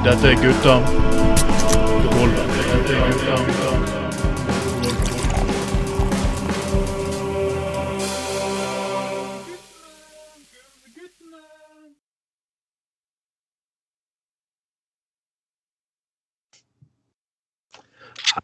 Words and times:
Dette 0.00 0.30
er 0.30 0.36
gutta. 0.40 0.74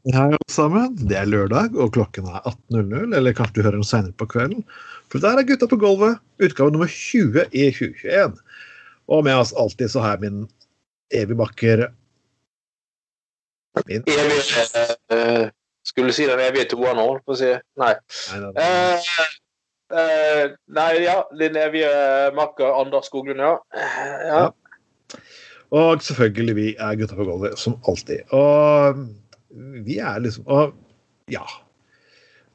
Hei, 0.06 0.12
alle 0.12 0.36
sammen. 0.50 0.92
Det 1.08 1.16
er 1.16 1.24
lørdag, 1.24 1.72
og 1.72 1.94
klokken 1.96 2.28
er 2.28 2.44
18.00. 2.44 3.16
Eller 3.16 3.32
kanskje 3.32 3.56
du 3.56 3.62
hører 3.62 3.78
den 3.78 3.86
seinere 3.86 4.12
på 4.12 4.28
kvelden. 4.28 4.60
For 5.08 5.24
der 5.24 5.40
er 5.40 5.48
Gutta 5.48 5.70
på 5.70 5.80
gulvet, 5.80 6.20
utgave 6.36 6.74
nummer 6.74 6.92
20 6.92 7.48
i 7.52 7.70
2021. 7.72 8.36
Og 9.08 9.24
med 9.24 9.40
oss 9.40 9.54
alltid 9.56 9.88
så 9.88 10.04
har 10.04 10.16
jeg 10.16 10.26
min 10.26 10.44
evig 11.14 11.36
Bakker 11.38 11.86
min 13.86 14.02
Evy 14.06 14.38
eh, 15.12 15.48
Skulle 15.86 16.12
si 16.12 16.26
den 16.26 16.40
evige 16.40 16.64
toeren, 16.72 16.98
holdt 16.98 17.22
på 17.26 17.34
å 17.36 17.38
si. 17.38 17.52
Nei. 17.78 17.92
Nei, 18.32 18.38
nei, 18.42 18.52
nei. 18.56 18.62
Eh, 18.64 19.10
eh, 20.00 20.54
nei, 20.74 20.88
ja. 21.04 21.20
Din 21.38 21.58
evige 21.60 21.90
makker 22.34 22.80
Anders 22.80 23.06
Skoglund, 23.06 23.42
ja. 23.42 23.52
Eh, 23.76 24.16
ja. 24.26 24.40
Ja. 24.40 25.20
Og 25.76 26.02
selvfølgelig, 26.02 26.56
vi 26.56 26.66
er 26.78 26.98
Gutta 26.98 27.18
på 27.18 27.26
gulvet, 27.28 27.54
som 27.58 27.78
alltid. 27.86 28.26
Og 28.34 29.04
vi 29.86 30.00
er 30.02 30.18
liksom 30.24 30.46
Og 30.50 30.74
ja. 31.30 31.44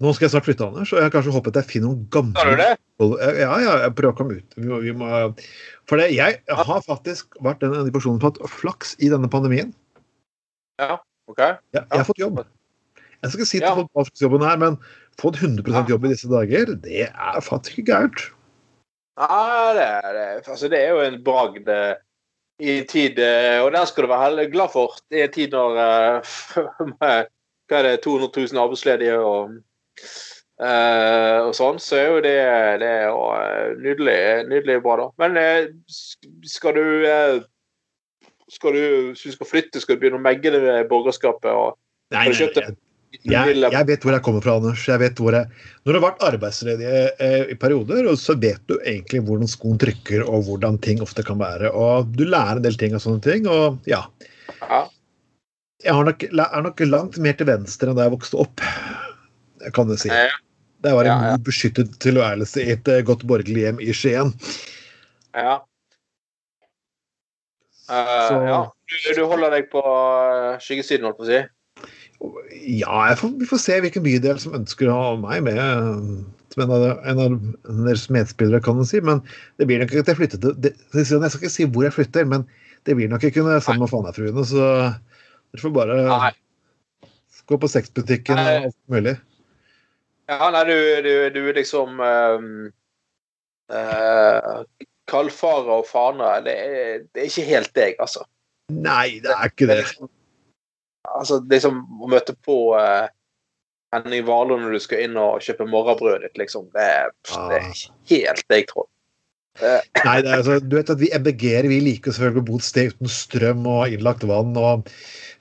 Nå 0.01 0.11
skal 0.17 0.25
jeg 0.25 0.31
snart 0.33 0.47
flytte, 0.47 0.65
Anders, 0.65 0.89
og 0.93 0.97
jeg 0.97 1.05
har 1.05 1.11
kanskje 1.13 1.33
håpet 1.35 1.53
at 1.53 1.59
jeg 1.61 1.69
finner 1.75 1.91
noen 1.91 2.05
gamle 2.13 2.39
Har 2.41 2.49
du 2.49 2.57
det? 2.57 2.71
Ja, 3.37 3.51
ja, 3.61 3.73
jeg 3.83 3.93
prøver 3.97 4.13
å 4.15 4.17
komme 4.17 4.37
ut. 4.39 4.55
Vi 4.57 4.65
må, 4.65 4.79
vi 4.81 4.93
må, 4.97 5.09
for 5.89 6.01
det, 6.01 6.07
jeg 6.15 6.39
har 6.49 6.81
faktisk 6.87 7.37
vært 7.45 7.61
en 7.65 7.75
av 7.77 7.89
personen 7.93 8.17
har 8.21 8.31
hatt 8.31 8.41
flaks 8.49 8.95
i 9.01 9.11
denne 9.13 9.29
pandemien. 9.29 9.69
Ja, 10.81 10.97
OK. 11.29 11.37
Jeg, 11.41 11.83
jeg 11.85 11.85
har 12.01 12.07
fått 12.07 12.21
jobb. 12.21 12.41
Jeg 13.21 13.29
skal 13.29 13.39
ikke 13.43 13.49
si 13.51 13.59
til 13.61 13.67
Ja. 13.67 13.75
folk 13.77 13.89
hva 13.93 14.05
slags 14.07 14.23
jobben 14.25 14.45
er, 14.49 14.57
men 14.57 14.77
fått 15.21 15.37
100 15.37 15.69
Ja. 15.69 15.83
jobb 15.93 16.05
i 16.09 16.13
disse 16.15 16.29
dager, 16.31 16.73
det 16.81 17.07
er 17.11 17.41
faktisk 17.45 17.77
ikke 17.77 17.91
gærent. 17.91 18.23
Ja, 19.21 19.73
det, 19.77 19.83
er- 19.85 20.13
det, 20.17 20.47
altså, 20.47 20.69
det 20.71 20.79
er 20.81 20.95
jo 20.95 21.01
en 21.05 21.19
bragd 21.25 21.67
eh, 21.69 21.93
i 22.61 22.79
en 22.79 22.87
tid 22.89 23.19
eh, 23.21 23.59
Og 23.61 23.71
den 23.73 23.85
skal 23.89 24.05
du 24.07 24.09
være 24.09 24.47
glad 24.49 24.71
for. 24.73 24.95
Det 25.11 25.19
er 25.19 25.27
en 25.29 25.35
tid 25.35 25.53
når 25.53 25.77
eh, 25.77 26.31
Hva 27.69 27.81
er 27.81 27.83
det, 27.85 28.01
200 28.03 28.31
000 28.53 28.61
arbeidsledige 28.63 29.19
og, 29.19 29.59
eh, 30.61 31.39
og 31.45 31.55
sånn, 31.57 31.79
så 31.81 31.97
er 31.99 32.05
jo 32.07 32.19
det, 32.25 32.35
det 32.81 32.91
er 32.91 33.07
eh, 33.07 33.73
nydelig, 33.81 34.19
nydelig 34.51 34.77
bra, 34.85 34.99
da. 35.03 35.09
Men 35.21 35.39
eh, 35.41 35.71
skal 36.47 36.77
du 36.77 36.85
skal 38.51 38.75
du, 38.75 38.85
Hvis 39.13 39.23
du 39.23 39.35
skal 39.37 39.47
flytte, 39.47 39.79
skal 39.79 39.95
du 39.95 40.01
begynne 40.01 40.19
å 40.19 40.23
megge 40.23 40.51
det 40.51 40.61
med 40.63 40.89
borgerskapet? 40.91 41.51
og 41.51 41.77
Nei, 42.11 42.25
nei, 42.27 42.49
jeg, 42.51 42.73
jeg, 43.27 43.55
jeg 43.71 43.87
vet 43.87 44.03
hvor 44.03 44.15
jeg 44.15 44.23
kommer 44.25 44.43
fra, 44.43 44.57
Anders. 44.59 44.81
Jeg 44.87 44.99
vet 44.99 45.19
hvor 45.19 45.35
jeg, 45.35 45.47
når 45.83 45.93
du 45.93 45.97
har 45.97 46.03
vært 46.03 46.25
arbeidsledig 46.27 46.89
i 47.51 47.55
perioder, 47.59 48.09
så 48.19 48.35
vet 48.39 48.59
du 48.67 48.75
egentlig 48.79 49.21
hvordan 49.27 49.51
skoen 49.51 49.79
trykker, 49.79 50.25
og 50.27 50.43
hvordan 50.49 50.79
ting 50.83 50.99
ofte 51.03 51.23
kan 51.27 51.39
være. 51.39 51.71
Og 51.71 52.11
du 52.15 52.25
lærer 52.27 52.59
en 52.59 52.65
del 52.67 52.75
ting 52.79 52.95
av 52.95 53.03
sånne 53.03 53.23
ting, 53.23 53.47
og 53.51 53.79
ja. 53.87 54.01
Ja. 54.59 54.81
Jeg 55.81 55.97
har 55.97 56.05
nok, 56.05 56.23
er 56.29 56.65
nok 56.65 56.83
langt 56.85 57.17
mer 57.21 57.37
til 57.37 57.49
venstre 57.49 57.89
enn 57.89 57.97
da 57.97 58.05
jeg 58.05 58.13
vokste 58.13 58.39
opp, 58.43 58.61
kan 59.75 59.87
du 59.89 59.97
si. 59.99 60.09
Det 60.81 60.93
var 60.95 61.05
en 61.05 61.11
Ja, 61.11 61.31
ja. 61.33 61.37
beskyttet 61.37 61.99
tilværelse 62.01 62.63
i 62.63 62.71
et 62.73 62.87
eh, 62.89 63.03
godt 63.05 63.21
borgerlig 63.29 63.65
hjem 63.67 63.81
i 63.85 63.93
Skien. 63.93 64.31
Ja. 65.37 65.59
Eh, 67.89 68.27
Så- 68.27 68.43
ja. 68.47 68.61
Du, 69.15 69.23
holder 69.25 69.49
deg 69.53 69.69
på 69.71 69.79
eh, 69.81 70.57
skyggesiden, 70.59 71.05
holdt 71.07 71.17
på 71.21 71.27
å 71.27 71.29
si? 71.29 71.41
Ja, 72.77 73.15
får, 73.17 73.31
vi 73.39 73.45
får 73.49 73.57
se 73.63 73.79
hvilken 73.81 74.03
bydel 74.03 74.39
som 74.39 74.53
ønsker 74.53 74.89
å 74.91 74.97
ha 74.97 75.15
meg 75.17 75.43
med. 75.43 75.57
Som 76.51 76.63
en 76.65 76.71
av, 76.75 76.83
en 77.07 77.19
av 77.23 77.37
deres 77.85 78.09
medspillere, 78.11 78.61
kan 78.61 78.77
du 78.77 78.83
si. 78.85 78.99
Men 79.01 79.21
det 79.57 79.67
blir 79.69 79.79
nok 79.81 79.89
ikke 79.93 80.03
at 80.05 80.11
jeg 80.11 80.19
flytter 80.19 80.41
til 80.43 80.53
det, 80.61 80.73
Jeg 80.93 81.05
skal 81.07 81.39
ikke 81.41 81.49
si 81.55 81.65
hvor 81.65 81.83
jeg 81.87 81.93
flytter, 81.95 82.25
men 82.27 82.45
det 82.85 82.95
blir 82.97 83.09
nok 83.09 83.23
ikke 83.23 83.45
sammen 83.61 83.85
med 83.85 83.89
Fanafruene, 83.93 84.45
Så 84.45 84.59
dere 84.59 85.61
får 85.63 85.73
bare 85.73 85.97
Nei. 86.09 86.31
gå 87.47 87.57
på 87.57 87.69
sexbutikken 87.71 88.37
og 88.37 88.47
alt 88.69 88.77
mulig. 88.91 89.17
Ja, 90.31 90.47
nei, 90.53 90.63
du, 90.69 90.77
du, 91.03 91.13
du 91.35 91.41
liksom 91.55 91.99
um, 91.99 92.51
uh, 93.73 94.61
Kalfarer 95.11 95.81
og 95.81 95.87
faner, 95.89 96.43
det 96.45 96.55
det 97.11 97.23
er 97.23 97.27
ikke 97.27 97.47
helt 97.49 97.73
deg, 97.75 97.97
altså. 97.99 98.23
Nei, 98.71 99.19
det 99.23 99.33
er 99.33 99.49
ikke 99.49 99.67
Det 99.67 99.81
liksom, 99.81 100.11
altså, 101.17 101.41
det 101.43 101.59
er 101.59 101.67
å 101.67 102.11
møte 102.11 102.35
på 102.47 102.57
uh, 102.77 103.09
Henning 103.91 104.23
Warloe 104.29 104.61
når 104.61 104.77
du 104.77 104.83
skal 104.85 105.03
inn 105.03 105.19
og 105.19 105.43
kjøpe 105.43 105.67
morgenbrødet 105.67 106.29
ditt, 106.29 106.39
liksom. 106.45 106.69
Det 106.77 106.87
det 107.27 107.57
er 107.57 107.67
ikke 107.67 108.15
helt 108.15 108.47
deg, 108.53 108.69
tror 108.71 108.87
jeg. 108.87 108.91
Nei, 110.05 110.15
det 110.23 110.31
er, 110.31 110.37
altså, 110.39 110.59
du 110.63 110.77
vet 110.77 110.93
at 110.93 111.01
vi 111.01 111.11
MBG-ere 111.17 111.73
vi 111.73 111.81
liker 111.89 112.15
selvfølgelig 112.15 112.45
å 112.45 112.49
bo 112.53 112.61
et 112.61 112.69
sted 112.69 112.95
uten 112.95 113.11
strøm 113.11 113.67
og 113.67 113.91
innlagt 113.91 114.23
vann, 114.29 114.55
og 114.55 114.87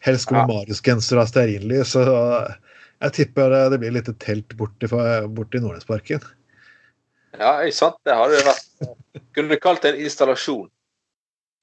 helst 0.03 0.35
med 0.35 0.43
Ja. 0.43 0.49
Marius-genser 0.51 1.23
og 1.23 1.31
stearinlys. 1.31 1.95
Så 1.95 2.03
jeg 3.01 3.17
tipper 3.17 3.55
det 3.73 3.81
blir 3.81 3.95
litt 3.97 4.11
telt 4.21 4.53
borti, 4.59 4.91
borti 4.91 5.63
Nordnesparken. 5.63 6.25
Ja, 7.39 7.61
ikke 7.63 7.77
sant? 7.77 7.99
Det 8.05 8.17
hadde 8.17 8.41
jo 8.41 8.47
vært 8.49 9.25
Kunne 9.37 9.55
du 9.55 9.63
kalt 9.63 9.85
det 9.85 9.95
en 9.95 10.05
installasjon? 10.05 10.67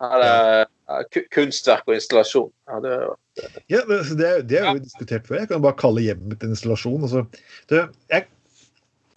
Eller 0.03 0.63
ja. 0.63 0.97
kunstverk 1.33 1.87
og 1.89 1.97
installasjon. 1.97 2.49
Ja, 2.69 2.79
det, 2.83 2.95
Ja, 3.69 3.81
det, 3.89 3.99
det, 4.19 4.31
det 4.49 4.63
har 4.63 4.77
vi 4.77 4.85
diskutert 4.85 5.27
før. 5.27 5.41
Jeg 5.41 5.51
kan 5.51 5.63
bare 5.63 5.77
kalle 5.79 6.05
hjemmet 6.05 6.43
en 6.45 6.53
installasjon. 6.53 7.05
Altså. 7.07 7.23
Det, 7.69 7.83
jeg, 8.13 8.27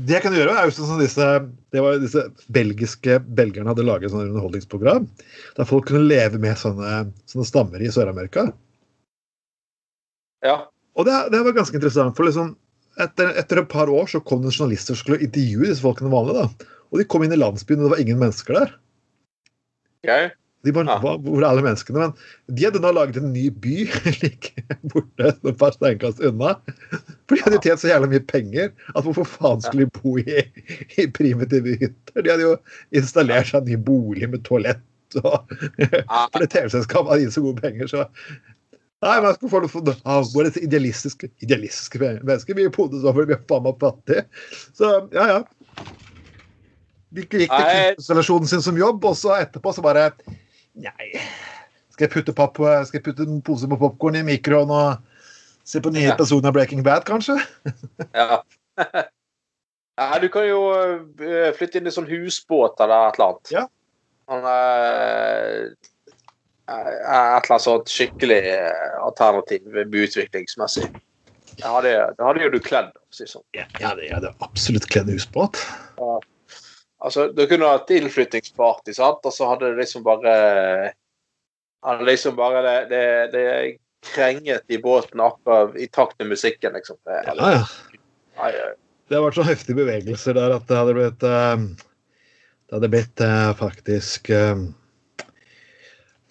det 0.00 0.16
jeg 0.16 0.24
kan 0.24 0.36
gjøre, 0.36 0.56
er 0.56 0.68
jo 0.68 0.74
sånn 0.78 0.90
som 0.94 1.02
disse, 1.02 1.28
det 1.74 1.84
var 1.84 2.00
disse 2.00 2.24
belgiske 2.52 3.20
belgerne 3.36 3.72
hadde 3.72 3.86
laget 3.86 4.08
et 4.08 4.14
sånt 4.16 4.28
underholdningsprogram. 4.30 5.08
Der 5.58 5.68
folk 5.68 5.88
kunne 5.90 6.08
leve 6.08 6.40
med 6.40 6.58
sånne, 6.60 7.04
sånne 7.30 7.48
stammer 7.48 7.84
i 7.84 7.92
Sør-Amerika. 7.92 8.50
ja. 10.44 10.58
Og 11.00 11.06
det, 11.08 11.16
det 11.32 11.40
var 11.46 11.56
ganske 11.56 11.78
interessant. 11.78 12.16
for 12.16 12.28
liksom, 12.28 12.52
etter, 13.00 13.32
etter 13.40 13.62
et 13.62 13.72
par 13.72 13.90
år 13.92 14.10
så 14.12 14.20
kom 14.20 14.44
det 14.44 14.52
journalister 14.52 14.94
som 14.96 15.00
skulle 15.00 15.24
intervjue 15.24 15.70
disse 15.70 15.84
folkene 15.84 16.12
vanlig. 16.12 16.36
da. 16.36 16.76
Og 16.90 17.00
de 17.00 17.06
kom 17.08 17.24
inn 17.24 17.34
i 17.34 17.40
landsbyen, 17.40 17.80
og 17.80 17.88
det 17.88 17.94
var 17.94 18.04
ingen 18.04 18.20
mennesker 18.20 18.58
der. 18.58 18.76
Okay. 20.04 20.30
De 20.64 20.72
bare, 20.72 20.92
Ja. 20.92 20.98
Hvor 21.00 21.40
er 21.40 21.46
alle 21.48 21.62
menneskene? 21.64 21.98
Men 21.98 22.56
de 22.56 22.64
hadde 22.66 22.82
nå 22.84 22.90
laget 22.92 23.16
en 23.16 23.32
ny 23.32 23.46
by 23.48 23.86
like 24.22 24.64
borte 24.92 25.30
et 25.32 25.56
par 25.56 25.72
steinkast 25.72 26.20
unna. 26.20 26.58
For 27.24 27.36
de 27.36 27.44
hadde 27.46 27.62
tjent 27.64 27.80
så 27.80 27.88
jævlig 27.88 28.10
mye 28.12 28.26
penger 28.28 28.68
at 28.92 29.06
hvorfor 29.06 29.24
faen 29.24 29.64
skulle 29.64 29.88
de 29.88 29.94
bo 29.96 30.18
i, 30.20 30.44
i 31.00 31.08
primitive 31.16 31.78
hytter? 31.80 32.20
De 32.20 32.32
hadde 32.32 32.44
jo 32.44 32.54
installert 32.92 33.48
seg 33.48 33.62
en 33.62 33.72
ny 33.72 33.80
bolig 33.88 34.28
med 34.28 34.44
toalett. 34.44 34.84
Og, 35.24 35.48
for 36.30 36.42
det 36.42 36.52
TV-selskapet 36.52 37.08
hadde 37.14 37.24
gitt 37.24 37.38
så 37.38 37.46
gode 37.46 37.64
penger, 37.64 37.88
så 37.90 38.04
Nei, 39.00 39.14
men 39.16 39.30
jeg 39.30 39.38
skal 39.38 39.50
få 39.54 39.60
det 39.64 39.70
for 39.72 39.92
ah, 40.04 40.20
Våre 40.34 40.50
idealistiske, 40.60 41.30
idealistiske 41.40 42.00
mennesker. 42.02 42.56
Vi 42.58 42.66
bodde 42.74 43.00
sånn 43.00 43.16
fordi 43.16 43.32
vi 43.32 43.36
er 43.38 43.44
faen 43.48 43.64
meg 43.64 43.78
fattige. 43.80 44.26
Så 44.76 44.90
ja, 45.16 45.24
ja. 45.30 45.86
De 47.10 47.24
gikk 47.24 47.32
til 47.32 47.46
Nei. 47.46 47.60
kunstinnstallasjonen 47.60 48.50
sin 48.50 48.64
som 48.64 48.76
jobb, 48.78 49.06
og 49.08 49.16
så 49.18 49.32
etterpå 49.40 49.72
så 49.74 49.84
bare 49.84 50.10
Nei. 50.78 51.08
Skal 51.90 52.06
jeg 52.06 52.12
putte, 52.12 52.34
papp, 52.36 52.60
skal 52.60 53.00
jeg 53.00 53.06
putte 53.08 53.24
en 53.26 53.40
pose 53.44 53.68
med 53.68 53.80
popkorn 53.80 54.20
i 54.20 54.26
mikroen 54.26 54.70
og 54.72 55.00
se 55.66 55.80
på 55.82 55.92
nye 55.92 56.12
Ja. 56.12 56.16
av 56.20 56.52
Breaking 56.52 56.84
Bad, 56.84 57.04
kanskje? 57.08 57.38
Ja. 58.20 58.42
ja, 60.00 60.18
du 60.20 60.28
kan 60.32 60.46
jo 60.48 60.60
eh, 60.76 61.50
flytte 61.56 61.80
inn 61.80 61.88
i 61.88 61.92
sånn 61.94 62.08
husbåt 62.08 62.80
eller 62.80 63.08
et 63.10 63.18
eller 63.18 63.32
annet. 63.32 63.52
Ja. 63.56 63.66
Eh, 64.30 65.90
et 66.70 67.04
eller 67.04 67.50
annet 67.50 67.64
sånt 67.66 67.90
skikkelig 67.92 68.40
eh, 68.54 68.90
alternativ 69.02 69.80
byutviklingsmessig. 69.92 70.88
Det 71.60 71.66
hadde, 71.66 71.92
det 72.16 72.24
hadde 72.24 72.44
jo 72.44 72.52
du 72.54 72.60
kledd, 72.64 72.92
si 73.12 73.26
sånn. 73.28 73.44
Ja, 73.56 73.66
ja, 73.82 73.92
det 73.98 74.12
hadde 74.12 74.30
det 74.30 74.46
absolutt 74.46 74.86
kledd 74.92 75.10
husbåt. 75.12 75.58
Altså, 77.00 77.28
du 77.32 77.42
kunne 77.48 77.68
hatt 77.68 77.90
innflyttingsparty, 77.92 78.94
sant, 78.96 79.24
og 79.24 79.34
så 79.34 79.48
hadde 79.50 79.72
det 79.72 79.82
liksom 79.82 80.04
bare 80.06 80.34
hadde 81.84 82.08
liksom 82.08 82.36
bare 82.36 82.62
det, 82.64 82.74
det, 82.90 83.04
det 83.32 83.44
krenget 84.14 84.64
i 84.68 84.78
båten 84.78 85.20
akkurat 85.20 85.76
i 85.76 85.88
takt 85.92 86.18
med 86.18 86.28
musikken, 86.34 86.72
liksom. 86.76 86.96
Det, 87.04 87.22
Ja, 87.26 87.52
ja. 87.52 87.64
Nei, 88.40 88.50
eh, 88.50 88.76
Det 89.08 89.18
har 89.18 89.24
vært 89.26 89.40
så 89.40 89.46
heftige 89.48 89.80
bevegelser 89.82 90.36
der 90.38 90.54
at 90.54 90.68
det 90.68 90.76
hadde 90.76 90.96
blitt 90.96 91.24
eh, 91.26 91.64
Det 92.68 92.76
hadde 92.78 92.92
blitt 92.92 93.24
eh, 93.26 93.48
faktisk 93.58 94.30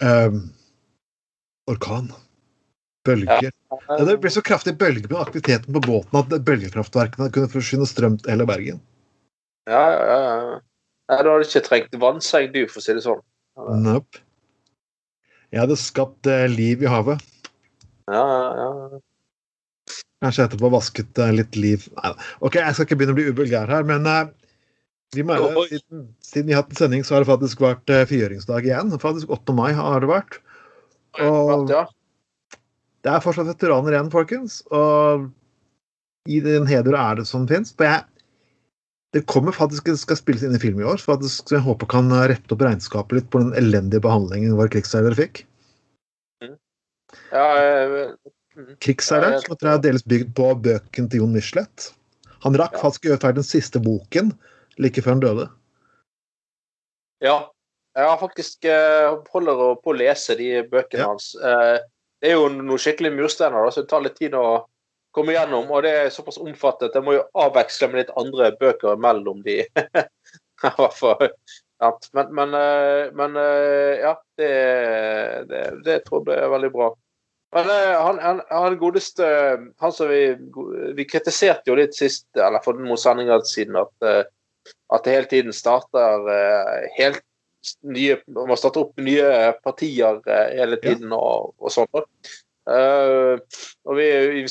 eh, 0.06 0.40
orkan. 1.69 2.12
Bølger. 3.07 3.50
Ja, 3.88 4.04
det 4.06 4.18
ble 4.22 4.31
så 4.34 4.44
kraftig 4.46 4.75
bølge 4.78 5.07
med 5.07 5.22
aktiviteten 5.22 5.75
på 5.75 5.81
båten 5.86 6.19
at 6.19 6.34
bølgekraftverkene 6.46 7.30
kunne 7.34 7.51
forsyne 7.51 7.88
strøm 7.88 8.18
til 8.19 8.34
hele 8.34 8.48
Bergen. 8.50 8.81
Ja, 9.69 9.84
ja, 9.94 10.18
ja. 10.19 10.57
Nei, 11.10 11.19
du 11.25 11.30
hadde 11.31 11.48
ikke 11.48 11.66
trengt 11.66 11.96
vannseng, 12.01 12.51
du, 12.54 12.63
for 12.69 12.81
å 12.81 12.86
si 12.86 12.96
det 12.98 13.06
sånn. 13.06 13.22
Nope. 13.81 14.22
Jeg 15.50 15.63
hadde 15.63 15.78
skapt 15.81 16.30
eh, 16.30 16.46
liv 16.51 16.84
i 16.86 16.90
havet. 16.92 17.24
Ja, 18.10 18.22
ja, 18.22 18.68
ja. 18.68 19.00
Kanskje 20.19 20.46
etterpå 20.46 20.69
vasket 20.74 21.22
eh, 21.22 21.31
litt 21.34 21.56
liv 21.57 21.86
Nei, 21.96 22.12
da. 22.12 22.28
OK, 22.46 22.60
jeg 22.60 22.75
skal 22.75 22.86
ikke 22.86 23.00
begynne 23.00 23.16
å 23.16 23.19
bli 23.19 23.30
ubulgær 23.31 23.72
her, 23.72 23.88
men 23.88 24.06
eh, 24.10 24.30
vi 25.16 25.24
mener, 25.26 25.56
siden, 25.68 26.04
siden 26.22 26.48
vi 26.48 26.54
har 26.54 26.64
hatt 26.64 26.76
en 26.76 26.80
sending, 26.80 27.04
så 27.06 27.16
har 27.16 27.24
det 27.24 27.32
faktisk 27.32 27.64
vært 27.64 27.90
eh, 27.94 28.06
frigjøringsdag 28.10 28.68
igjen. 28.68 28.94
Faktisk 29.02 29.32
8. 29.34 29.56
mai 29.58 29.72
har 29.78 30.04
det 30.04 30.10
vært. 30.12 30.38
Og 31.26 31.66
det 31.70 33.12
er 33.12 33.24
fortsatt 33.24 33.50
veteraner 33.50 33.96
igjen, 33.96 34.12
folkens. 34.14 34.60
Og 34.76 35.30
i 36.30 36.42
den 36.46 36.68
heder 36.70 36.98
er 37.00 37.20
det 37.20 37.26
som 37.30 37.48
fins. 37.50 37.74
Det 37.80 39.24
kommer 39.32 39.56
faktisk 39.56 39.88
det 39.90 39.98
skal 39.98 40.20
spilles 40.20 40.44
inn 40.46 40.58
i 40.58 40.62
film 40.62 40.82
i 40.84 40.86
år, 40.86 41.00
så 41.02 41.16
faktisk, 41.16 41.50
jeg 41.56 41.66
håper 41.66 41.90
kan 41.90 42.12
rette 42.30 42.54
opp 42.54 42.62
regnskapet 42.62 43.18
litt 43.18 43.30
på 43.34 43.42
den 43.42 43.56
elendige 43.58 44.04
behandlingen 44.06 44.58
våre 44.60 44.70
krigsseilere 44.76 45.18
fikk. 45.18 45.46
ja 47.34 47.48
eh, 47.58 48.12
Krigsseileren, 48.84 49.40
som 49.42 49.72
er 49.72 49.82
dels 49.82 50.06
bygd 50.06 50.36
på 50.38 50.52
bøken 50.68 51.08
til 51.10 51.24
Jon 51.24 51.34
Michelet. 51.34 51.90
Han 52.44 52.58
rakk 52.60 52.78
faktisk 52.78 53.08
å 53.08 53.14
gjøre 53.14 53.24
ferdig 53.24 53.42
den 53.42 53.48
siste 53.50 53.82
boken 53.82 54.34
like 54.77 55.01
før 55.01 55.16
han 55.18 55.24
døde. 55.24 55.48
ja. 57.21 57.39
Jeg 57.98 58.06
har 58.06 58.19
faktisk 58.21 58.66
eh, 58.69 59.16
holder 59.33 59.75
på 59.81 59.89
å 59.92 59.95
lese 59.98 60.36
de 60.38 60.62
bøkene 60.71 61.01
Ja. 61.01 61.07
hans. 61.10 61.31
Eh, 61.36 61.80
det 62.21 62.30
er 62.30 62.36
jo 62.38 62.45
noen 62.54 62.80
skikkelig 62.80 63.10
mursteiner, 63.16 63.66
så 63.74 63.81
det 63.81 63.89
tar 63.89 64.04
litt 64.06 64.16
tid 64.16 64.36
å 64.38 64.68
komme 65.12 65.33
igjennom. 65.33 65.66
Og 65.74 65.81
det 65.83 65.92
er 65.98 66.12
såpass 66.13 66.38
omfattet. 66.39 66.94
Jeg 66.95 67.04
må 67.04 67.18
jo 67.18 67.25
avveksle 67.33 67.89
med 67.89 68.04
litt 68.04 68.13
andre 68.16 68.51
bøker 68.62 68.95
mellom 69.01 69.42
de. 69.44 69.57
I 70.63 70.72
hvert 70.77 70.95
fall. 70.95 71.25
Men, 72.13 72.30
men, 72.38 72.54
eh, 72.56 73.10
men 73.18 73.36
ja, 74.00 74.13
det, 74.38 74.51
det, 75.50 75.63
det 75.83 76.00
tror 76.06 76.30
jeg 76.30 76.39
er 76.45 76.54
veldig 76.54 76.72
bra. 76.77 76.92
Men 77.57 77.74
han, 77.74 78.19
han, 78.22 78.42
han 78.54 78.77
godeste 78.77 79.25
Han 79.81 79.92
som 79.92 80.07
vi, 80.12 80.36
vi 80.95 81.06
kritiserte 81.10 81.72
jo 81.72 81.75
litt 81.81 81.98
sist, 81.98 82.27
eller 82.38 82.62
for 82.63 82.77
noen 82.77 83.01
sendinger 83.01 83.42
siden, 83.50 83.81
at, 83.81 84.30
at 84.94 85.06
det 85.06 85.15
hele 85.15 85.30
tiden 85.30 85.56
starter 85.56 86.30
eh, 86.33 86.86
helt 86.97 87.25
nye 87.83 88.15
Man 88.31 88.57
starter 88.57 88.86
opp 88.86 89.01
nye 89.03 89.51
partier 89.65 90.21
eh, 90.25 90.53
hele 90.56 90.80
tiden 90.80 91.12
og, 91.15 91.53
og 91.59 91.74
sånn. 91.74 92.06
Eh, 92.69 93.33
og 93.86 93.97
vi, 93.97 94.07
vi 94.36 94.44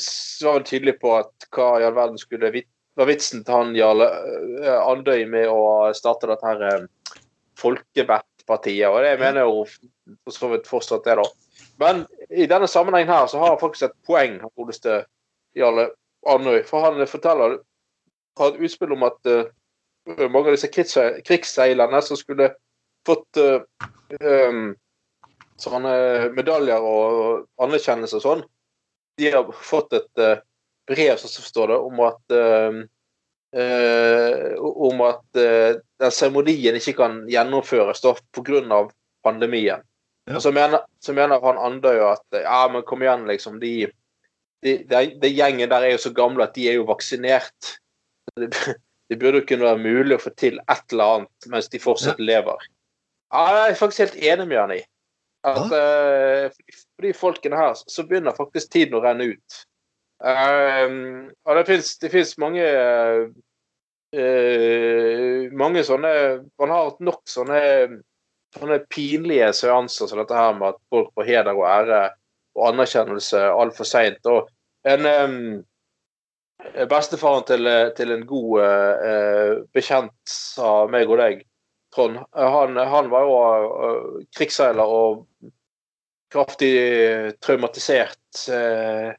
var 0.45 0.59
vel 0.59 0.67
tydelige 0.67 1.01
på 1.01 1.15
at 1.17 1.49
hva 1.55 1.71
i 1.79 1.87
all 1.87 1.97
verden 1.97 2.21
skulle 2.21 2.51
var 2.99 3.07
vitsen 3.07 3.45
til 3.47 3.55
han 3.55 3.75
Jarle 3.77 4.09
Andøy 4.83 5.23
med 5.31 5.47
å 5.47 5.89
starte 5.95 6.27
dette 6.27 6.47
her 6.51 6.87
Folkevertpartiet, 7.59 8.89
og 8.89 8.99
det 9.03 9.13
mener 9.21 9.47
jo 9.47 9.63
for 10.25 10.35
så 10.35 10.49
vidt 10.51 10.67
fortsatt 10.67 11.07
det, 11.07 11.15
da. 11.19 11.25
Men 11.79 12.03
i 12.29 12.47
denne 12.49 12.67
sammenhengen 12.67 13.11
her 13.13 13.27
så 13.31 13.39
har 13.39 13.53
han 13.53 13.61
faktisk 13.61 13.87
et 13.87 13.95
poeng, 14.07 14.37
han 14.43 14.51
godeste 14.59 15.01
Jarle 15.55 15.89
Andøy. 16.27 16.61
For 16.67 16.83
han 16.83 16.99
forteller 17.07 17.59
har 18.39 18.53
et 18.53 18.63
utspill 18.63 18.95
om 18.95 19.05
at 19.07 19.29
eh, 19.29 19.47
mange 20.29 20.49
av 20.49 20.55
disse 20.55 20.69
krigsseil- 20.73 21.19
krigsseilerne 21.25 22.01
som 22.05 22.17
skulle 22.17 22.51
fått 23.07 23.39
um, 23.39 24.71
sånne 25.59 25.93
medaljer 26.35 26.85
og 26.85 27.45
anerkjennelse 27.61 28.19
og 28.19 28.25
sånn, 28.25 28.45
de 29.19 29.33
har 29.33 29.51
fått 29.53 29.95
et 29.97 30.23
uh, 30.23 30.39
brev, 30.89 31.19
som 31.19 31.45
står 31.45 31.73
det, 31.73 31.79
om 31.89 32.01
at 32.07 32.37
uh, 32.37 32.79
om 34.59 34.99
at 35.01 35.23
den 35.33 36.11
seremonien 36.13 36.75
ikke 36.77 36.93
kan 36.99 37.15
gjennomføres 37.25 38.03
pga. 38.29 38.83
pandemien. 39.25 39.81
Ja. 40.29 40.39
Så 40.39 40.51
mener, 40.51 40.85
så 40.99 41.13
mener 41.13 41.41
han 41.41 41.57
Andøy 41.57 41.97
at 42.05 42.37
ja, 42.43 42.67
men 42.69 42.85
kom 42.85 43.01
igjen, 43.01 43.25
liksom. 43.25 43.57
De, 43.59 43.89
de, 44.61 44.75
de, 44.85 45.01
de 45.21 45.31
gjengen 45.33 45.71
der 45.71 45.87
er 45.87 45.95
jo 45.95 46.03
så 46.03 46.13
gamle 46.13 46.45
at 46.45 46.53
de 46.53 46.67
er 46.69 46.77
jo 46.77 46.85
vaksinert. 46.85 47.79
Det, 49.09 49.17
burde 49.17 49.41
jo 49.41 49.47
kunne 49.49 49.65
være 49.65 49.81
mulig 49.81 50.15
å 50.15 50.21
få 50.21 50.31
til 50.37 50.59
et 50.69 50.93
eller 50.93 51.15
annet 51.15 51.49
mens 51.49 51.69
de 51.73 51.81
fortsatt 51.81 52.19
lever. 52.21 52.67
Ja, 53.33 53.41
jeg 53.55 53.71
er 53.71 53.79
faktisk 53.79 54.03
helt 54.03 54.19
enig 54.31 54.47
med 54.49 54.59
han 54.61 54.75
i. 54.75 54.81
At 55.49 55.71
uh, 55.71 56.49
for, 56.51 57.05
de, 57.05 57.13
folkene 57.15 57.57
her 57.59 57.77
så 57.79 58.03
begynner 58.07 58.35
faktisk 58.37 58.73
tiden 58.73 58.97
å 58.97 59.03
renne 59.03 59.31
ut. 59.31 59.59
Um, 60.19 61.29
og 61.47 61.55
det 61.55 61.65
fins 61.69 61.93
det 62.01 62.23
mange 62.43 62.65
uh, 62.67 63.29
mange 65.55 65.83
sånne 65.87 66.11
Man 66.59 66.73
har 66.73 66.89
hatt 66.89 66.99
nok 66.99 67.21
sånne, 67.29 67.61
sånne 68.57 68.81
pinlige 68.91 69.53
seanser 69.55 70.09
som 70.11 70.19
dette 70.19 70.35
her 70.35 70.57
med 70.57 70.73
at 70.73 70.81
folk 70.91 71.13
får 71.15 71.29
heder 71.29 71.55
og 71.55 71.69
ære 71.69 72.01
og 72.57 72.65
anerkjennelse 72.73 73.45
altfor 73.53 73.87
seint. 73.87 74.19
Og 74.27 74.49
en 74.89 75.07
em, 75.07 75.39
Bestefaren 76.89 77.45
til, 77.47 77.69
til 77.95 78.11
en 78.11 78.25
god 78.27 78.63
eh, 78.65 79.53
bekjent 79.73 80.33
av 80.63 80.91
meg 80.91 81.07
og 81.09 81.21
deg, 81.21 81.45
Trond, 81.95 82.19
han, 82.35 82.75
han 82.77 83.07
var 83.09 83.25
jo 83.25 83.37
eh, 83.39 84.27
krigsseiler 84.37 84.91
og 84.93 85.23
kraftig 86.29 86.73
traumatisert 87.41 88.43
eh, 88.53 89.09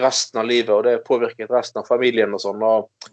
resten 0.00 0.40
av 0.40 0.48
livet, 0.48 0.72
og 0.72 0.84
det 0.86 1.04
påvirket 1.04 1.52
resten 1.52 1.82
av 1.82 1.90
familien 1.90 2.32
og 2.36 2.40
sånn. 2.40 2.64
og 2.64 3.10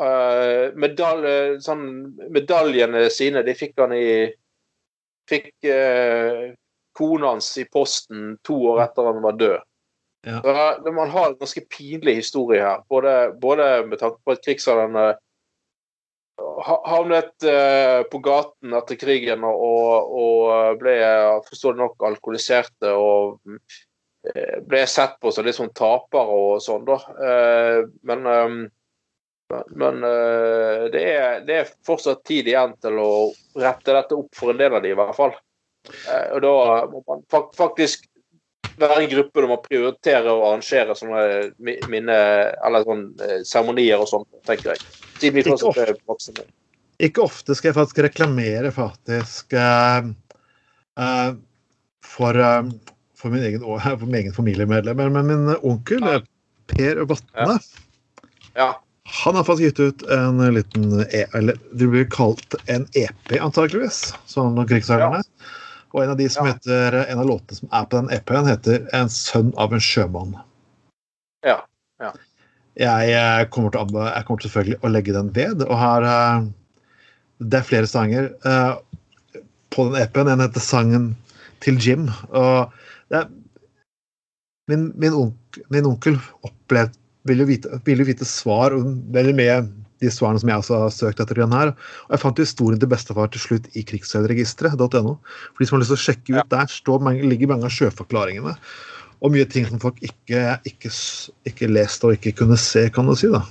eh, 0.00 0.72
medalje, 0.76 1.60
sånn, 1.64 1.86
Medaljene 2.32 3.06
sine 3.12 3.44
de 3.46 3.56
fikk 3.56 3.76
han 3.84 3.96
i 3.96 4.08
Fikk 5.26 5.66
eh, 5.66 6.52
kona 6.94 7.32
hans 7.32 7.48
i 7.58 7.64
posten 7.66 8.36
to 8.46 8.60
år 8.70 8.84
etter 8.84 9.08
han 9.08 9.16
var 9.24 9.34
død. 9.40 9.64
Ja. 10.26 10.40
Så 10.42 10.92
Man 10.92 11.10
har 11.10 11.28
en 11.30 11.38
ganske 11.38 11.62
pinlig 11.70 12.16
historie 12.18 12.62
her, 12.62 12.82
både, 12.90 13.32
både 13.40 13.86
med 13.86 14.00
tanke 14.00 14.18
på 14.24 14.34
at 14.34 14.42
krigsalderen 14.42 14.96
ha- 16.66 16.82
havnet 16.90 17.44
eh, 17.46 18.02
på 18.10 18.18
gaten 18.24 18.74
etter 18.74 18.98
krigen 19.00 19.44
og, 19.46 20.10
og, 20.18 20.80
ble 20.80 20.96
forståelig 21.46 21.80
nok 21.82 22.06
alkoholiserte 22.10 22.90
og 22.90 23.38
eh, 24.32 24.58
ble 24.66 24.82
sett 24.90 25.14
på 25.22 25.30
som 25.32 25.46
litt 25.46 25.58
sånn 25.58 25.74
tapere 25.76 26.40
og 26.40 26.58
sånn, 26.64 26.84
da. 26.88 26.98
Eh, 27.30 27.80
men 28.10 28.26
eh, 28.32 28.58
men 29.78 30.02
eh, 30.02 30.84
det, 30.90 31.02
er, 31.06 31.40
det 31.46 31.58
er 31.60 31.68
fortsatt 31.86 32.24
tid 32.26 32.48
igjen 32.50 32.72
til 32.82 32.98
å 32.98 33.10
rette 33.62 33.94
dette 33.94 34.16
opp 34.18 34.34
for 34.34 34.50
en 34.50 34.58
del 34.58 34.74
av 34.74 34.82
de 34.82 34.90
i 34.90 34.98
hvert 34.98 35.14
fall. 35.14 35.36
Eh, 35.86 36.32
og 36.34 36.40
da 36.42 36.54
må 36.90 37.02
man 37.06 37.22
faktisk 37.30 38.08
være 38.80 38.98
en 39.02 39.10
gruppe 39.10 39.40
der 39.42 39.48
man 39.50 39.62
prioriterer 39.64 40.28
å 40.32 40.44
arrangere 40.50 40.96
sånne 40.98 41.22
mi- 41.62 41.78
minne, 41.92 42.16
eller 42.66 42.86
sånn 42.86 43.04
eh, 43.24 43.40
seremonier 43.48 44.02
og 44.02 44.08
sånn, 44.10 44.26
tenker 44.48 44.74
jeg. 44.74 44.84
Siden 45.20 45.38
vi 45.38 45.44
fortsatt 45.46 45.82
er 45.84 45.94
voksne. 46.08 46.46
Ikke 47.06 47.24
ofte 47.26 47.54
skal 47.56 47.70
jeg 47.70 47.76
faktisk 47.76 47.98
reklamere 48.06 48.70
faktisk 48.72 49.52
uh, 49.52 50.06
uh, 51.00 51.32
for, 52.04 52.38
uh, 52.40 52.64
for, 53.16 53.32
min 53.34 53.44
egen, 53.44 53.60
for 54.00 54.06
min 54.06 54.20
egen 54.22 54.36
familiemedlem, 54.36 55.04
men 55.12 55.28
min 55.30 55.54
onkel 55.60 56.00
Ja. 56.04 56.18
Per 56.66 56.98
Vatne 57.06 57.58
Ja. 58.56 58.72
han 59.22 59.36
har 59.38 59.44
faktisk 59.46 59.68
gitt 59.68 59.80
ut 59.80 60.02
en 60.10 60.40
liten 60.54 61.04
e 61.14 61.20
eller 61.36 61.54
det 61.72 61.86
blir 61.92 62.08
kalt 62.10 62.56
en 62.66 62.88
EP, 62.98 63.36
antakeligvis, 63.38 64.08
sånn 64.26 64.56
om 64.58 64.66
krigsseilerne. 64.66 65.20
Og 65.96 66.02
en 66.04 66.12
av 66.12 66.18
de 66.18 66.28
som 66.28 66.46
Ja. 66.46 66.52
heter, 66.52 66.92
en 67.08 67.18
av 67.18 67.26
låtene 67.26 67.56
som 67.56 67.68
er 67.72 67.86
på 67.88 67.96
den 67.96 68.10
EP-en, 68.12 68.46
heter 68.46 68.88
'En 68.92 69.08
sønn 69.08 69.52
av 69.56 69.72
en 69.72 69.80
sjømann'. 69.80 70.36
Ja. 71.44 71.62
Ja. 72.00 72.12
Jeg, 72.76 73.10
eh, 73.10 73.48
kommer 73.48 73.70
til, 73.70 73.80
jeg 73.80 74.24
kommer 74.26 74.42
selvfølgelig 74.42 74.80
å 74.82 74.92
legge 74.92 75.12
den 75.12 75.32
ved, 75.32 75.62
og 75.62 75.76
har 75.78 76.02
eh, 76.02 76.48
Det 77.38 77.58
er 77.58 77.62
flere 77.68 77.86
sanger 77.86 78.30
eh, 78.44 78.76
på 79.70 79.84
den 79.84 80.02
EP-en. 80.02 80.28
En 80.28 80.40
heter 80.40 80.60
'Sangen 80.60 81.16
til 81.60 81.76
Jim'. 81.76 82.10
Og 82.30 82.72
det 83.10 83.18
er, 83.18 83.28
min, 84.68 84.92
min, 84.96 85.12
onk, 85.12 85.58
min 85.70 85.86
onkel 85.86 86.20
opplevde 86.42 86.92
ville, 87.24 87.44
vite, 87.44 87.80
ville 87.84 88.04
vite 88.04 88.24
svar 88.24 88.70
veldig 88.70 89.34
med 89.34 89.85
de 90.02 90.10
svarene 90.12 90.40
som 90.42 90.50
jeg 90.50 90.62
også 90.62 90.80
har 90.80 90.92
søkt 90.94 91.22
etter. 91.22 91.38
den 91.40 91.54
her. 91.54 91.72
Og 92.06 92.16
jeg 92.16 92.22
fant 92.22 92.42
historien 92.42 92.80
til 92.80 92.90
bestefar 92.90 93.30
til 93.32 93.42
slutt 93.42 93.70
i 93.74 93.84
krigsseilregisteret.no. 93.86 95.14
For 95.22 95.62
de 95.62 95.68
som 95.68 95.76
har 95.76 95.84
lyst 95.84 95.94
til 95.94 95.98
å 95.98 96.04
sjekke 96.04 96.36
ut, 96.36 96.50
der 96.52 96.68
står 96.72 97.06
ligger 97.24 97.52
mange 97.52 97.68
av 97.68 97.74
sjøforklaringene. 97.74 98.56
Og 99.24 99.32
mye 99.32 99.46
ting 99.48 99.64
som 99.68 99.80
folk 99.80 99.96
ikke, 100.04 100.58
ikke, 100.68 100.92
ikke 101.48 101.70
leste 101.72 102.08
og 102.08 102.18
ikke 102.18 102.34
kunne 102.42 102.58
se, 102.60 102.88
kan 102.92 103.08
du 103.08 103.16
si. 103.16 103.30
da. 103.32 103.42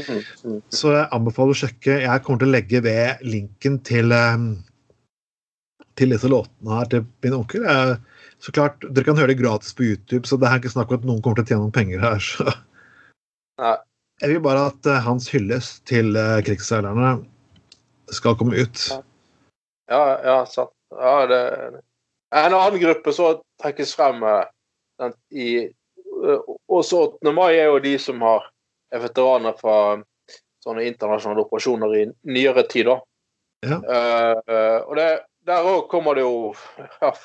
Mm, 0.00 0.22
mm. 0.44 0.58
Så 0.72 0.94
jeg 0.94 1.08
anbefaler 1.12 1.52
å 1.52 1.60
sjekke. 1.60 1.98
Jeg 2.06 2.24
kommer 2.24 2.40
til 2.40 2.48
å 2.50 2.54
legge 2.54 2.80
ved 2.84 3.24
linken 3.26 3.76
til, 3.84 4.14
eh, 4.16 4.46
til 6.00 6.14
disse 6.14 6.30
låtene 6.30 6.78
her 6.78 6.88
til 6.92 7.04
min 7.26 7.36
onkel. 7.42 7.66
Jeg, 7.68 8.00
så 8.40 8.54
klart, 8.56 8.80
Dere 8.80 9.04
kan 9.04 9.20
høre 9.20 9.34
det 9.34 9.42
gratis 9.42 9.76
på 9.76 9.84
YouTube, 9.84 10.24
så 10.24 10.40
det 10.40 10.48
er 10.48 10.62
ikke 10.62 10.72
snakk 10.72 10.92
om 10.94 11.02
at 11.02 11.06
noen 11.08 11.20
kommer 11.20 11.42
til 11.42 11.44
å 11.44 11.50
tjene 11.50 11.64
noen 11.66 11.76
penger 11.76 12.04
her. 12.06 12.24
Så. 12.24 12.48
Nei. 13.60 13.76
Jeg 14.20 14.34
vil 14.34 14.42
bare 14.44 14.66
at 14.68 14.86
eh, 14.86 15.00
hans 15.04 15.30
hyllest 15.32 15.80
til 15.88 16.16
eh, 16.18 16.40
krigsseilerne 16.44 17.14
skal 18.12 18.36
komme 18.36 18.58
ut. 18.60 18.82
Ja, 19.90 20.02
ja, 20.24 20.36
sant. 20.48 20.74
Ja, 20.90 21.14
det, 21.30 21.40
En 22.34 22.54
annen 22.54 22.80
gruppe 22.82 23.12
som 23.14 23.40
trekkes 23.62 23.94
frem 23.96 24.20
den, 25.00 25.14
i 25.30 25.48
eh, 25.64 26.50
Også 26.68 27.04
8. 27.16 27.32
mai 27.32 27.54
er 27.54 27.70
jo 27.70 27.80
de 27.82 27.96
som 27.98 28.20
har, 28.26 28.50
er 28.92 29.04
veteraner 29.06 29.56
fra 29.58 29.76
sånne 30.60 30.84
internasjonale 30.84 31.46
operasjoner 31.46 31.96
i 31.96 32.04
nyere 32.28 32.66
tid. 32.68 32.90
da. 32.90 32.98
Ja. 33.64 33.76
Uh, 33.80 34.78
og 34.88 34.94
det, 34.96 35.08
der 35.48 35.66
òg 35.68 35.88
kommer 35.92 36.16
det 36.16 36.24
jo 36.24 36.52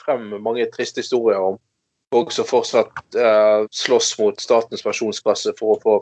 frem 0.03 0.33
mange 0.43 0.67
triste 0.71 1.03
historier 1.03 1.39
om 1.43 1.59
folk 2.13 2.31
som 2.31 2.47
fortsatt 2.47 3.17
eh, 3.19 3.65
slåss 3.71 4.13
mot 4.19 4.41
Statens 4.41 4.83
pensjonskasse 4.85 5.55
for 5.59 5.75
å 5.75 5.81
få 5.83 5.95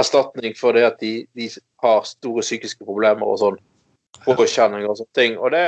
erstatning 0.00 0.56
for 0.58 0.76
det 0.76 0.86
at 0.88 1.00
de, 1.02 1.16
de 1.36 1.48
har 1.84 2.06
store 2.08 2.44
psykiske 2.44 2.84
problemer 2.84 3.28
og 3.28 3.40
sånn. 3.42 3.60
Påkjenninger 4.24 4.88
og 4.88 5.00
sånne 5.00 5.18
ting. 5.18 5.34
Og 5.36 5.50
det, 5.52 5.64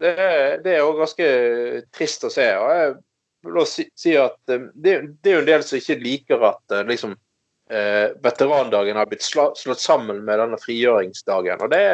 det, 0.00 0.14
det 0.64 0.72
er 0.74 0.80
jo 0.80 0.96
ganske 0.98 1.28
trist 1.94 2.24
å 2.26 2.32
se. 2.32 2.48
og 2.58 2.72
jeg 2.74 2.96
vil 3.46 3.60
også 3.62 3.82
si, 3.82 3.86
si 3.98 4.14
at 4.18 4.52
eh, 4.52 4.68
det, 4.74 4.94
det 5.22 5.32
er 5.32 5.38
jo 5.38 5.44
en 5.44 5.50
del 5.50 5.64
som 5.66 5.80
ikke 5.80 5.98
liker 6.02 6.44
at 6.50 6.74
eh, 6.74 6.86
liksom 6.88 7.14
eh, 7.70 8.14
veterandagen 8.24 8.98
har 8.98 9.10
blitt 9.10 9.26
slått 9.26 9.82
sammen 9.82 10.24
med 10.26 10.42
denne 10.42 10.60
frigjøringsdagen. 10.62 11.62
og 11.62 11.74
det 11.74 11.84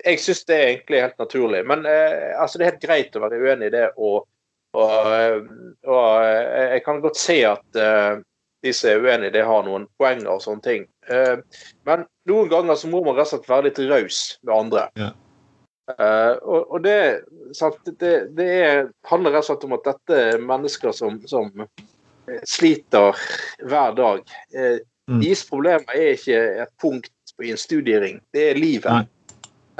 Jeg 0.00 0.20
syns 0.22 0.44
det 0.48 0.56
er 0.56 0.68
egentlig 0.72 1.02
helt 1.04 1.18
naturlig. 1.20 1.60
Men 1.68 1.84
altså 1.86 2.58
det 2.58 2.64
er 2.64 2.70
helt 2.72 2.84
greit 2.84 3.16
å 3.16 3.20
være 3.22 3.38
uenig 3.38 3.68
i 3.68 3.74
det. 3.74 3.86
Og, 4.00 4.24
og, 4.76 5.06
eh, 5.14 5.38
og 5.88 6.24
eh, 6.24 6.66
jeg 6.76 6.84
kan 6.86 7.00
godt 7.02 7.18
se 7.18 7.38
at 7.48 7.78
eh, 7.78 8.20
de 8.60 8.72
som 8.76 8.90
er 8.90 9.00
uenige, 9.06 9.32
det 9.38 9.46
har 9.48 9.64
noen 9.64 9.86
poenger 9.98 10.28
og 10.34 10.42
sånne 10.44 10.60
ting. 10.66 10.82
Men 11.88 12.02
noen 12.28 12.50
ganger 12.52 12.76
så 12.76 12.90
må 12.92 13.00
man 13.00 13.16
rett 13.16 13.30
og 13.30 13.38
slett 13.38 13.48
være 13.48 13.70
litt 13.70 13.78
raus 13.88 14.18
med 14.44 14.52
andre. 14.52 14.82
Ja. 15.00 15.08
Uh, 15.90 16.34
og, 16.44 16.74
og 16.76 16.84
det, 16.84 16.98
det, 17.98 18.10
det 18.36 18.48
er, 18.60 18.82
handler 19.08 19.32
rett 19.32 19.46
og 19.46 19.48
slett 19.48 19.64
om 19.66 19.72
at 19.78 19.88
dette 19.88 20.18
er 20.26 20.44
mennesker 20.44 20.92
som, 20.94 21.16
som 21.26 21.48
sliter 22.44 23.16
hver 23.64 23.96
dag. 23.96 24.36
Uh, 24.52 24.76
Mm. 25.10 25.18
Deres 25.24 25.42
problemer 25.48 25.96
er 25.96 26.12
ikke 26.14 26.40
et 26.62 26.70
punkt 26.78 27.10
i 27.42 27.50
en 27.50 27.58
studiering, 27.58 28.20
det 28.34 28.50
er 28.52 28.58
livet. 28.58 29.08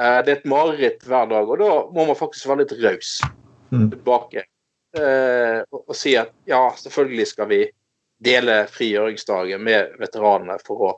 Eh, 0.01 0.19
det 0.27 0.33
er 0.33 0.39
et 0.41 0.49
mareritt 0.49 1.05
hver 1.07 1.29
dag, 1.31 1.47
og 1.47 1.61
da 1.61 1.69
må 1.95 2.07
man 2.09 2.19
faktisk 2.19 2.49
være 2.51 2.65
litt 2.65 2.75
raus 2.83 3.21
Mm. 3.71 3.91
tilbake. 3.93 4.43
Eh, 4.99 5.61
og, 5.71 5.95
si 5.95 6.17
at 6.19 6.33
ja, 6.51 6.65
selvfølgelig 6.75 7.27
skal 7.31 7.47
vi 7.51 7.61
dele 8.25 8.65
frigjøringsdagen 8.71 9.63
med 9.63 9.95
veteranene 10.01 10.57
for 10.67 10.87
å, 10.89 10.91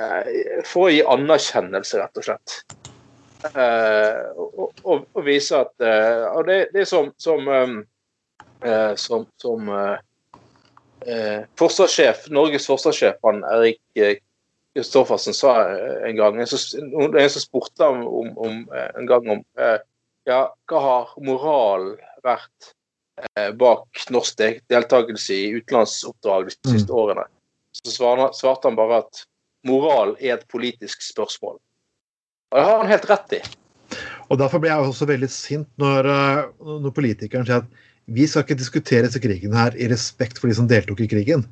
eh, 0.00 0.62
for 0.64 0.86
å 0.86 0.92
gi 0.94 1.02
anerkjennelse, 1.14 2.00
rett 2.00 2.20
og 2.20 2.24
slett. 2.24 2.54
Eh, 3.44 4.22
og, 4.40 4.70
og, 4.80 5.02
og 5.12 5.26
vise 5.26 5.58
at 5.60 5.84
eh, 5.84 6.22
Og 6.30 6.46
det, 6.48 6.54
det 6.72 6.80
er 6.80 6.86
som, 6.88 7.10
som, 7.20 7.44
um, 7.44 7.74
eh, 8.64 8.94
som, 8.96 9.26
som 9.36 9.68
eh, 11.04 11.42
forsvarssjef, 11.60 12.30
Norges 12.32 12.64
forsvarssjef, 12.70 13.18
han 13.28 13.44
Erik 13.52 14.22
Kristoffersen, 14.72 15.36
sa 15.36 15.52
en 16.08 16.16
gang 16.16 16.40
En 16.40 16.48
som, 16.48 16.88
en 17.04 17.28
som 17.30 17.44
spurte 17.44 17.84
ham 17.84 18.00
om, 18.08 18.32
om, 18.40 18.56
en 18.72 19.10
gang 19.10 19.28
om 19.36 19.44
ja, 20.24 20.40
hva 20.72 20.80
har 20.80 21.12
moralen 21.20 22.00
vært 22.24 22.72
bak 23.58 24.04
norsk 24.10 24.40
deltakelse 24.70 25.34
i 25.34 25.52
utenlandsoppdrag 25.60 26.48
de 26.50 26.56
Mm. 26.70 26.78
siste 26.78 26.92
årene? 26.92 27.24
Så 27.74 27.92
svarte, 28.32 28.64
han 28.68 28.76
bare 28.76 28.98
at 29.04 29.24
moral 29.66 30.16
er 30.20 30.34
et 30.34 30.48
politisk 30.48 31.02
spørsmål. 31.02 31.58
Og 32.52 32.58
det 32.58 32.64
har 32.64 32.78
han 32.78 32.90
helt 32.90 33.10
rett 33.10 33.32
i. 33.32 33.40
Og 34.30 34.38
Derfor 34.38 34.58
ble 34.60 34.70
jeg 34.70 34.78
også 34.78 35.06
veldig 35.06 35.30
sint 35.30 35.68
når, 35.78 36.06
eh, 36.06 36.44
når 36.60 36.94
politikeren 36.94 37.46
sier 37.46 37.56
at 37.62 37.66
vi 38.06 38.26
skal 38.26 38.42
ikke 38.44 38.58
diskutere 38.58 39.02
disse 39.06 39.20
krigene 39.20 39.56
her 39.56 39.72
i 39.76 39.88
respekt 39.88 40.38
for 40.38 40.48
de 40.48 40.54
som 40.54 40.68
deltok 40.68 41.00
i 41.00 41.08
krigen. 41.08 41.46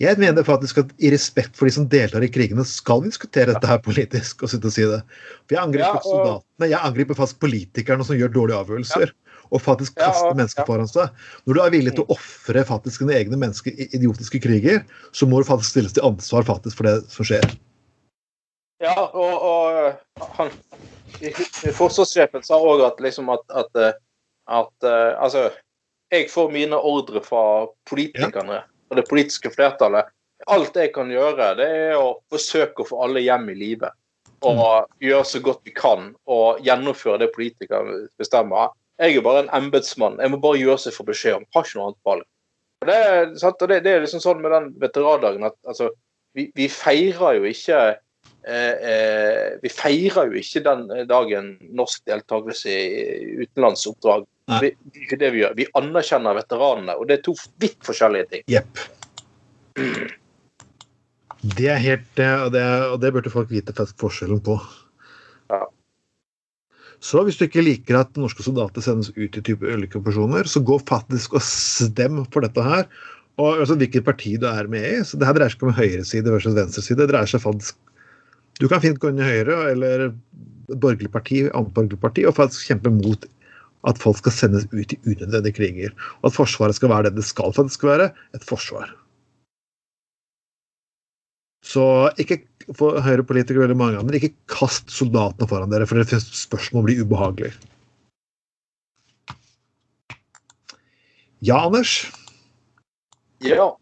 Jeg 0.00 0.18
mener 0.18 0.42
faktisk 0.42 0.78
at 0.78 0.90
i 0.98 1.10
respekt 1.10 1.54
for 1.54 1.66
de 1.66 1.70
som 1.72 1.86
deltar 1.86 2.22
i 2.24 2.28
krigene, 2.28 2.64
skal 2.66 3.02
vi 3.02 3.08
diskutere 3.12 3.52
dette 3.54 3.66
her 3.68 3.78
politisk. 3.78 4.42
og 4.42 4.48
sitte 4.50 4.66
og 4.66 4.72
si 4.72 4.82
det. 4.82 5.02
For 5.46 5.54
Jeg 5.54 5.58
angriper 5.62 5.78
Ja, 5.78 5.92
og- 5.94 6.02
soldatene, 6.02 6.70
jeg 6.70 6.80
angriper 6.82 7.14
faktisk 7.14 7.38
politikerne 7.38 8.04
som 8.04 8.16
gjør 8.16 8.32
dårlige 8.32 8.58
avgjørelser. 8.66 9.12
Og 9.52 9.60
faktisk 9.60 9.98
Ja, 10.00 10.12
mennesker 10.32 10.64
foran 10.64 10.88
seg. 10.88 11.12
Når 11.44 11.58
du 11.58 11.60
er 11.60 11.74
villig 11.74 11.92
til 11.96 12.06
å 12.06 12.14
ofre 12.16 12.62
faktisk 12.64 13.04
dine 13.04 13.18
egne 13.18 13.36
mennesker 13.36 13.74
i 13.76 13.90
idiotiske 13.92 14.40
kriger, 14.40 14.80
så 15.12 15.28
må 15.28 15.42
du 15.42 15.48
faktisk 15.48 15.74
stilles 15.74 15.92
til 15.96 16.06
ansvar 16.08 16.46
faktisk 16.48 16.80
for 16.80 16.88
det 16.88 16.94
som 17.12 17.28
skjer. 17.28 17.44
Ja, 18.82 18.96
og, 18.96 19.44
og 19.44 20.24
han 20.40 20.50
Forsvarssjefen 21.76 22.42
sa 22.42 22.56
òg 22.58 22.82
at 22.86 23.00
liksom 23.02 23.28
at, 23.30 23.44
at, 23.54 23.70
eh, 23.78 23.92
at 24.50 24.86
eh, 24.88 25.12
Altså, 25.22 25.50
jeg 26.12 26.30
får 26.30 26.50
mine 26.52 26.76
ordre 26.76 27.22
fra 27.24 27.68
politikerne 27.88 28.62
og 28.90 28.98
det 28.98 29.06
politiske 29.08 29.52
flertallet. 29.54 30.10
Alt 30.50 30.76
jeg 30.76 30.90
kan 30.92 31.10
gjøre, 31.10 31.54
det 31.56 31.68
er 31.68 31.96
å 31.96 32.18
forsøke 32.32 32.82
å 32.82 32.88
få 32.88 32.98
alle 33.04 33.22
hjem 33.22 33.48
i 33.52 33.56
live. 33.56 33.92
Og 34.42 34.88
gjøre 35.00 35.24
så 35.28 35.40
godt 35.40 35.62
vi 35.64 35.72
kan 35.76 36.10
og 36.26 36.60
gjennomføre 36.66 37.20
det 37.22 37.30
politikerne 37.34 38.08
bestemmer. 38.18 38.74
Jeg 39.00 39.16
er 39.16 39.24
bare 39.24 39.44
en 39.46 39.50
embetsmann. 39.56 40.20
Jeg 40.20 40.32
må 40.32 40.38
bare 40.42 40.60
gjøre 40.60 40.78
som 40.78 40.90
jeg 40.90 40.98
får 40.98 41.08
beskjed 41.08 41.36
om. 41.38 41.48
Har 41.54 41.66
ikke 41.66 41.78
noe 41.78 41.90
annet 41.90 42.08
valg. 42.08 42.26
Og 42.82 42.88
det? 42.90 43.00
Og 43.48 43.68
det, 43.70 43.78
det 43.86 43.92
er 43.92 44.04
liksom 44.04 44.22
sånn 44.22 44.42
med 44.42 44.54
den 44.54 44.70
veterandagen 44.82 45.46
at 45.48 45.56
altså, 45.68 45.90
vi, 46.36 46.48
vi 46.58 46.68
feirer 46.72 47.38
jo 47.38 47.46
ikke 47.48 47.78
eh, 47.92 48.74
eh, 48.90 49.48
Vi 49.62 49.72
feirer 49.72 50.30
jo 50.30 50.40
ikke 50.40 50.64
den 50.66 50.86
dagen 51.10 51.54
norsk 51.76 52.04
deltakelse 52.10 52.72
i 52.72 53.36
utenlandsoppdrag. 53.44 54.26
Vi, 54.60 54.72
det 54.74 54.98
er 54.98 55.06
ikke 55.06 55.20
det 55.20 55.32
vi 55.34 55.44
gjør. 55.44 55.56
Vi 55.58 55.68
anerkjenner 55.78 56.36
veteranene, 56.36 56.96
og 56.98 57.08
det 57.08 57.18
er 57.18 57.26
to 57.28 57.36
vidt 57.62 57.78
forskjellige 57.86 58.30
ting. 58.32 58.46
Jepp. 58.50 58.82
Det 61.42 61.68
er 61.72 61.80
helt 61.82 62.20
Og 62.22 62.52
det, 62.54 62.62
og 62.92 62.98
det 63.02 63.12
burde 63.14 63.32
folk 63.32 63.50
vite 63.50 63.74
forskjellen 63.74 64.42
på. 64.44 64.58
Så 67.02 67.24
hvis 67.26 67.38
du 67.38 67.48
ikke 67.48 67.64
liker 67.64 67.98
at 67.98 68.18
norske 68.20 68.44
soldater 68.46 68.84
sendes 68.84 69.10
ut 69.16 69.34
i 69.34 69.42
type 69.42 69.66
ulike 69.66 69.98
operasjoner, 69.98 70.46
så 70.46 70.62
gå 70.62 70.78
faktisk 70.86 71.34
og 71.34 71.42
stem 71.42 72.20
for 72.30 72.46
dette 72.46 72.62
her. 72.62 72.86
Og 73.42 73.64
altså, 73.64 73.74
hvilket 73.80 74.06
parti 74.06 74.36
du 74.38 74.46
er 74.46 74.70
med 74.70 74.86
i. 74.86 75.00
Så 75.06 75.18
det 75.18 75.26
her 75.26 75.34
dreier 75.34 75.50
seg 75.50 75.58
ikke 75.58 75.70
om 75.72 75.78
høyreside 75.80 76.34
versus 76.34 76.54
venstreside. 76.58 77.00
Det 77.00 77.10
dreier 77.10 77.30
seg 77.30 77.42
faktisk 77.42 77.78
Du 78.60 78.68
kan 78.68 78.82
fint 78.84 79.00
gå 79.00 79.08
inn 79.08 79.18
i 79.18 79.24
Høyre 79.24 79.54
eller 79.72 80.10
borgerlig 80.68 81.08
parti, 81.10 81.40
annet 81.48 81.72
borgerlig 81.74 81.98
parti 82.02 82.26
og 82.28 82.36
faktisk 82.36 82.68
kjempe 82.68 82.92
mot 82.94 83.24
at 83.88 83.98
folk 83.98 84.20
skal 84.20 84.34
sendes 84.36 84.66
ut 84.70 84.92
i 84.94 84.98
unødvendige 85.08 85.56
kriger. 85.56 85.94
Og 86.20 86.30
at 86.30 86.36
Forsvaret 86.36 86.76
skal 86.76 86.92
være 86.92 87.08
det 87.08 87.16
det 87.18 87.26
skal 87.26 87.54
faktisk 87.56 87.88
være, 87.88 88.12
et 88.36 88.44
forsvar. 88.46 88.92
Så 91.62 91.84
ikke 92.18 92.42
for 92.76 93.00
Høyre-politikere 93.02 93.66
veldig 93.66 93.76
mange 93.78 93.98
ganger, 93.98 94.18
ikke 94.18 94.34
kast 94.50 94.92
soldatene 94.92 95.48
foran 95.50 95.72
dere, 95.72 95.86
for 95.88 95.98
det 95.98 96.08
finnes 96.10 96.26
spørsmål 96.42 96.86
blir 96.86 97.02
ubehagelig. 97.04 97.52
Ja, 101.42 101.64
Anders. 101.66 102.06
Ja. 103.42 103.72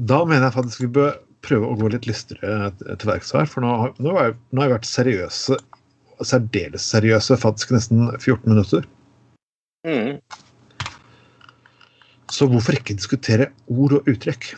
Da 0.00 0.22
mener 0.24 0.46
jeg 0.48 0.56
faktisk 0.56 0.84
vi 0.86 0.94
bør 0.96 1.18
prøve 1.44 1.68
å 1.68 1.76
gå 1.76 1.90
litt 1.92 2.08
lystigere 2.08 2.70
til 2.88 3.08
verks 3.10 3.34
her. 3.36 3.48
For 3.48 3.64
nå, 3.64 3.74
har- 3.82 3.94
nå, 3.98 4.14
har 4.16 4.30
jeg- 4.30 4.38
nå 4.52 4.62
har 4.62 4.68
jeg 4.68 4.78
vært 4.78 4.88
seriøse, 4.88 5.58
særdeles 6.24 6.88
seriøse, 6.88 7.36
faktisk 7.36 7.72
nesten 7.76 8.08
14 8.18 8.48
minutter. 8.48 8.86
Mm. 9.84 10.20
Så 12.30 12.46
hvorfor 12.48 12.76
ikke 12.76 12.96
diskutere 12.96 13.52
ord 13.68 13.92
og 13.92 14.04
uttrykk? 14.06 14.54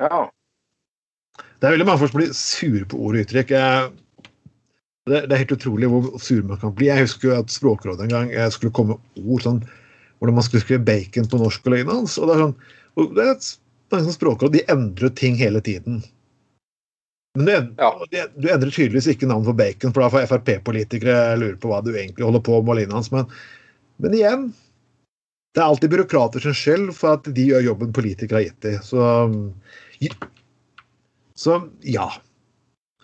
ja. 0.00 0.30
Det 1.62 1.68
er 1.68 1.76
veldig 1.76 1.84
mange 1.86 2.02
folk 2.02 2.10
som 2.10 2.18
blir 2.18 2.32
sure 2.34 2.86
på 2.90 2.98
ord 2.98 3.14
og 3.14 3.22
uttrykk. 3.22 3.52
Det, 5.06 5.18
det 5.28 5.34
er 5.34 5.42
helt 5.44 5.54
utrolig 5.54 5.90
hvor 5.92 6.08
sur 6.18 6.40
man 6.46 6.58
kan 6.58 6.72
bli. 6.74 6.88
Jeg 6.88 7.04
husker 7.04 7.28
jo 7.28 7.36
at 7.36 7.54
Språkrådet 7.54 8.08
en 8.08 8.10
gang 8.16 8.32
jeg 8.34 8.54
skulle 8.54 8.74
komme 8.74 8.96
med 8.96 9.28
ord 9.30 9.44
sånn, 9.44 9.60
hvordan 10.18 10.40
man 10.40 10.46
skulle 10.46 10.64
skrive 10.64 10.82
bacon 10.88 11.30
på 11.30 11.38
norsk 11.38 11.68
og 11.70 11.76
lignende. 11.76 12.10
Og 12.18 12.26
det 12.26 12.34
er 12.34 12.42
sånn, 12.42 12.56
og 12.98 13.14
det 13.14 13.28
er 13.28 13.30
et, 13.36 13.46
sånn 13.94 14.16
språkråd 14.16 14.56
de 14.56 14.64
endrer 14.74 15.14
ting 15.22 15.38
hele 15.38 15.62
tiden. 15.62 16.02
Men 17.38 17.46
du, 17.46 17.54
Ja. 17.78 17.92
du 18.10 18.50
endrer 18.50 18.74
tydeligvis 18.74 19.12
ikke 19.14 19.30
navn 19.30 19.46
på 19.46 19.54
bacon, 19.62 19.94
for 19.94 20.02
da 20.02 20.10
får 20.10 20.28
Frp-politikere 20.34 21.38
lure 21.38 21.62
på 21.62 21.70
hva 21.70 21.78
du 21.86 21.94
egentlig 21.94 22.26
holder 22.26 22.42
på 22.42 22.58
med. 22.66 22.90
hans. 22.90 23.12
Men, 23.14 23.30
men 24.02 24.18
igjen, 24.18 24.52
det 25.54 25.62
er 25.62 25.70
alltid 25.70 25.94
byråkrater 25.94 26.42
sin 26.42 26.58
skyld 26.58 26.90
for 26.96 27.14
at 27.20 27.30
de 27.30 27.48
gjør 27.52 27.70
jobben 27.70 27.92
politikere 27.94 28.42
har 28.42 28.48
gitt 28.50 28.60
dem. 28.66 28.82
Så 28.82 28.98
så 31.42 31.58
ja. 31.86 32.08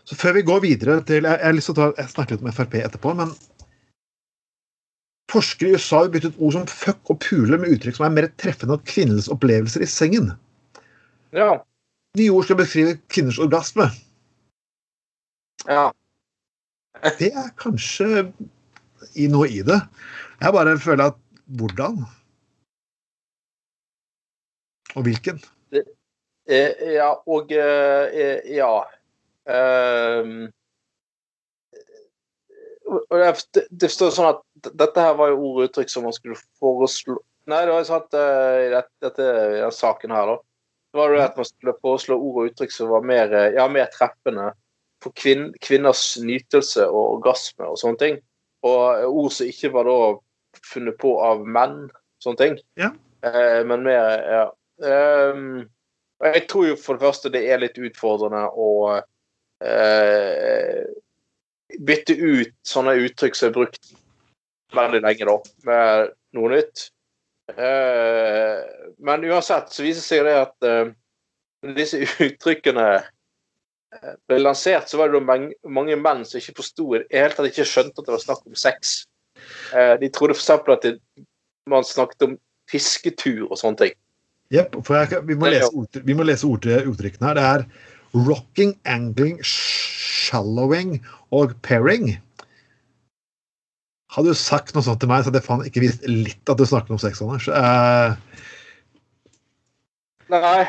Så 0.08 0.16
før 0.16 0.38
vi 0.38 0.46
går 0.46 0.60
videre 0.64 1.00
til 1.04 1.26
Jeg, 1.26 1.36
jeg 1.36 1.44
har 1.44 1.56
lyst 1.56 1.70
til 1.72 1.84
å 1.84 2.08
snakke 2.08 2.36
litt 2.36 2.44
om 2.44 2.54
Frp 2.54 2.78
etterpå, 2.80 3.12
men 3.18 3.34
Forskere 5.28 5.68
i 5.68 5.76
USA 5.76 6.04
har 6.04 6.12
byttet 6.12 6.38
ord 6.40 6.54
som 6.54 6.68
fuck 6.72 7.10
og 7.12 7.18
pule 7.20 7.58
med 7.60 7.74
uttrykk 7.74 7.98
som 7.98 8.06
er 8.06 8.14
mer 8.16 8.28
treffende 8.40 8.78
av 8.78 8.84
kvinnens 8.88 9.28
opplevelser 9.28 9.84
i 9.84 9.88
sengen. 9.90 10.30
Ja. 11.36 11.58
Nye 12.16 12.32
ord 12.32 12.46
skal 12.46 12.56
beskrive 12.62 12.94
kvinners 13.12 13.40
orgasme. 13.44 13.90
Ja. 15.68 15.90
Det 17.18 17.28
er 17.28 17.50
kanskje 17.60 18.24
i 19.20 19.28
noe 19.28 19.50
i 19.52 19.60
det. 19.66 19.76
Jeg 20.40 20.56
bare 20.56 20.78
føler 20.80 21.12
at 21.12 21.20
hvordan? 21.60 22.00
Og 24.96 25.04
hvilken? 25.04 25.44
Eh, 26.48 26.94
ja, 26.94 27.10
og 27.26 27.52
eh, 27.52 28.04
eh, 28.08 28.56
Ja. 28.56 28.88
Ehm, 29.48 30.48
det, 33.68 33.88
står 33.92 34.12
sånn 34.16 34.30
at 34.30 34.70
dette 34.72 35.02
her 35.04 35.16
var 35.16 35.32
jo 35.32 35.40
ord 35.42 35.58
og 35.58 35.66
uttrykk 35.66 35.90
som 35.92 36.06
man 36.08 36.14
skulle 36.16 36.38
foreslå 36.60 37.18
Nei, 37.48 37.62
det 37.64 37.72
var 37.72 37.80
jo 37.80 37.88
sånn 37.88 38.02
at 38.02 38.16
i 38.16 38.70
dette, 38.72 38.92
dette, 39.00 39.26
i 39.56 39.60
den 39.62 39.72
saken 39.72 40.12
her, 40.12 40.28
da. 40.28 40.34
Det 40.92 41.00
var 41.00 41.14
det 41.14 41.22
at 41.24 41.38
man 41.40 41.46
skulle 41.48 41.72
foreslå 41.80 42.18
ord 42.20 42.40
og 42.42 42.50
uttrykk 42.50 42.74
som 42.74 42.90
var 42.92 43.06
mer, 43.08 43.32
ja, 43.54 43.64
mer 43.72 43.88
treffende 43.94 44.50
for 45.00 45.16
kvin 45.16 45.46
kvinners 45.64 46.02
nytelse 46.20 46.84
og 46.84 47.14
orgasme 47.14 47.70
og 47.70 47.80
sånne 47.80 48.00
ting. 48.02 48.20
Og 48.68 49.06
ord 49.08 49.32
som 49.32 49.48
ikke 49.48 49.72
var 49.78 49.88
da 49.88 49.96
funnet 50.74 51.00
på 51.00 51.14
av 51.24 51.40
menn, 51.48 51.86
sånne 52.20 52.42
ting. 52.42 52.60
Ja. 52.76 52.92
Eh, 53.24 53.64
men 53.64 53.88
mer 53.88 54.28
Ja. 54.28 54.44
Og 54.84 55.64
jeg 56.24 56.46
tror 56.50 56.68
jo 56.70 56.76
for 56.80 56.98
det 56.98 57.06
første 57.06 57.30
det 57.34 57.44
er 57.46 57.60
litt 57.62 57.78
utfordrende 57.78 58.44
å 58.50 58.70
eh, 59.62 60.84
bytte 61.78 62.16
ut 62.18 62.54
sånne 62.66 62.96
uttrykk 63.04 63.38
som 63.38 63.50
er 63.50 63.56
brukt 63.56 63.92
veldig 64.74 65.02
lenge, 65.04 65.28
da, 65.28 65.36
med 65.68 66.14
noe 66.36 66.52
nytt. 66.52 66.88
Eh, 67.54 68.56
men 69.04 69.28
uansett 69.28 69.70
så 69.72 69.84
viser 69.86 70.04
seg 70.04 70.26
det 70.26 70.34
at 70.40 70.66
eh, 70.68 70.90
disse 71.78 72.00
uttrykkene 72.26 72.88
eh, 72.98 74.16
ble 74.28 74.40
lansert, 74.42 74.90
så 74.90 75.00
var 75.00 75.14
det 75.14 75.22
mange, 75.24 75.96
menn 75.96 76.26
som 76.28 76.42
ikke 76.42 76.58
forsto 76.60 76.90
i 76.92 77.02
det 77.04 77.08
hele 77.14 77.36
tatt 77.36 77.50
ikke 77.52 77.68
skjønte 77.68 78.02
at 78.02 78.10
det 78.10 78.16
var 78.16 78.26
snakk 78.26 78.44
om 78.44 78.58
sex. 78.58 78.98
Eh, 79.72 79.94
de 80.02 80.10
trodde 80.12 80.36
f.eks. 80.36 80.50
at 80.50 80.90
man 81.68 81.86
snakket 81.86 82.26
om 82.26 82.36
fisketur 82.68 83.46
og 83.48 83.56
sånne 83.60 83.84
ting. 83.84 83.96
Jepp. 84.54 84.78
Vi, 85.28 85.36
må 85.36 85.50
lese 85.52 85.68
ord, 85.74 86.00
vi 86.04 86.16
må 86.16 86.24
lese 86.24 86.48
ord 86.48 86.64
uttrykkene 86.64 87.28
her. 87.28 87.36
Det 87.36 87.44
er 87.44 87.64
rocking, 88.28 88.72
angling, 88.88 89.36
shallowing 89.44 90.98
og 91.36 91.52
pairing. 91.62 92.14
Hadde 94.08 94.32
du 94.32 94.38
sagt 94.40 94.72
noe 94.74 94.84
sånt 94.86 95.02
til 95.02 95.10
meg, 95.10 95.20
så 95.22 95.28
hadde 95.28 95.42
jeg 95.42 95.48
faen 95.48 95.66
ikke 95.68 95.84
visst 95.84 96.06
litt 96.08 96.48
at 96.48 96.56
du 96.56 96.64
snakket 96.64 96.94
om 96.96 97.00
sex, 97.02 97.20
Anders. 97.20 97.48
Uh... 97.52 98.16
Nei 100.28 100.64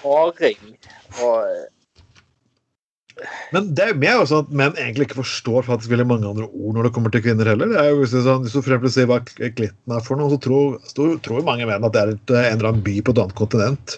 Paring 0.00 0.76
og 1.20 1.75
men 3.54 3.70
det 3.76 3.86
er 3.86 4.18
jo 4.18 4.24
sånn 4.28 4.44
at 4.44 4.50
menn 4.60 4.74
egentlig 4.76 5.06
ikke 5.06 5.22
forstår 5.22 5.64
faktisk 5.64 5.92
veldig 5.92 6.06
mange 6.10 6.28
andre 6.28 6.48
ord 6.50 6.76
når 6.76 6.88
det 6.88 6.92
kommer 6.96 7.12
til 7.14 7.22
kvinner 7.24 7.48
heller. 7.48 7.70
Det 7.72 7.78
er 7.80 7.88
jo, 7.94 8.04
sånn, 8.12 8.42
hvis 8.44 8.52
du 8.52 8.58
for 8.60 8.74
eksempel 8.74 8.92
sier 8.92 9.08
hva 9.08 9.18
klitten 9.24 9.94
er 9.96 10.04
for 10.04 10.20
noe, 10.20 10.28
så 10.34 10.38
tror, 10.44 10.76
så 10.84 11.06
tror 11.24 11.46
mange 11.46 11.68
menn 11.68 11.86
at 11.88 11.94
det 11.96 12.02
er 12.02 12.12
et, 12.12 12.34
eh, 12.34 12.48
en 12.50 12.58
eller 12.58 12.70
annen 12.74 12.84
by 12.84 12.96
på 13.00 13.14
et 13.14 13.22
annet 13.24 13.38
kontinent. 13.40 13.96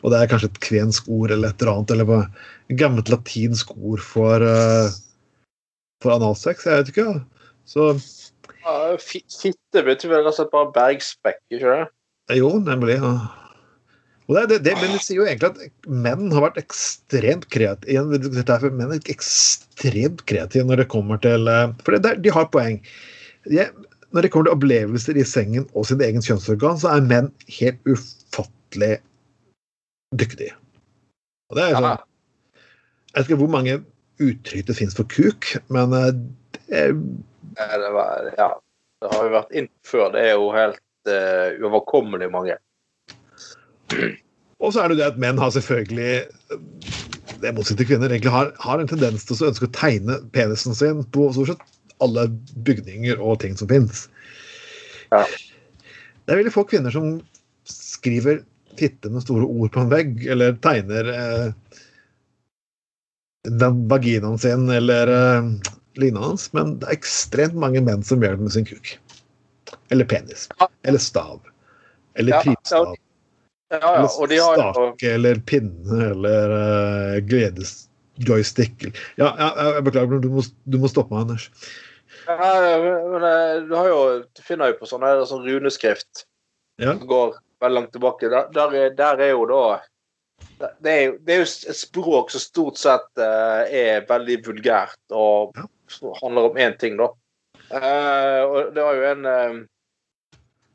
Og 0.00 0.12
det 0.12 0.20
er 0.22 0.32
kanskje 0.32 0.48
et 0.48 0.62
kvensk 0.64 1.12
ord 1.12 1.34
eller 1.36 1.52
et 1.52 1.60
eller 1.60 1.74
annet, 1.74 1.92
eller 1.92 2.16
et 2.24 2.78
gammelt 2.80 3.12
latinsk 3.12 3.76
ord 3.76 4.04
for, 4.04 4.48
eh, 4.48 4.88
for 6.00 6.16
analsex. 6.16 6.64
Jeg 6.64 6.80
vet 6.84 6.94
ikke. 6.94 7.08
Så 7.68 7.90
ja, 8.64 8.96
fi- 9.00 9.24
Fitte 9.28 9.84
betyr 9.84 10.12
vel 10.16 10.32
slett 10.32 10.52
bare 10.52 10.72
bergspekk, 10.72 11.40
ikke 11.52 11.68
det? 11.68 11.88
jo, 12.40 12.54
nemlig. 12.64 12.96
Ja. 12.96 13.43
Og 14.24 14.36
det, 14.36 14.44
det, 14.50 14.58
det, 14.64 14.74
men 14.80 14.94
det 14.94 15.02
sier 15.04 15.20
jo 15.20 15.26
egentlig 15.28 15.50
at 15.50 15.88
menn 15.90 16.30
har 16.32 16.46
vært 16.46 16.60
ekstremt 16.62 17.44
kreative 17.52 18.70
menn 18.72 18.94
er 18.94 19.10
ekstremt 19.12 20.22
kreative 20.30 20.64
når 20.64 20.80
det 20.80 20.86
kommer 20.92 21.20
til 21.20 21.50
eh, 21.50 21.74
For 21.84 21.98
det, 22.00 22.14
de 22.24 22.32
har 22.32 22.48
poeng. 22.54 22.78
De, 23.44 23.66
når 24.16 24.24
det 24.24 24.30
kommer 24.32 24.48
til 24.48 24.56
opplevelser 24.56 25.18
i 25.20 25.26
sengen 25.28 25.66
og 25.74 25.88
sin 25.90 26.00
egen 26.04 26.24
kjønnsorgan, 26.24 26.80
så 26.80 26.94
er 26.94 27.04
menn 27.04 27.28
helt 27.58 27.82
ufattelig 27.84 28.94
dyktige. 30.16 30.54
Og 31.52 31.58
det 31.58 31.66
er 31.66 31.76
sånn, 31.76 32.06
Jeg 33.10 33.18
vet 33.18 33.28
ikke 33.28 33.42
hvor 33.42 33.52
mange 33.52 33.76
uttrykk 34.22 34.70
det 34.70 34.78
finnes 34.78 34.96
for 34.96 35.10
kuk, 35.10 35.52
men 35.74 35.92
det 35.92 36.14
Eh, 36.68 36.94
Det, 37.54 37.90
var, 37.90 38.34
ja. 38.36 38.60
det 39.00 39.10
har 39.12 39.24
jo 39.24 39.32
vært 39.34 39.52
innført. 39.54 40.14
Det 40.14 40.22
er 40.26 40.32
jo 40.34 40.48
helt 40.54 40.80
uh, 41.10 41.54
uoverkommelig 41.62 42.30
mange. 42.32 42.56
Og 44.64 44.72
så 44.72 44.80
er 44.80 44.88
det 44.88 44.96
jo 44.96 45.00
det 45.02 45.10
at 45.12 45.20
menn 45.20 45.40
har 45.40 45.52
selvfølgelig 45.52 46.12
Det 47.40 47.48
er 47.50 47.56
motsatt 47.56 47.82
kvinner. 47.84 48.08
egentlig 48.08 48.32
har, 48.32 48.52
har 48.62 48.80
en 48.80 48.88
tendens 48.88 49.26
til 49.26 49.36
å 49.36 49.50
ønske 49.50 49.68
å 49.68 49.74
tegne 49.76 50.20
penisen 50.32 50.76
sin 50.76 51.02
på 51.12 51.28
stort 51.34 51.52
sett 51.52 51.64
alle 52.02 52.26
bygninger 52.66 53.20
og 53.20 53.40
ting 53.42 53.56
som 53.58 53.68
fins. 53.70 54.08
Ja. 55.12 55.22
Det 56.24 56.32
er 56.32 56.40
veldig 56.40 56.54
få 56.54 56.64
kvinner 56.68 56.94
som 56.94 57.18
skriver 57.68 58.42
fitte 58.78 59.10
med 59.12 59.22
store 59.22 59.46
ord 59.46 59.72
på 59.74 59.84
en 59.84 59.92
vegg, 59.92 60.24
eller 60.30 60.56
tegner 60.64 61.10
eh, 61.12 61.78
den 63.46 63.84
vaginaen 63.90 64.40
sin 64.40 64.66
eller 64.72 65.12
eh, 65.12 65.50
lina 66.00 66.24
hans, 66.24 66.48
men 66.56 66.78
det 66.80 66.88
er 66.88 66.98
ekstremt 66.98 67.56
mange 67.60 67.82
menn 67.84 68.02
som 68.06 68.22
gjør 68.22 68.38
det 68.38 68.48
med 68.48 68.56
sin 68.56 68.68
kuk. 68.68 68.96
Eller 69.94 70.08
penis. 70.08 70.48
Eller 70.82 71.02
stav. 71.02 71.40
Eller 72.18 72.38
Ja, 72.38 72.42
primstav. 72.42 72.94
Ja, 73.72 73.78
ja, 73.80 74.04
og 74.06 74.28
de 74.28 74.38
har 74.38 74.60
stake 74.60 75.14
eller 75.16 75.40
pinne 75.48 76.10
eller 76.10 76.52
uh, 76.52 77.16
gledesjoystick. 77.26 78.84
Ja, 79.18 79.32
ja, 79.38 79.48
jeg 79.78 79.86
beklager, 79.88 80.20
du 80.22 80.28
må, 80.36 80.44
du 80.68 80.78
må 80.82 80.90
stoppe 80.92 81.14
meg, 81.14 81.24
Anders. 81.24 81.48
ja, 82.28 82.50
men, 83.08 83.24
eh, 83.24 83.56
Du 83.68 83.74
har 83.74 83.88
jo 83.88 83.98
Du 84.36 84.42
finner 84.44 84.70
jo 84.70 84.78
på 84.78 84.86
sånne 84.88 85.16
sånn 85.28 85.42
runeskrift 85.48 86.26
Ja. 86.78 86.92
som 86.92 87.06
går 87.08 87.34
veldig 87.60 87.74
langt 87.80 87.92
tilbake. 87.96 88.28
Der, 88.30 88.48
der, 88.54 88.74
er, 88.74 88.94
der 88.94 89.20
er 89.20 89.34
jo 89.34 89.44
da 89.50 89.64
det 90.82 90.90
er, 90.90 91.02
jo, 91.06 91.12
det 91.24 91.34
er 91.34 91.38
jo 91.40 91.44
et 91.46 91.76
språk 91.78 92.32
som 92.32 92.42
stort 92.42 92.78
sett 92.78 93.20
uh, 93.20 93.64
er 93.64 94.04
veldig 94.08 94.40
vulgært 94.46 95.14
og 95.14 95.56
handler 96.20 96.48
om 96.50 96.58
én 96.60 96.74
ting, 96.78 96.98
da. 97.00 97.08
Uh, 97.70 98.40
og 98.44 98.74
det 98.74 98.84
var 98.84 98.98
jo 98.98 99.06
en 99.08 99.28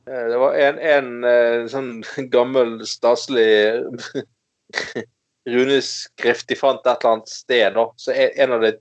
Det 0.09 0.37
var 0.41 0.55
en, 0.57 0.79
en 0.79 1.09
eh, 1.27 1.65
sånn 1.69 1.89
gammel, 2.33 2.79
staselig 2.87 3.83
runeskrift 5.49 6.47
de 6.49 6.57
fant 6.57 6.81
et 6.81 6.91
eller 6.95 7.11
annet 7.13 7.31
sted, 7.31 7.73
da. 7.75 7.85
Så 7.97 8.13
en 8.15 8.55
av 8.57 8.63
de 8.65 8.73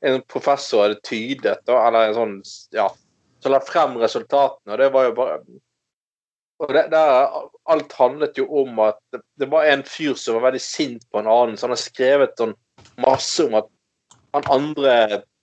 en 0.00 0.22
professor 0.32 0.86
hadde 0.86 1.00
tydet, 1.04 1.60
da, 1.68 1.80
eller 1.88 2.08
en 2.08 2.16
sånn 2.16 2.38
Ja. 2.76 2.88
Så 3.40 3.48
la 3.48 3.60
frem 3.64 3.96
resultatene, 4.00 4.74
og 4.74 4.80
det 4.80 4.88
var 4.92 5.08
jo 5.08 5.12
bare 5.16 5.40
og 6.60 6.74
det, 6.76 6.82
der, 6.92 7.36
Alt 7.72 7.94
handlet 7.96 8.36
jo 8.36 8.44
om 8.62 8.82
at 8.84 8.98
det, 9.14 9.22
det 9.40 9.48
var 9.52 9.64
en 9.64 9.84
fyr 9.88 10.12
som 10.18 10.36
var 10.36 10.50
veldig 10.50 10.60
sint 10.60 11.06
på 11.08 11.20
en 11.20 11.30
annen, 11.30 11.56
så 11.56 11.66
han 11.66 11.72
har 11.72 11.80
skrevet 11.80 12.36
sånn 12.36 12.52
masse 13.00 13.46
om 13.46 13.56
at 13.62 13.70
han 14.36 14.50
andre 14.52 14.94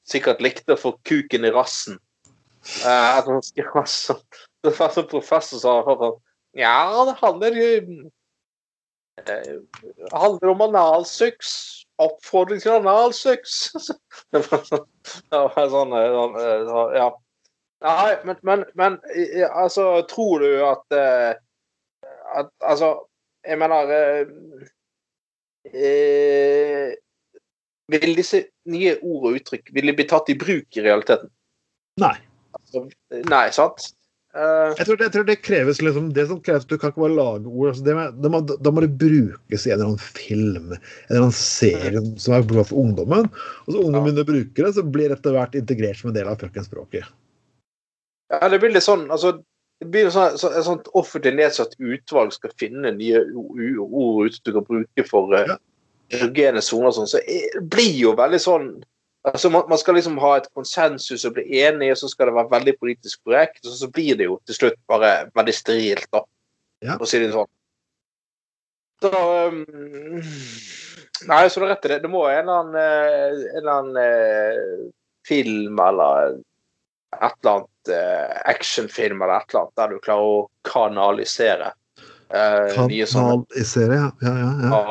sikkert 0.08 0.44
likte 0.46 0.76
å 0.76 0.82
få 0.82 0.94
kuken 1.10 1.48
i 1.48 1.54
rassen. 1.56 1.98
Eh, 2.86 3.10
Det 4.68 4.76
var 4.80 5.04
professor 5.08 5.62
sa 5.62 5.74
sånn 5.88 6.18
Ja, 6.58 7.06
det 7.08 7.16
handler 7.22 7.56
eh, 7.56 7.82
det 9.26 10.12
handler 10.12 10.52
om 10.54 10.62
analsex. 10.68 11.54
Oppfordring 11.98 12.60
til 12.62 12.76
analsex. 12.78 13.72
det 14.34 14.44
var 14.52 14.66
sånn, 14.68 14.86
det 15.32 15.40
var 15.56 15.72
sånn, 15.72 15.96
eh, 15.98 16.12
sånn 16.18 16.38
eh, 16.44 16.62
så- 16.68 16.92
Ja. 16.98 17.08
Nei, 17.86 18.14
men, 18.26 18.38
men, 18.42 18.64
men 18.74 18.96
altså, 19.54 20.02
tror 20.10 20.42
du 20.42 20.64
at, 20.66 20.96
at 22.34 22.48
Altså, 22.66 22.88
jeg 23.46 23.60
mener 23.62 23.92
eh, 25.76 26.96
Vil 27.94 28.18
disse 28.18 28.42
nye 28.66 28.96
ord 28.98 29.28
og 29.30 29.38
uttrykk 29.38 29.70
vil 29.78 29.92
de 29.92 29.96
bli 30.00 30.08
tatt 30.10 30.34
i 30.34 30.38
bruk 30.42 30.80
i 30.80 30.88
realiteten? 30.88 31.30
Nei. 32.02 32.16
Altså, 32.58 32.88
nei, 33.30 33.46
sant? 33.54 33.92
Eh, 34.38 34.74
Jeg 34.78 34.86
tror, 34.86 35.00
jeg 35.02 35.12
tror 35.16 35.24
det 35.26 35.36
kreves 35.42 35.80
liksom, 35.82 36.12
det 36.14 36.28
som 36.30 36.40
kreves, 36.46 36.66
Du 36.70 36.76
kan 36.78 36.92
ikke 36.92 37.02
bare 37.08 37.16
lage 37.18 37.48
ord. 37.50 37.72
Altså 37.72 37.84
det, 37.88 37.96
må- 37.98 38.30
må, 38.36 38.42
da 38.46 38.72
må 38.76 38.84
det 38.84 38.92
brukes 39.02 39.66
i 39.66 39.72
en 39.72 39.80
eller 39.80 39.88
annen 39.88 40.04
film, 40.04 40.68
en 40.76 40.82
eller 41.10 41.24
annen 41.24 41.34
serie 41.34 42.04
som 42.22 42.36
er 42.38 42.46
bra 42.46 42.64
for 42.68 42.78
ungdommen. 42.84 43.30
Og 43.66 43.74
så 43.74 43.82
ungdommen 43.82 44.12
begynner 44.12 44.28
å 44.28 44.30
bruke 44.30 44.66
det, 44.68 44.74
så 44.78 44.84
blir 44.86 45.10
det 45.10 45.18
etter 45.20 45.34
hvert 45.34 45.58
integrert 45.58 45.98
som 46.02 46.12
en 46.12 46.18
del 46.20 46.30
av 46.30 46.38
fuckings 46.44 46.70
språket. 46.70 47.08
Ja, 48.30 48.50
det 48.52 48.60
blir 48.62 48.74
litt 48.76 48.84
sånn 48.84 49.08
altså, 49.10 49.38
Det 49.80 49.88
blir 49.94 50.10
sånn, 50.12 50.34
så, 50.42 50.50
et 50.58 50.66
sånt 50.66 50.88
offentlig 50.98 51.36
nedsatt 51.38 51.76
utvalg 51.78 52.32
skal 52.34 52.50
finne 52.58 52.90
nye 52.98 53.20
ord 53.38 54.34
du 54.44 54.52
kan 54.56 54.66
bruke 54.66 55.04
for 55.06 55.34
uh, 55.38 55.44
Ja. 55.54 55.58
erogene 56.18 56.62
soner 56.66 56.90
og 56.90 56.96
sånn. 56.98 57.08
Så 57.10 57.22
det 57.26 57.62
blir 57.70 57.94
jo 57.94 58.16
veldig 58.18 58.40
sånn 58.42 58.72
altså 59.26 59.50
man, 59.50 59.66
man 59.70 59.80
skal 59.82 59.98
liksom 59.98 60.18
ha 60.22 60.34
et 60.38 60.50
konsensus 60.56 61.26
og 61.28 61.38
bli 61.38 61.62
enig, 61.62 61.92
og 61.94 62.02
så 62.02 62.10
skal 62.12 62.30
det 62.30 62.38
være 62.38 62.54
veldig 62.54 62.76
politisk 62.80 63.22
korrekt. 63.26 63.64
Og 63.66 63.78
så 63.80 63.90
blir 63.92 64.18
det 64.20 64.30
jo 64.30 64.40
til 64.48 64.60
slutt 64.60 64.80
bare 64.90 65.14
veldig 65.38 65.56
sterilt, 65.56 66.10
da. 66.14 66.24
Ja. 66.86 66.98
For 66.98 67.08
å 67.08 67.10
si 67.10 67.22
det 67.24 67.32
sånn. 67.34 67.50
Så 69.02 69.10
um, 69.14 69.64
Nei, 71.28 71.50
så 71.50 71.60
du 71.60 71.66
har 71.66 71.74
rett 71.74 71.86
i 71.88 71.92
det. 71.96 72.04
Det 72.04 72.12
må 72.14 72.28
en 72.30 72.44
eller 72.44 72.60
annen, 72.62 72.76
eh, 72.78 73.40
en 73.56 73.62
eller 73.62 73.74
annen 73.74 73.98
eh, 74.02 74.92
film 75.26 75.80
eller 75.82 76.38
et 77.18 77.34
eller 77.42 77.52
annet 77.54 77.92
eh, 77.94 78.36
actionfilm 78.52 79.22
eller 79.22 79.40
et 79.40 79.50
eller 79.50 79.64
annet 79.64 79.82
der 79.82 79.94
du 79.94 80.00
klarer 80.04 80.34
å 80.36 80.42
kanalisere 80.68 81.72
eh, 82.30 82.78
nye 82.90 83.08
sånne 83.10 83.40
Kanalisere, 83.48 83.98
ja. 83.98 84.12
ja, 84.22 84.34
ja, 84.44 84.52
ja. 84.62 84.82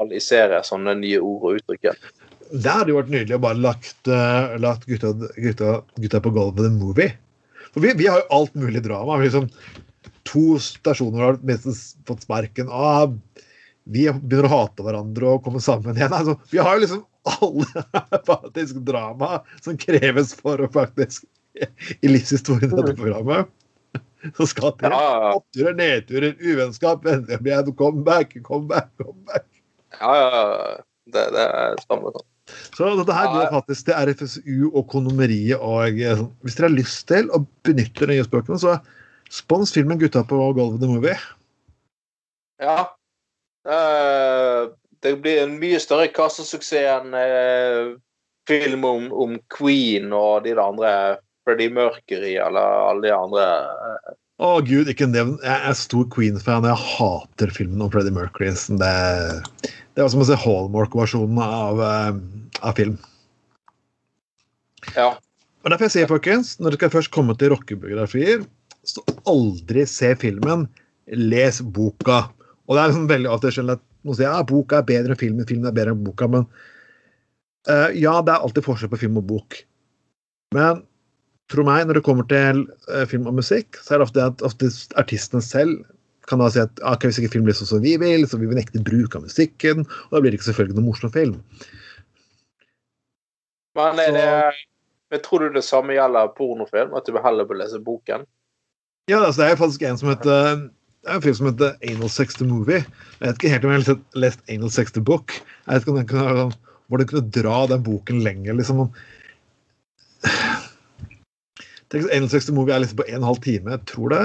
kanalisere 0.00 0.60
sånne 0.66 0.96
nye 1.00 1.22
ord 1.22 1.48
og 1.48 1.60
uttrykk. 1.60 2.12
Det 2.52 2.68
hadde 2.68 2.92
jo 2.92 2.98
vært 2.98 3.12
nydelig 3.12 3.38
å 3.38 3.42
bare 3.42 3.60
lagt, 3.64 4.00
uh, 4.10 4.54
lagt 4.60 4.84
gutta, 4.88 5.14
gutta, 5.40 5.76
gutta 5.96 6.20
på 6.20 6.32
gulvet 6.34 6.68
en 6.68 6.80
movie. 6.80 7.14
For 7.72 7.80
vi, 7.84 7.94
vi 7.96 8.10
har 8.10 8.20
jo 8.20 8.40
alt 8.40 8.58
mulig 8.58 8.82
drama. 8.84 9.16
Vi 9.20 9.30
liksom 9.30 9.48
to 10.28 10.58
stasjoner 10.62 11.24
har 11.24 11.38
nesten 11.46 11.76
fått 12.06 12.26
sparken. 12.26 12.68
Ah, 12.68 13.08
vi 13.84 14.06
begynner 14.12 14.48
å 14.48 14.52
hate 14.52 14.84
hverandre 14.84 15.32
og 15.32 15.46
komme 15.46 15.62
sammen 15.64 15.96
igjen. 15.96 16.12
Altså, 16.12 16.36
vi 16.52 16.60
har 16.60 16.76
jo 16.76 16.84
liksom 16.84 17.02
alle 17.32 17.86
faktisk 18.30 18.82
drama 18.86 19.40
som 19.64 19.78
kreves 19.80 20.34
for 20.38 20.62
å 20.62 20.70
faktisk 20.72 21.26
i 22.00 22.08
livshistorien 22.08 22.70
i 22.70 22.76
dette 22.76 22.96
programmet. 22.98 23.50
Så 24.36 24.46
skal 24.46 24.74
det 24.78 24.90
Ja, 24.92 25.32
oppturer, 25.34 25.74
nedturer, 25.74 26.36
uvennskap, 26.38 27.02
vennlighet, 27.04 27.72
comeback, 27.76 28.36
comeback, 28.46 28.92
comeback. 29.00 29.48
Ja, 29.98 30.12
ja, 30.16 30.28
ja. 30.30 30.76
Det, 31.12 31.24
det 31.34 31.46
samme 31.82 32.12
sånn. 32.14 32.28
Så 32.48 32.88
dette 32.98 33.14
her 33.14 33.30
går 33.30 33.52
faktisk 33.52 33.86
til 33.86 34.08
RFSU 34.08 34.70
og 34.72 34.86
Kondomeriet. 34.90 35.60
Og 35.60 36.00
eh, 36.00 36.24
hvis 36.42 36.58
dere 36.58 36.70
har 36.70 36.76
lyst 36.76 37.06
til 37.10 37.30
å 37.30 37.44
benytte 37.66 38.06
de 38.06 38.16
nye 38.16 38.26
språkene, 38.26 38.58
så 38.58 38.78
spons 39.32 39.72
filmen 39.74 40.00
'Gutta 40.00 40.24
på 40.28 40.40
gulvet 40.56 40.80
the 40.82 40.90
movie'. 40.90 41.18
Ja. 42.62 42.92
Eh, 43.68 44.70
det 45.02 45.16
blir 45.22 45.44
en 45.44 45.58
mye 45.58 45.78
større 45.82 46.08
kassesuksess 46.14 46.88
enn 46.96 47.14
eh, 47.18 47.94
film 48.48 48.84
om, 48.86 49.06
om 49.12 49.38
Queen 49.54 50.12
og 50.14 50.44
de 50.46 50.54
andre 50.58 50.92
Freddie 51.46 51.70
Mercury 51.74 52.36
eller 52.38 52.82
alle 52.88 53.06
de 53.06 53.14
andre. 53.14 53.46
Å 54.42 54.56
gud, 54.66 54.88
ikke 54.90 55.06
nevn 55.06 55.36
Jeg 55.44 55.58
er 55.68 55.76
stor 55.78 56.06
Queen-fan, 56.10 56.66
jeg 56.66 56.86
hater 56.96 57.52
filmen 57.54 57.82
om 57.84 57.90
Freddie 57.92 58.14
Mercury. 58.14 58.50
Sånn 58.58 58.80
Det, 58.82 58.92
det 59.94 60.04
var 60.04 60.12
som 60.12 60.22
å 60.24 60.28
se 60.28 60.38
Hallmark-versjonen 60.40 61.40
av, 61.44 61.80
eh, 61.84 62.12
av 62.62 62.76
film. 62.78 62.96
Ja. 64.96 65.12
Og 65.62 65.70
derfor 65.70 65.86
jeg 65.86 65.94
sier, 65.94 66.10
folkens, 66.10 66.56
når 66.58 66.78
skal 66.78 66.94
først 66.96 67.12
komme 67.14 67.36
til 67.38 67.52
rockebiografier, 67.52 68.46
så 68.88 69.02
aldri 69.30 69.84
se 69.86 70.14
filmen, 70.18 70.66
les 71.12 71.60
boka. 71.62 72.24
Og 72.66 72.74
det 72.74 72.82
er 72.82 72.90
liksom 72.90 73.10
veldig 73.10 73.30
ofte 73.30 73.52
skjønner 73.54 73.78
at 73.78 73.84
noen 74.02 74.18
sier 74.18 74.30
ja, 74.30 74.42
boka 74.46 74.80
er 74.80 74.88
bedre 74.88 75.14
enn 75.14 75.20
filmen, 75.20 75.46
filmen 75.46 75.68
er 75.70 75.76
bedre 75.76 75.94
enn 75.94 76.06
boka, 76.06 76.26
men 76.30 76.48
uh, 77.68 77.90
ja, 77.94 78.16
det 78.24 78.32
er 78.32 78.40
alltid 78.40 78.66
forskjell 78.66 78.90
på 78.90 79.02
film 79.04 79.20
og 79.20 79.28
bok. 79.28 79.60
Men 80.56 80.82
tro 81.52 81.66
meg, 81.68 81.84
når 81.86 82.00
det 82.00 82.04
kommer 82.06 82.26
til 82.30 82.64
uh, 82.88 83.04
film 83.10 83.28
og 83.30 83.38
musikk, 83.38 83.78
så 83.78 83.94
er 83.94 84.02
det 84.02 84.08
ofte 84.08 84.26
at 84.32 84.42
ofte 84.46 84.72
artistene 84.98 85.44
selv 85.44 85.84
kan 86.30 86.42
da 86.42 86.50
si 86.52 86.60
at 86.62 86.82
okay, 86.86 87.10
hvis 87.10 87.20
ikke 87.22 87.32
film 87.36 87.46
blir 87.48 87.56
sånn 87.58 87.70
som 87.70 87.82
vi 87.84 87.96
vil, 88.00 88.26
så 88.28 88.38
vil 88.40 88.52
vi 88.52 88.58
nekte 88.58 88.82
bruk 88.84 89.16
av 89.18 89.24
musikken, 89.26 89.86
og 89.86 90.12
da 90.14 90.20
blir 90.22 90.32
det 90.32 90.40
ikke 90.40 90.50
selvfølgelig 90.50 90.78
noen 90.78 90.90
morsom 90.90 91.14
film. 91.14 91.38
Men 93.78 93.98
er 94.02 94.12
det, 94.16 94.28
men 95.12 95.24
tror 95.24 95.46
du 95.46 95.56
det 95.56 95.64
samme 95.64 95.96
gjelder 95.96 96.30
pornofilm? 96.36 96.94
At 96.96 97.08
du 97.08 97.16
heller 97.16 97.48
bør 97.48 97.62
lese 97.62 97.80
boken? 97.82 98.26
Ja, 99.10 99.24
altså, 99.24 99.42
det 99.42 99.50
er 99.50 99.60
faktisk 99.60 99.82
en 99.88 99.98
som 100.00 100.12
heter 100.12 100.68
det 101.02 101.10
er 101.10 101.18
en 101.18 101.22
film 101.24 101.34
som 101.34 101.48
heter 101.48 101.72
Anal 101.82 102.10
Sex 102.14 102.36
the 102.38 102.46
Movie. 102.46 102.84
Jeg 103.18 103.24
vet 103.24 103.40
ikke 103.40 103.50
helt 103.50 103.64
om 103.66 103.72
jeg 103.72 103.82
har 103.88 103.96
lest- 104.22 104.44
Anal 104.54 104.70
Sex 104.70 104.92
the 104.94 105.02
Book. 105.02 105.32
Jeg 105.66 105.74
vet 105.74 105.82
ikke 105.82 105.90
om 105.90 105.98
den 105.98 106.06
kunne, 106.06 106.44
hvor 106.86 107.02
den 107.02 107.08
kunne 107.10 107.30
dra 107.34 107.66
den 107.66 107.82
boken 107.82 108.20
lenger. 108.22 108.54
liksom. 108.54 108.84
Tenk 111.90 112.06
Anal 112.06 112.30
Sex 112.30 112.46
the 112.46 112.54
Movie 112.54 112.74
er 112.74 112.84
liksom 112.84 113.02
på 113.02 113.08
en 113.08 113.18
og 113.18 113.20
en 113.20 113.30
halv 113.32 113.42
time. 113.42 113.74
Jeg 113.74 113.84
tror 113.90 114.14
det. 114.14 114.22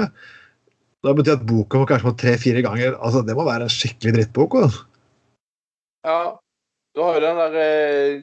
Da 1.06 1.14
betyr 1.14 1.36
at 1.38 1.46
boka 1.46 1.80
må 1.80 1.86
kanskje 1.86 2.08
må 2.08 2.14
tre-fire 2.18 2.62
ganger. 2.66 2.96
Altså, 2.98 3.22
Det 3.22 3.36
må 3.38 3.46
være 3.46 3.68
en 3.68 3.72
skikkelig 3.72 4.14
drittbok. 4.16 4.54
Også. 4.62 4.84
Ja. 6.06 6.20
Du 6.96 7.04
har 7.04 7.18
jo 7.18 7.22
den 7.22 7.38
der 7.38 7.58
eh, 7.62 8.22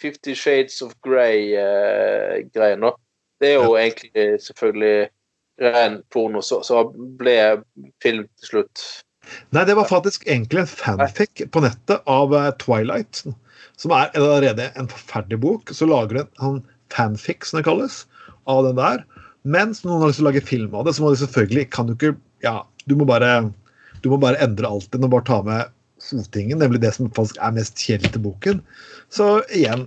Fifty 0.00 0.34
Shades 0.34 0.82
of 0.82 0.94
Grey-greien, 1.06 2.82
nå. 2.82 2.96
Det 3.40 3.52
er 3.52 3.60
jo 3.60 3.76
egentlig 3.76 4.40
selvfølgelig 4.42 5.08
ren 5.62 6.00
porno, 6.12 6.40
så, 6.44 6.62
så 6.64 6.82
ble 7.20 7.36
film 8.02 8.24
til 8.40 8.50
slutt. 8.50 8.84
Nei, 9.54 9.64
det 9.68 9.76
var 9.76 9.88
faktisk 9.88 10.26
egentlig 10.26 10.64
en 10.64 10.70
fanfic 10.70 11.44
på 11.52 11.62
nettet 11.64 12.02
av 12.10 12.32
uh, 12.34 12.50
Twilight. 12.62 13.24
Som 13.80 13.92
er 13.92 14.12
allerede 14.16 14.70
en 14.78 14.88
forferdelig 14.90 15.40
bok. 15.42 15.72
Så 15.74 15.88
lager 15.88 16.16
du 16.16 16.20
en 16.22 16.30
en 16.48 16.60
fanfic, 16.92 17.44
som 17.44 17.60
det 17.60 17.66
kalles, 17.66 18.04
av 18.46 18.64
den 18.68 18.78
der. 18.78 19.04
Mens 19.46 19.84
noen 19.84 20.00
har 20.02 20.08
lyst 20.10 20.18
til 20.18 20.26
å 20.26 20.30
lage 20.30 20.40
film 20.42 20.74
av 20.74 20.84
det, 20.86 20.92
så 20.96 21.02
må 21.04 21.10
de 21.12 21.18
selvfølgelig 21.22 21.64
kan 21.74 21.86
du 21.86 21.92
ikke 21.94 22.16
Ja, 22.44 22.56
du 22.90 22.94
må 22.98 23.04
bare, 23.08 23.30
du 24.02 24.06
må 24.12 24.16
bare 24.20 24.42
endre 24.44 24.68
alt 24.68 24.92
det 24.92 24.98
og 25.00 25.14
bare 25.14 25.28
ta 25.28 25.38
med 25.46 25.60
hovedtingen, 26.10 26.58
nemlig 26.60 26.80
det 26.82 26.92
som 26.96 27.14
faktisk 27.16 27.36
er 27.40 27.56
mest 27.56 27.74
kjedelig 27.80 28.10
til 28.14 28.24
boken. 28.26 28.56
Så 29.08 29.24
igjen 29.54 29.82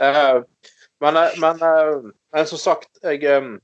uh, 0.00 0.38
men, 1.04 1.14
eh, 1.20 1.32
men, 1.38 1.56
eh, 1.62 1.94
men 2.34 2.44
som 2.48 2.58
sagt, 2.58 2.88
jeg, 3.04 3.22
jeg, 3.22 3.58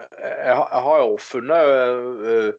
jeg 0.00 0.54
har 0.88 0.98
jo 1.04 1.16
funnet 1.22 1.64
uh, 2.24 2.50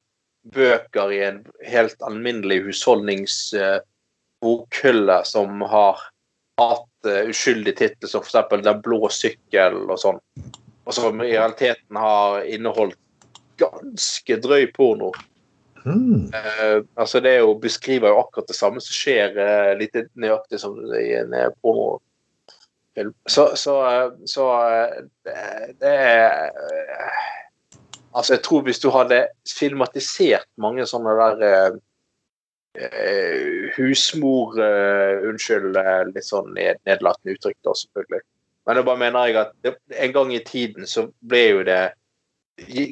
bøker 0.56 1.08
i 1.12 1.19
en 1.26 1.45
helt 1.65 2.00
alminnelig 2.06 2.63
husholdningsbokhylle 2.69 5.17
som 5.26 5.62
har 5.74 5.95
hatt 6.62 6.94
eh, 7.10 7.30
uskyldig 7.32 7.76
tittel, 7.78 8.10
som 8.10 8.24
f.eks. 8.24 8.50
'Den 8.63 8.82
blå 8.86 9.10
sykkel' 9.12 9.86
og 9.89 10.00
sånn. 10.02 10.20
Og 10.86 10.94
som 10.94 11.22
i 11.24 11.32
realiteten 11.34 11.98
har 11.98 12.44
inneholdt 12.46 13.00
ganske 13.58 14.38
drøy 14.44 14.68
porno. 14.76 15.13
Mm. 15.86 16.32
Uh, 16.34 16.82
altså 16.98 17.20
Det 17.22 17.36
jo, 17.38 17.54
beskriver 17.62 18.10
jo 18.10 18.20
akkurat 18.24 18.48
det 18.50 18.58
samme 18.58 18.82
som 18.82 18.96
skjer 18.98 19.38
uh, 19.38 19.72
litt 19.78 19.94
nøyaktig 20.18 20.60
som 20.62 20.78
i 20.98 21.12
en 21.20 21.34
porno. 21.62 22.00
Så, 23.28 23.52
så, 23.60 23.76
så 24.26 24.44
det, 25.26 25.89
er 25.91 26.52
Altså, 28.15 28.34
jeg 28.34 28.44
tror 28.46 28.62
hvis 28.63 28.80
du 28.80 28.88
hadde 28.96 29.26
filmatisert 29.52 30.48
mange 30.63 30.86
sånne 30.88 31.15
der 31.20 31.76
husmor 33.76 34.58
eh, 34.60 35.28
Unnskyld, 35.30 35.78
eh, 35.80 36.02
litt 36.12 36.28
sånn 36.28 36.52
ned, 36.56 36.80
nedlatende 36.88 37.36
uttrykk, 37.36 37.58
da, 37.64 37.76
selvfølgelig. 37.82 38.22
Men 38.66 38.80
da 38.80 38.84
bare 38.88 39.02
mener 39.02 39.30
jeg 39.30 39.40
at 39.44 39.54
det, 39.64 39.76
en 39.94 40.16
gang 40.16 40.34
i 40.34 40.42
tiden 40.46 40.90
så 40.90 41.08
ble 41.22 41.44
jo 41.44 41.64
det 41.68 41.82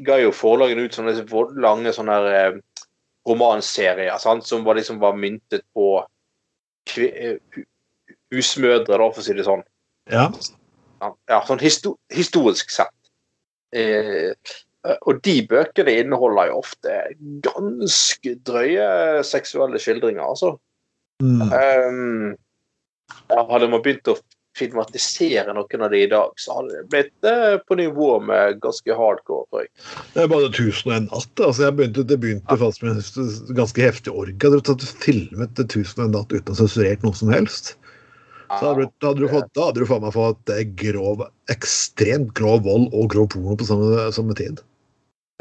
ga 0.03 0.17
jo 0.19 0.33
forlagene 0.35 0.85
ut 0.85 0.95
sånne 0.95 1.15
lange 1.63 1.93
sånne 1.95 2.17
her, 2.17 2.39
eh, 2.39 2.87
romanserier 3.27 4.17
sant? 4.19 4.45
som 4.47 4.65
var, 4.67 4.75
liksom, 4.79 4.99
var 4.99 5.15
myntet 5.15 5.63
på 5.75 5.87
eh, 6.97 7.39
husmødre, 8.33 8.97
da, 8.97 9.07
for 9.07 9.21
å 9.21 9.25
si 9.25 9.37
det 9.37 9.47
sånn. 9.47 9.63
ja. 10.11 10.29
Ja, 11.27 11.41
sånn 11.43 11.59
histo 11.59 11.97
historisk 12.15 12.69
sett. 12.71 12.93
Eh, 13.75 14.31
og 14.83 15.19
de 15.23 15.37
bøkene 15.47 15.97
inneholder 16.01 16.49
jo 16.51 16.59
ofte 16.59 16.95
ganske 17.45 18.35
drøye 18.47 18.87
seksuelle 19.27 19.79
skildringer, 19.79 20.23
altså. 20.25 20.55
Mm. 21.23 21.41
Um, 21.41 22.33
ja, 23.29 23.43
hadde 23.47 23.69
man 23.71 23.83
begynt 23.83 24.09
å 24.11 24.17
filmatisere 24.57 25.53
noen 25.55 25.85
av 25.85 25.93
de 25.93 26.01
i 26.03 26.09
dag, 26.09 26.33
så 26.37 26.59
hadde 26.59 26.75
det 26.75 26.89
blitt 26.91 27.27
eh, 27.29 27.55
på 27.65 27.77
nivå 27.79 28.09
med 28.21 28.59
ganske 28.61 28.97
hardcore. 28.97 29.47
tror 29.49 29.63
jeg. 29.63 29.71
Det 30.13 30.25
er 30.25 30.29
bare 30.29 30.49
1001 30.51 31.07
natt. 31.07 31.31
altså 31.39 31.65
jeg 31.65 31.77
begynte, 31.79 32.05
Det 32.09 32.19
begynte 32.21 32.57
faktisk 32.61 32.85
med 32.85 32.99
en 32.99 33.55
ganske 33.57 33.87
heftig 33.87 34.13
orga. 34.13 34.51
Du 34.53 34.59
hadde 34.59 34.91
filmet 35.05 35.63
1001 35.63 36.13
natt 36.13 36.35
uten 36.35 36.53
å 36.53 36.59
sensurert 36.59 37.05
noe 37.05 37.17
som 37.17 37.33
helst, 37.33 37.73
så 38.51 38.69
hadde 38.69 38.91
hadde 39.01 39.23
du 39.23 39.31
fått, 39.31 39.49
da 39.57 39.69
hadde 39.71 39.81
du 39.81 39.89
faen 39.89 40.05
meg 40.05 40.13
fått 40.13 40.53
eh, 40.53 40.67
grov, 40.83 41.25
ekstremt 41.53 42.35
grov 42.37 42.61
vold 42.67 42.93
og 42.93 43.09
grov 43.15 43.31
porno 43.33 43.57
på 43.57 43.69
samme, 43.71 44.05
samme 44.13 44.37
tid. 44.37 44.61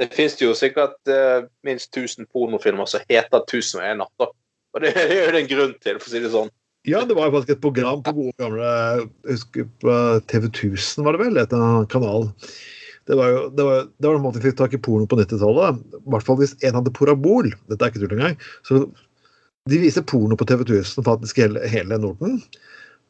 Det 0.03 0.09
finnes 0.11 0.35
jo 0.41 0.51
sikkert 0.59 0.99
uh, 1.07 1.45
minst 1.67 1.95
1000 1.95 2.27
pornofilmer 2.35 2.89
som 2.91 3.05
heter 3.07 3.45
1001 3.45 4.01
natter. 4.03 4.33
Og 4.73 4.81
det 4.83 4.93
er 4.99 5.15
jo 5.15 5.31
det 5.31 5.45
en 5.45 5.53
grunn 5.53 5.79
til, 5.79 6.01
for 6.01 6.11
å 6.11 6.13
si 6.13 6.23
det 6.25 6.33
sånn. 6.33 6.51
Ja, 6.89 7.05
det 7.07 7.15
var 7.15 7.29
jo 7.29 7.37
faktisk 7.37 7.55
et 7.55 7.63
program 7.63 8.01
på 8.03 8.15
gode 8.17 8.33
gamle 8.43 8.67
jeg 8.67 9.05
husker 9.29 9.67
på 9.85 9.99
TV 10.33 10.49
1000, 10.49 11.05
var 11.07 11.15
det 11.15 11.21
vel? 11.29 11.39
Et 11.39 11.55
kanal. 11.93 12.27
Det 13.07 13.19
var 13.19 13.31
jo 13.31 13.45
det 13.55 13.67
var, 13.67 13.87
det 13.87 14.09
var 14.09 14.19
en 14.19 14.25
måte 14.25 14.41
vi 14.41 14.49
fikk 14.49 14.59
tak 14.59 14.75
i 14.75 14.81
porno 14.83 15.07
på 15.07 15.19
90-tallet. 15.21 15.79
I 15.79 16.03
hvert 16.15 16.27
fall 16.27 16.41
hvis 16.41 16.57
en 16.67 16.79
hadde 16.79 16.95
porabol. 16.99 17.53
Dette 17.71 17.87
er 17.87 17.95
ikke 17.95 18.03
tull 18.03 18.17
engang. 18.17 18.37
Så 18.67 18.83
de 19.71 19.79
viser 19.79 20.07
porno 20.07 20.39
på 20.39 20.47
TV 20.51 20.65
1000 20.67 21.07
faktisk 21.07 21.39
hele, 21.43 21.63
hele 21.71 21.99
Norden. 22.03 22.41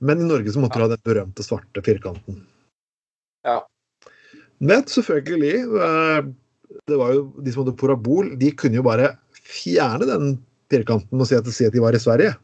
Men 0.04 0.20
i 0.20 0.28
Norge 0.28 0.52
så 0.52 0.60
måtte 0.60 0.80
du 0.80 0.84
ha 0.84 0.92
den 0.92 1.04
berømte 1.06 1.44
svarte 1.46 1.84
firkanten. 1.86 2.42
Ja. 3.46 3.62
Men 4.62 4.84
selvfølgelig 4.90 5.64
eh, 5.88 6.30
Det 6.88 6.98
var 6.98 7.12
jo 7.16 7.26
de 7.42 7.52
som 7.52 7.64
hadde 7.64 7.76
porabol, 7.78 8.32
de 8.40 8.50
kunne 8.56 8.78
jo 8.78 8.86
bare 8.86 9.14
fjerne 9.42 10.08
den 10.08 10.34
firkanten 10.72 11.20
og 11.20 11.28
si 11.28 11.36
at, 11.36 11.48
si 11.52 11.68
at 11.68 11.74
de 11.74 11.82
var 11.82 11.96
i 11.96 12.00
Sverige. 12.02 12.34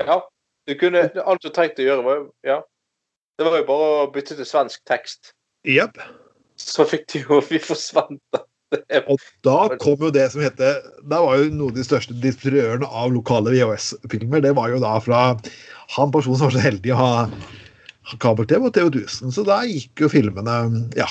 Ja. 0.00 0.20
Du 0.68 0.74
kunne, 0.78 1.06
alt 1.26 1.42
du 1.42 1.50
trengte 1.50 1.82
å 1.82 1.86
gjøre, 1.86 2.04
var 2.04 2.18
jo 2.18 2.24
ja, 2.46 2.58
det 3.40 3.46
var 3.48 3.56
jo 3.62 3.66
bare 3.70 3.90
å 4.02 4.08
bytte 4.12 4.36
til 4.36 4.46
svensk 4.46 4.82
tekst. 4.88 5.32
Yep. 5.68 5.98
Så 6.60 6.84
fikk 6.88 7.06
de 7.12 7.22
jo 7.24 7.40
Vi 7.48 7.60
forsvant. 7.62 8.20
Og 9.10 9.22
da 9.42 9.56
kom 9.82 9.98
jo 10.04 10.12
det 10.14 10.28
som 10.30 10.44
heter 10.44 10.76
Da 11.10 11.18
var 11.24 11.40
jo 11.40 11.48
noen 11.50 11.72
av 11.72 11.78
de 11.80 11.82
største 11.82 12.14
distribuørene 12.22 12.86
av 12.86 13.10
lokale 13.10 13.50
VHS-filmer. 13.50 14.44
Det 14.44 14.52
var 14.54 14.70
jo 14.70 14.78
da 14.82 14.92
fra 15.02 15.22
han 15.96 16.12
personen 16.14 16.38
som 16.38 16.46
var 16.46 16.54
så 16.54 16.62
heldig 16.62 16.92
å 16.94 17.00
ha, 17.00 17.10
ha 18.12 18.20
kabel-TV 18.22 18.68
og 18.68 18.76
TV 18.76 18.92
1000. 18.92 19.34
Så 19.34 19.46
da 19.48 19.62
gikk 19.66 20.04
jo 20.04 20.12
filmene 20.12 20.60
Ja. 20.98 21.08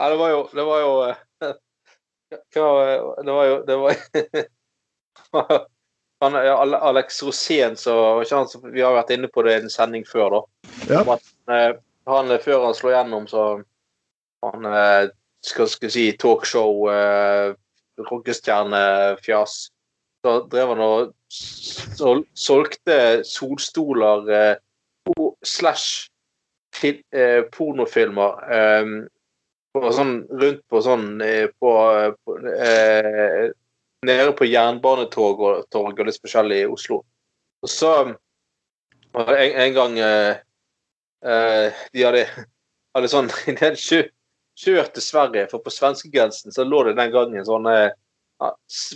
Ja, 0.00 0.08
det 0.08 0.16
var 0.16 0.30
jo 0.32 0.38
Det 0.56 0.64
var 0.64 0.80
jo 0.80 0.92
eh, 1.04 1.18
hva- 2.56 3.24
Det 3.26 3.34
var 3.36 3.44
jo 3.50 3.56
Det 3.68 3.76
var 3.76 3.96
han, 6.20 6.36
Alex 6.36 7.22
Rosén, 7.22 7.76
så 7.76 7.94
han 8.30 8.48
som 8.48 8.64
Vi 8.72 8.80
har 8.84 8.96
vært 8.96 9.12
inne 9.14 9.28
på 9.32 9.42
det 9.46 9.54
i 9.58 9.60
en 9.62 9.70
sending 9.72 10.04
før, 10.08 10.30
da. 10.34 10.40
Ja. 10.90 11.00
Eh, 11.52 11.76
han, 12.10 12.30
eh, 12.32 12.40
før 12.42 12.64
han 12.66 12.74
slår 12.76 12.96
gjennom, 12.96 13.26
så 13.30 13.44
Han 14.44 14.64
eh, 14.66 15.10
skal, 15.44 15.68
skal 15.68 15.90
si 15.92 16.06
talkshow, 16.16 16.86
eh, 16.92 17.52
rockestjernefjas. 18.08 19.56
Så 20.24 20.32
drev 20.52 20.68
han 20.74 20.80
og 20.84 21.12
sol, 21.32 22.22
solgte 22.36 22.96
solstoler 23.28 24.28
eh, 24.36 24.56
slash 25.44 26.08
fil, 26.76 27.00
eh, 27.12 27.42
pornofilmer 27.52 28.44
eh, 28.52 28.92
på 29.74 29.90
sånn, 29.94 30.14
rundt 30.40 30.62
på 30.70 30.82
sånn 30.84 31.08
eh, 31.24 31.46
på, 31.60 31.72
på 32.24 32.36
eh, 32.50 33.50
Nede 34.00 34.32
på 34.32 34.46
jernbanetog 34.48 35.40
og 35.44 35.66
torg 35.68 35.98
og 36.00 36.06
litt 36.08 36.22
forskjellig 36.22 36.62
i 36.62 36.68
Oslo. 36.72 37.02
Og 37.60 37.68
så 37.68 37.90
var 39.12 39.28
det 39.28 39.36
en, 39.42 39.58
en 39.64 39.74
gang 39.76 39.98
eh, 40.00 40.38
eh, 41.26 41.82
De 41.92 42.06
hadde, 42.06 42.22
hadde 42.96 43.10
sånn 43.12 43.28
De 43.46 43.58
hadde 43.58 43.76
kjø, 43.80 44.00
kjørt 44.60 44.94
til 44.96 45.04
Sverige, 45.04 45.48
for 45.52 45.64
på 45.64 45.74
svenskegrensen 45.74 46.56
så 46.56 46.64
lå 46.64 46.86
det 46.88 46.96
den 46.98 47.12
gangen 47.12 47.44
sånne 47.46 47.76
ja, 47.90 48.50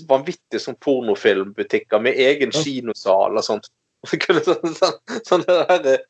vanvittige 0.08 0.62
sånn 0.62 0.80
pornofilmbutikker 0.84 2.00
med 2.00 2.18
egen 2.20 2.52
kinosal 2.54 3.36
og 3.36 3.44
sånt. 3.44 3.68
Og 4.04 4.12
så 4.12 4.20
kunne 4.20 4.44
sånn, 4.44 4.76
sånn, 4.80 4.98
sånne, 5.28 5.78
der, 5.84 6.04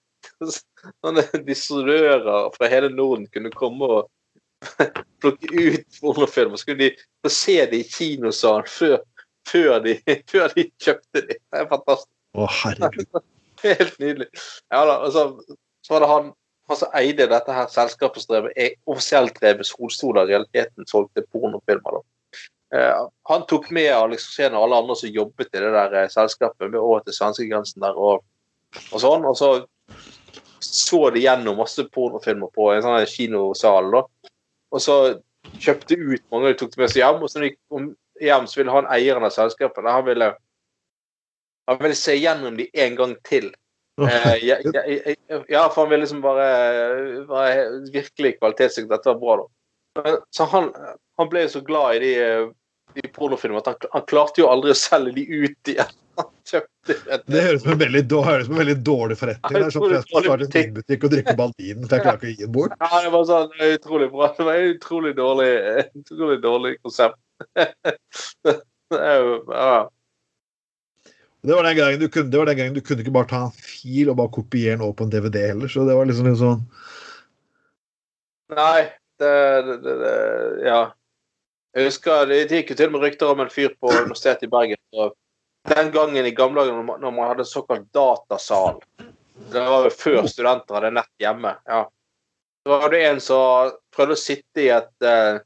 sånne 1.03 1.27
distribuører 1.47 2.53
fra 2.55 2.71
hele 2.71 2.91
Norden 2.95 3.27
kunne 3.35 3.55
komme 3.55 3.91
og 3.91 4.13
plukke 5.23 5.51
ut 5.53 5.99
pornofilmer. 6.01 6.57
Så 6.57 6.71
kunne 6.71 6.85
de 6.85 6.91
få 7.25 7.33
se 7.33 7.59
det 7.71 7.81
i 7.81 7.89
kinosalen 7.89 8.71
før, 8.71 8.97
før, 9.49 9.77
de, 9.85 9.99
før 10.33 10.55
de 10.57 10.69
kjøpte 10.83 11.21
de. 11.21 11.37
Det 11.39 11.61
er 11.61 11.69
fantastisk. 11.71 12.11
Å, 12.35 12.49
herregud. 12.63 13.21
Helt 13.65 14.01
nydelig. 14.03 14.31
Ja, 14.73 14.83
da, 14.85 14.99
og 15.07 15.13
så, 15.15 15.59
så 15.85 15.95
var 15.95 16.05
det 16.05 16.11
han, 16.11 16.33
han 16.69 16.81
som 16.81 16.97
eide 16.99 17.29
dette 17.31 17.55
her 17.57 17.71
selskapet 17.73 18.25
som 18.25 18.35
drev 18.35 18.51
offisielt 18.91 19.39
drev 19.39 19.63
solstoler, 19.65 20.27
i 20.27 20.35
realiteten 20.35 20.89
solgte 20.91 21.25
pornofilmer. 21.33 21.97
da. 21.97 22.05
Eh, 22.75 23.07
han 23.31 23.47
tok 23.49 23.71
med 23.73 23.93
Alex 23.95 24.27
Rosén 24.29 24.57
og 24.57 24.67
alle 24.67 24.83
andre 24.83 24.99
som 24.99 25.15
jobbet 25.15 25.49
i 25.55 25.63
det 25.63 25.73
der 25.77 25.97
eh, 26.03 26.11
selskapet, 26.13 26.69
med 26.69 26.81
over 26.81 27.05
til 27.07 27.17
svenskegrensen 27.17 27.85
der 27.85 27.97
og, 27.97 28.25
og 28.91 29.01
sånn. 29.01 29.25
Og 29.31 29.39
så 29.39 29.55
så 30.65 31.11
de 31.11 31.21
gjennom 31.21 31.59
masse 31.61 31.85
pornofilmer 31.93 32.51
på 32.55 32.71
en 32.73 32.83
sånn 32.85 33.07
kinosal. 33.09 33.91
da. 33.93 34.03
Og 34.75 34.83
så 34.83 34.97
kjøpte 35.63 35.99
ut 35.99 36.25
mange, 36.33 36.51
de 36.51 36.59
tok 36.59 36.73
det 36.75 36.83
med 36.83 36.93
seg 36.93 37.03
hjem. 37.05 37.23
Og 37.23 37.31
så 37.31 37.43
de 37.45 37.53
kom 37.71 37.91
hjem, 38.23 38.49
så 38.51 38.61
ville 38.61 38.75
han 38.75 38.89
eieren 38.95 39.27
av 39.27 39.35
selskapet 39.35 39.91
han 39.91 40.07
ville, 40.07 40.33
han 41.71 41.81
ville 41.81 41.99
se 41.99 42.17
gjennom 42.19 42.59
de 42.59 42.69
en 42.87 42.99
gang 42.99 43.15
til. 43.27 43.53
Eh, 44.03 44.35
ja, 44.43 44.59
ja, 44.75 44.83
ja, 44.91 45.41
ja, 45.49 45.69
for 45.71 45.85
han 45.85 45.93
ville 45.93 46.03
liksom 46.03 46.23
bare, 46.25 46.49
bare 47.29 47.67
virkelig 47.95 48.37
kvalitetssikre 48.41 48.91
dette 48.91 49.13
var 49.13 49.21
bra, 49.23 49.37
da. 49.45 50.17
Så 50.35 50.49
han, 50.51 50.73
han 51.19 51.29
ble 51.31 51.45
jo 51.45 51.53
så 51.53 51.63
glad 51.63 52.01
i 52.01 52.01
de, 52.03 52.15
eh, 52.25 52.49
de 52.99 53.11
pornofilmene 53.15 53.63
at 53.63 53.71
han, 53.71 53.93
han 53.93 54.07
klarte 54.11 54.43
jo 54.43 54.51
aldri 54.51 54.75
å 54.75 54.79
selge 54.79 55.15
de 55.21 55.29
ut 55.31 55.71
igjen. 55.71 55.95
Kjøpte 56.45 56.95
et, 57.09 57.23
Det 57.25 57.41
høres 57.41 57.63
ut 57.63 57.65
som 57.65 57.73
en 57.73 57.81
veldig, 57.81 58.03
som 58.05 58.83
dårlig 58.85 59.17
forretning. 59.17 59.55
Det 59.55 59.61
er 59.65 59.73
sånn 59.73 59.87
at 59.87 59.95
jeg 59.95 60.05
skal 60.05 60.25
starte 60.27 60.35
en 60.35 60.43
butikk. 60.45 60.67
vinbutikk 60.67 61.07
og 61.07 61.13
drikke 61.15 61.35
Baldinen, 61.39 61.87
for 61.87 61.97
jeg 61.97 62.05
klarer 62.05 62.19
ikke 62.19 62.29
å 62.29 62.33
gi 62.35 62.45
den 62.45 62.53
bort. 62.53 62.75
Ja, 62.81 63.01
det 63.01 63.13
var 63.15 63.27
sånn 63.31 63.51
det 63.55 63.65
er 63.65 63.77
utrolig 63.79 64.09
bra. 64.13 64.29
Det 64.37 64.47
var 64.49 64.61
et 64.61 64.75
utrolig 64.75 65.13
dårlig, 65.17 65.51
utrolig 66.03 66.39
dårlig 66.45 66.77
konsept. 66.83 67.21
Ja. 68.95 69.89
Det 71.45 71.55
var 71.57 71.67
den 71.67 71.77
gangen 71.77 72.01
du 72.01 72.09
kunne, 72.09 72.31
det 72.31 72.39
var 72.39 72.47
den 72.47 72.57
gangen 72.57 72.75
du 72.77 72.81
kunne 72.85 73.03
ikke 73.03 73.15
bare 73.17 73.29
ta 73.33 73.41
en 73.49 73.57
fil 73.57 74.11
og 74.13 74.19
bare 74.21 74.33
kopiere 74.37 74.77
den 74.77 74.85
over 74.85 74.95
på 75.01 75.07
en 75.09 75.11
DVD 75.11 75.49
heller. 75.49 75.73
Så 75.73 75.83
det 75.89 75.97
var 75.97 76.07
liksom 76.07 76.29
litt 76.29 76.39
sånn 76.39 76.63
Nei, 78.55 78.85
det, 79.19 79.33
det, 79.67 79.97
det, 80.05 80.15
Ja. 80.69 80.83
Jeg 81.75 81.89
husker 81.89 82.29
Det 82.31 82.45
gikk 82.47 82.71
jo 82.71 82.79
til 82.79 82.93
og 82.93 82.95
med 82.95 83.05
rykter 83.09 83.33
om 83.33 83.41
en 83.43 83.51
fyr 83.51 83.73
på 83.81 83.91
Universitetet 83.91 84.47
i 84.47 84.53
Bergen. 84.53 84.79
Så 84.95 85.09
den 85.69 85.91
gangen 85.91 86.27
i 86.27 86.35
gamle 86.37 86.61
dager 86.61 86.83
når 86.83 87.11
man- 87.11 87.29
hadde 87.29 87.45
såkalt 87.45 87.93
datasal 87.93 88.81
Det 89.35 89.61
var 89.61 89.85
jo 89.85 89.91
før 89.91 90.27
studenter 90.29 90.75
hadde 90.75 90.91
nett 90.91 91.11
hjemme. 91.19 91.57
ja. 91.67 91.89
Så 92.63 92.71
var 92.71 92.91
det 92.91 93.05
en 93.05 93.21
som 93.21 93.73
prøvde 93.97 94.15
å 94.15 94.21
sitte 94.21 94.63
i 94.63 94.69
et 94.69 95.03
uh, 95.05 95.39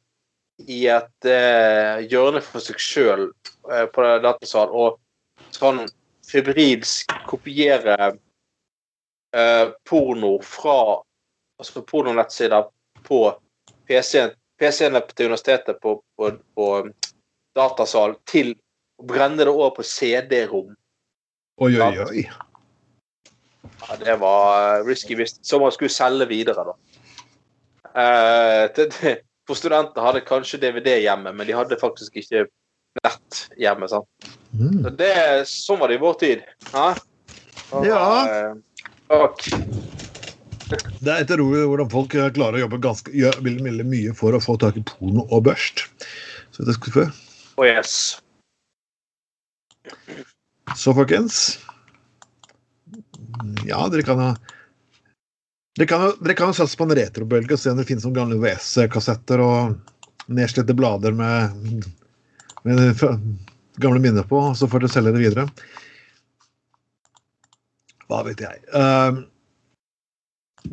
i 0.59 0.87
et 0.87 1.24
uh, 1.24 1.98
hjørne 2.04 2.42
for 2.42 2.61
seg 2.61 2.78
sjøl 2.78 3.24
uh, 3.70 3.87
på 3.87 4.04
datasal 4.22 4.70
og 4.70 5.00
sånn 5.50 5.87
febrilsk 6.28 7.12
kopiere 7.26 8.18
eh, 9.33 9.68
porno 9.88 10.38
fra 10.42 11.02
altså 11.59 11.83
pornonettsider 11.83 12.66
på 13.02 13.20
PC-en 13.88 14.35
PC-ene 14.59 15.00
til 15.00 15.31
universitetet 15.31 15.81
på, 15.81 16.02
på, 16.16 16.31
på 16.54 16.68
datasal 17.57 18.16
til 18.28 18.54
å 18.99 19.07
brenne 19.07 19.45
det 19.45 19.53
over 19.53 19.71
på 19.77 19.87
CD-rom. 19.87 20.75
oi, 21.61 21.73
oi, 21.81 21.95
oi. 22.05 22.27
Ja, 23.89 23.97
det 24.01 24.17
var 24.21 24.79
eh, 24.79 24.85
risky 24.87 25.17
business. 25.17 25.47
Som 25.47 25.63
man 25.63 25.73
skulle 25.73 25.93
selge 25.93 26.27
videre, 26.31 26.65
da. 26.67 26.75
Eh, 27.99 29.19
for 29.49 29.57
studenter 29.59 30.05
hadde 30.05 30.25
kanskje 30.27 30.61
DVD 30.61 30.99
hjemme, 31.03 31.33
men 31.33 31.47
de 31.49 31.57
hadde 31.57 31.79
faktisk 31.81 32.19
ikke 32.21 32.47
nett 33.05 33.43
hjemme. 33.59 33.89
sant? 33.89 34.29
Mm. 34.53 34.83
Så 34.85 34.95
det, 34.99 35.13
sånn 35.51 35.81
var 35.81 35.89
det 35.91 35.99
i 35.99 36.03
vår 36.03 36.19
tid. 36.21 36.45
Ja. 36.73 36.91
Og, 37.71 37.87
Ja. 37.87 38.05
eh, 38.27 38.55
og, 39.15 39.41
Det 41.01 41.09
er 41.09 41.25
utrolig 41.25 41.65
hvordan 41.65 41.89
folk 41.91 42.15
eh, 42.15 42.29
klarer 42.37 42.59
å 42.59 42.65
jobbe 42.67 42.81
ganske, 42.85 43.13
gjør 43.17 43.39
veldig, 43.41 43.87
mye 43.89 44.15
for 44.17 44.37
å 44.37 44.41
få 44.43 44.59
tak 44.61 44.77
i 44.77 44.85
porno 44.85 45.25
og 45.31 45.47
børst. 45.47 45.87
Så 46.53 46.67
det 46.67 46.75
skal 46.77 46.93
vi 46.93 46.97
få. 47.01 47.07
og 47.59 47.65
yes. 47.67 48.21
Så 50.77 50.94
folkens 50.96 51.59
Ja, 53.66 53.85
dere 53.88 54.05
kan 54.07 54.22
ha 54.22 54.31
dere 55.79 55.87
kan, 55.87 56.09
dere 56.18 56.35
kan 56.35 56.55
satse 56.57 56.74
på 56.74 56.88
en 56.88 56.96
retrobølge 56.98 57.55
og 57.55 57.61
se 57.62 57.70
om 57.70 57.79
det 57.79 57.87
finnes 57.87 58.03
noen 58.03 58.16
gamle 58.16 58.38
WC-kassetter 58.42 59.38
og 59.44 59.77
nedslitte 60.27 60.74
blader 60.74 61.14
med, 61.14 61.85
med 62.66 63.05
gamle 63.79 64.03
minner 64.03 64.27
på, 64.27 64.40
og 64.51 64.57
så 64.59 64.66
får 64.66 64.83
dere 64.83 64.94
selge 64.96 65.12
det 65.14 65.22
videre. 65.22 65.44
Hva 68.11 68.24
vet 68.27 68.42
jeg. 68.42 68.64
Uh, 68.74 69.22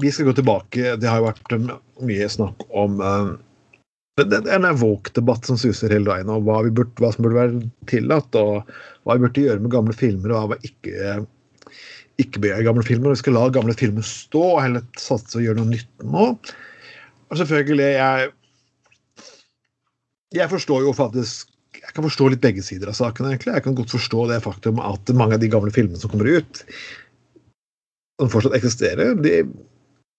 vi 0.01 0.11
skal 0.11 0.25
gå 0.25 0.33
tilbake. 0.39 0.95
Det 0.97 1.09
har 1.09 1.21
jo 1.21 1.29
vært 1.29 1.53
mye 2.09 2.29
snakk 2.31 2.65
om 2.73 2.97
eh, 2.99 3.29
det, 4.15 4.41
er 4.47 4.59
en 4.61 4.77
woke-debatt 4.79 5.47
som 5.47 5.57
suser 5.59 5.91
hele 5.91 6.07
veien, 6.07 6.29
om 6.31 6.43
hva, 6.47 6.61
burde, 6.69 6.93
hva 7.03 7.11
som 7.11 7.25
burde 7.25 7.39
være 7.39 7.63
tillatt, 7.91 8.37
og 8.39 8.69
hva 9.03 9.17
vi 9.17 9.25
burde 9.25 9.47
gjøre 9.47 9.63
med 9.63 9.73
gamle 9.73 9.95
filmer, 9.97 10.31
og 10.31 10.51
hva 10.51 10.55
vi 10.55 10.71
ikke 10.71 11.17
ikke 12.21 12.39
bør 12.39 12.53
gjøre 12.53 12.67
gamle 12.69 12.85
filmer. 12.87 13.11
Vi 13.11 13.19
skal 13.19 13.35
la 13.35 13.49
gamle 13.51 13.75
filmer 13.75 14.05
stå, 14.07 14.43
og 14.53 14.61
heller 14.63 14.85
satse 14.99 15.35
og 15.39 15.43
gjøre 15.43 15.59
noe 15.59 15.71
nytt 15.73 16.05
nå. 16.07 16.29
Og 17.25 17.41
selvfølgelig, 17.41 17.91
jeg 17.99 18.31
Jeg 20.35 20.49
forstår 20.51 20.81
jo 20.83 20.91
faktisk 20.93 21.51
Jeg 21.75 21.93
kan 21.93 22.03
forstå 22.03 22.27
litt 22.31 22.41
begge 22.41 22.63
sider 22.63 22.87
av 22.87 22.95
saken, 22.95 23.27
egentlig. 23.27 23.53
Jeg 23.53 23.63
kan 23.63 23.75
godt 23.75 23.91
forstå 23.91 24.27
det 24.31 24.43
faktum 24.43 24.79
at 24.79 25.11
mange 25.13 25.35
av 25.35 25.41
de 25.43 25.51
gamle 25.51 25.71
filmene 25.75 25.99
som 25.99 26.09
kommer 26.09 26.39
ut, 26.39 26.63
som 28.19 28.31
fortsatt 28.31 28.55
eksisterer, 28.55 29.11
de, 29.19 29.43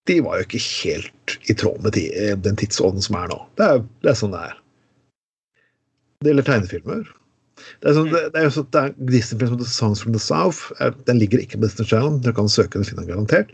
de 0.07 0.21
var 0.25 0.39
jo 0.41 0.47
ikke 0.47 0.63
helt 0.63 1.37
i 1.51 1.55
tråd 1.59 1.83
med 1.85 1.97
den 2.45 2.59
tidsånden 2.61 3.03
som 3.05 3.19
er 3.19 3.31
nå. 3.33 3.39
Det 3.59 3.67
er, 3.67 3.85
det 4.05 4.13
er 4.13 4.19
sånn 4.21 4.35
det 4.35 4.43
er. 4.51 4.59
Det 6.23 6.31
gjelder 6.33 6.47
tegnefilmer. 6.49 7.03
Det 7.81 7.89
er, 7.91 7.97
sånn, 7.97 8.11
det, 8.13 8.21
det 8.35 8.41
er 8.45 8.53
sånn, 8.53 8.69
det 8.75 8.83
er 8.85 8.95
Disney-film 9.11 9.57
som 9.59 9.73
Songs 9.73 10.03
from 10.05 10.15
the 10.17 10.23
South. 10.23 10.71
Er- 10.85 10.95
Den 11.09 11.19
ligger 11.23 11.43
ikke 11.43 11.59
på 11.59 11.67
Disney 11.67 11.89
Channel. 11.89 12.21
Dere 12.25 12.37
kan 12.37 12.49
søke 12.53 12.79
den, 12.79 12.87
finner 12.89 13.05
den 13.07 13.13
garantert. 13.15 13.53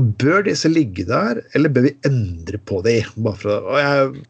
Og 0.00 0.10
Bør 0.20 0.42
disse 0.46 0.68
ligge 0.70 1.06
der, 1.08 1.40
eller 1.56 1.72
bør 1.72 1.86
vi 1.88 1.94
endre 2.08 2.60
på 2.68 2.82
de? 2.86 2.98
Bare 3.16 3.40
for, 3.40 3.70
og 3.72 3.78
jeg, 3.80 4.26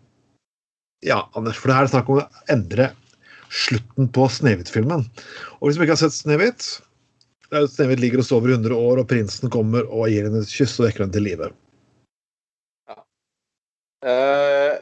ja, 1.08 1.20
Anders, 1.38 1.58
for 1.60 1.70
det 1.70 1.76
her 1.78 1.88
er 1.88 1.92
snakk 1.94 2.10
om 2.12 2.20
å 2.22 2.28
endre 2.54 2.90
slutten 3.52 4.08
på 4.14 4.26
Snehvit-filmen. 4.32 5.04
Og 5.60 5.68
hvis 5.68 5.78
du 5.78 5.84
ikke 5.84 5.94
har 5.96 6.02
sett 6.04 6.16
Snehvit, 6.16 6.68
Snehvit 7.50 8.02
ligger 8.02 8.22
og 8.22 8.26
sover 8.26 8.50
i 8.50 8.56
100 8.56 8.74
år, 8.74 9.00
og 9.02 9.08
prinsen 9.10 9.52
kommer 9.52 9.86
og 9.86 10.10
gir 10.10 10.26
henne 10.26 10.42
et 10.42 10.50
kyss 10.50 10.80
og 10.80 10.88
vekker 10.88 11.04
henne 11.04 11.14
til 11.14 11.26
live. 11.26 11.50
Eh, 14.06 14.72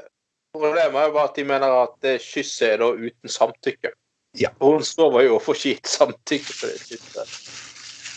problemet 0.55 1.01
er 1.01 1.09
jo 1.09 1.17
bare 1.17 1.29
at 1.29 1.37
de 1.37 1.45
mener 1.49 1.77
at 1.83 1.95
det 2.05 2.17
kysset 2.25 2.75
er 2.75 2.81
da 2.83 2.91
uten 2.93 3.31
samtykke. 3.31 3.93
Ja. 4.41 4.51
Og 4.59 4.79
Hun 4.79 4.87
sover 4.87 5.23
jo 5.29 5.37
og 5.37 5.45
får 5.45 5.61
ikke 5.61 5.75
gitt 5.77 5.93
samtykke 5.93 6.57
på 6.59 6.71
det 6.73 6.81
kysset. 6.89 7.37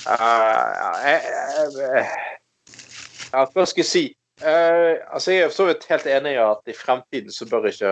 Uh, 0.07 0.15
ja, 0.15 0.91
jeg, 1.03 1.21
jeg, 1.27 2.05
ja, 3.33 3.41
hva 3.43 3.65
skal 3.67 3.83
jeg 3.83 3.89
si? 3.89 4.03
Uh, 4.39 4.95
altså 5.11 5.33
Jeg 5.33 5.41
er 5.43 5.49
for 5.49 5.57
så 5.57 5.65
vidt 5.67 5.87
helt 5.89 6.07
enig 6.07 6.35
i 6.37 6.39
at 6.39 6.71
i 6.71 6.75
fremtiden 6.77 7.33
så 7.33 7.47
bør 7.49 7.67
ikke, 7.67 7.91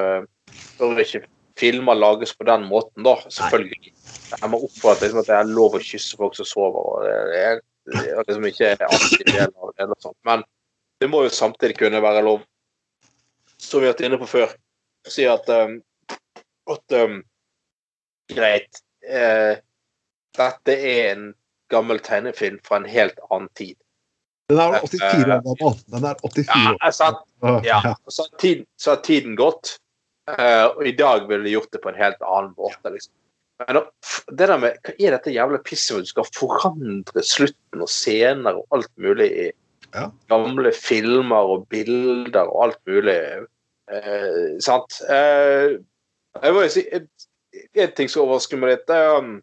bør 0.79 1.01
ikke 1.03 1.25
filmer 1.59 1.95
lages 1.95 2.35
på 2.37 2.47
den 2.47 2.65
måten, 2.69 3.03
da. 3.05 3.15
Selvfølgelig. 3.29 3.93
Jeg 4.31 4.49
må 4.51 4.59
oppfatte 4.65 5.05
liksom, 5.05 5.21
at 5.21 5.29
det 5.29 5.37
er 5.37 5.53
lov 5.53 5.77
å 5.77 5.83
kysse 5.83 6.19
folk 6.19 6.35
som 6.37 6.47
sover. 6.49 6.89
og 6.91 7.05
det 7.05 7.41
er, 7.41 7.61
det 7.91 8.03
er 8.11 8.27
liksom 8.27 8.49
ikke 8.49 8.73
alltid 8.89 9.31
del 9.31 9.47
av 9.47 9.71
det. 9.71 9.85
Eller 9.85 10.01
sånt. 10.03 10.17
Men 10.27 10.43
det 10.99 11.09
må 11.11 11.23
jo 11.25 11.31
samtidig 11.33 11.77
kunne 11.79 12.03
være 12.03 12.25
lov, 12.25 12.43
som 13.57 13.81
vi 13.81 13.87
har 13.87 13.95
vært 13.95 14.05
inne 14.07 14.19
på 14.21 14.29
før, 14.29 14.51
å 15.05 15.13
si 15.13 15.27
at, 15.29 15.49
um, 15.51 15.79
at 16.71 16.99
um, 16.99 17.21
Greit. 18.31 18.81
Eh, 19.05 19.57
dette 20.33 20.73
er 20.73 21.11
en 21.11 21.25
gammel 21.69 21.99
tegnefilm 22.01 22.57
fra 22.65 22.79
en 22.81 22.87
helt 22.89 23.19
annen 23.29 23.49
tid. 23.57 23.75
Den 24.49 24.61
er 24.61 24.79
84 24.81 25.37
år 25.37 25.59
gammel. 25.61 25.77
Den 25.93 26.07
er 26.09 26.15
84 26.21 26.45
Ja, 26.45 27.11
år. 27.41 27.65
Ja. 27.65 27.95
Så 28.07 28.25
har 28.25 28.37
tiden, 28.41 28.65
så 28.81 28.95
tiden 28.95 29.35
gått, 29.35 29.77
eh, 30.31 30.65
og 30.65 30.81
i 30.87 30.95
dag 30.97 31.27
ville 31.29 31.45
de 31.45 31.53
gjort 31.55 31.71
det 31.73 31.81
på 31.83 31.91
en 31.91 31.99
helt 31.99 32.21
annen 32.25 32.53
måte. 32.57 32.91
liksom. 32.93 33.13
Men 33.59 33.81
det 34.27 34.47
der 34.47 34.57
med, 34.59 34.79
Hva 34.83 34.95
er 34.99 35.15
dette 35.15 35.33
jævla 35.33 35.61
pisset 35.63 35.95
hvor 35.95 36.03
du 36.03 36.09
skal 36.09 36.31
forandre 36.35 37.23
slutten 37.23 37.83
og 37.85 37.91
scener 37.91 38.59
og 38.59 38.67
alt 38.75 38.91
mulig 38.99 39.29
i 39.31 39.51
Ja. 39.95 40.09
gamle 40.27 40.73
filmer 40.75 41.53
og 41.55 41.69
bilder 41.71 42.49
og 42.51 42.63
alt 42.65 42.79
mulig? 42.87 43.19
Uh, 43.87 44.57
sant? 44.59 44.99
Uh, 45.07 45.79
jeg 46.43 46.53
må 46.53 46.65
jo 46.65 46.71
si 46.73 46.83
en, 46.91 47.07
ting 47.95 48.09
som 48.11 48.25
overrasker 48.25 48.59
meg 48.59 48.73
litt, 48.73 48.87
det 48.89 48.97
er 48.97 49.19
um, 49.21 49.37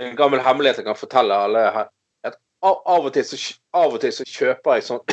en 0.00 0.16
gammel 0.18 0.42
hemmelighet 0.42 0.80
jeg 0.80 0.88
kan 0.88 0.98
fortelle 0.98 1.36
alle 1.36 1.62
her. 1.76 1.90
At 2.26 2.40
av, 2.64 2.80
av, 2.86 3.06
og 3.06 3.12
til 3.14 3.28
så, 3.28 3.38
av 3.76 3.94
og 3.94 4.00
til 4.02 4.14
så 4.16 4.26
kjøper 4.26 4.80
jeg 4.80 4.88
sånn 4.88 5.04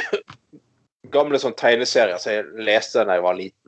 gamle 1.15 1.39
sånn 1.39 1.55
tegneserier 1.60 2.17
som 2.17 2.33
jeg 2.33 2.65
leste 2.65 3.05
da 3.05 3.19
jeg 3.19 3.27
var 3.27 3.38
liten. 3.38 3.66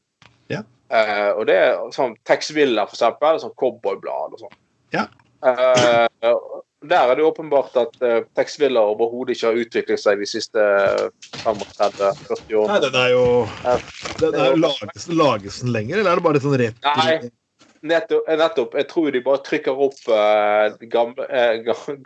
Eh, 0.90 1.30
og 1.38 1.46
det 1.50 1.56
er 1.62 1.76
sånn 1.94 2.16
Tex 2.26 2.50
Willer, 2.56 2.88
for 2.90 2.98
eksempel. 2.98 3.40
Sånn 3.44 3.54
cowboyblad 3.60 4.34
og 4.38 4.42
sånn. 4.46 4.56
Ja. 4.96 5.06
Uh, 5.40 6.08
der 6.84 7.12
er 7.12 7.16
det 7.20 7.24
åpenbart 7.28 7.76
at 7.80 7.94
uh, 8.04 8.22
Tex 8.36 8.58
Willer 8.60 8.90
overhodet 8.92 9.36
ikke 9.38 9.48
har 9.52 9.60
utviklet 9.62 10.02
seg 10.02 10.20
de 10.20 10.28
siste 10.28 10.64
35-40 11.44 12.50
Nei, 12.50 12.58
årene. 12.60 12.80
den 12.86 12.98
er 13.00 13.10
jo 13.14 13.26
den 14.20 14.36
er 14.36 14.50
jo 14.50 14.58
lages, 14.64 15.08
lages 15.12 15.60
den 15.64 15.72
lenger, 15.76 16.02
eller 16.02 16.12
er 16.12 16.20
det 16.20 16.26
bare 16.28 16.42
sånn 16.44 16.58
rett 16.60 16.90
Nei. 16.90 17.16
Nettopp, 17.80 18.26
eh, 18.28 18.36
nettopp. 18.42 18.74
Jeg 18.76 18.88
tror 18.92 19.12
de 19.16 19.22
bare 19.24 19.40
trykker 19.48 19.78
opp 19.88 20.10
eh, 20.12 20.74
gamle, 20.92 21.28
eh, 21.32 21.62
ga- 21.64 22.00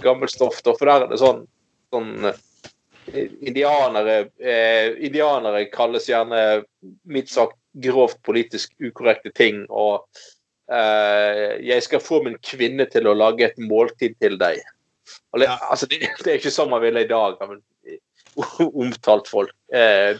gamle 0.06 0.28
stoff. 0.32 0.62
Da, 0.64 0.72
for 0.78 0.88
der 0.88 1.04
er 1.04 1.10
det 1.12 1.18
sånn, 1.20 1.42
sånn 1.92 2.14
eh, 2.30 2.38
Indianere 3.14 4.16
eh, 4.38 4.94
Indianere 5.06 5.64
kalles 5.72 6.08
gjerne 6.08 6.64
mildt 7.08 7.30
sagt 7.32 7.56
grovt 7.84 8.20
politisk 8.26 8.72
ukorrekte 8.82 9.32
ting. 9.34 9.64
Og 9.70 10.04
eh, 10.72 11.58
'jeg 11.64 11.82
skal 11.82 12.00
få 12.00 12.22
min 12.24 12.38
kvinne 12.38 12.86
til 12.90 13.08
å 13.08 13.16
lage 13.16 13.44
et 13.46 13.58
måltid 13.58 14.18
til 14.20 14.38
deg'. 14.40 14.62
Og 15.32 15.40
Ja. 15.40 15.58
altså, 15.70 15.86
det, 15.86 16.00
det 16.24 16.32
er 16.32 16.40
ikke 16.40 16.52
sånn 16.52 16.70
man 16.70 16.82
ville 16.82 17.04
i 17.04 17.08
dag 17.08 17.36
men, 17.48 17.62
omtalt 18.82 19.28
folk. 19.28 19.54
Eh, 19.72 20.16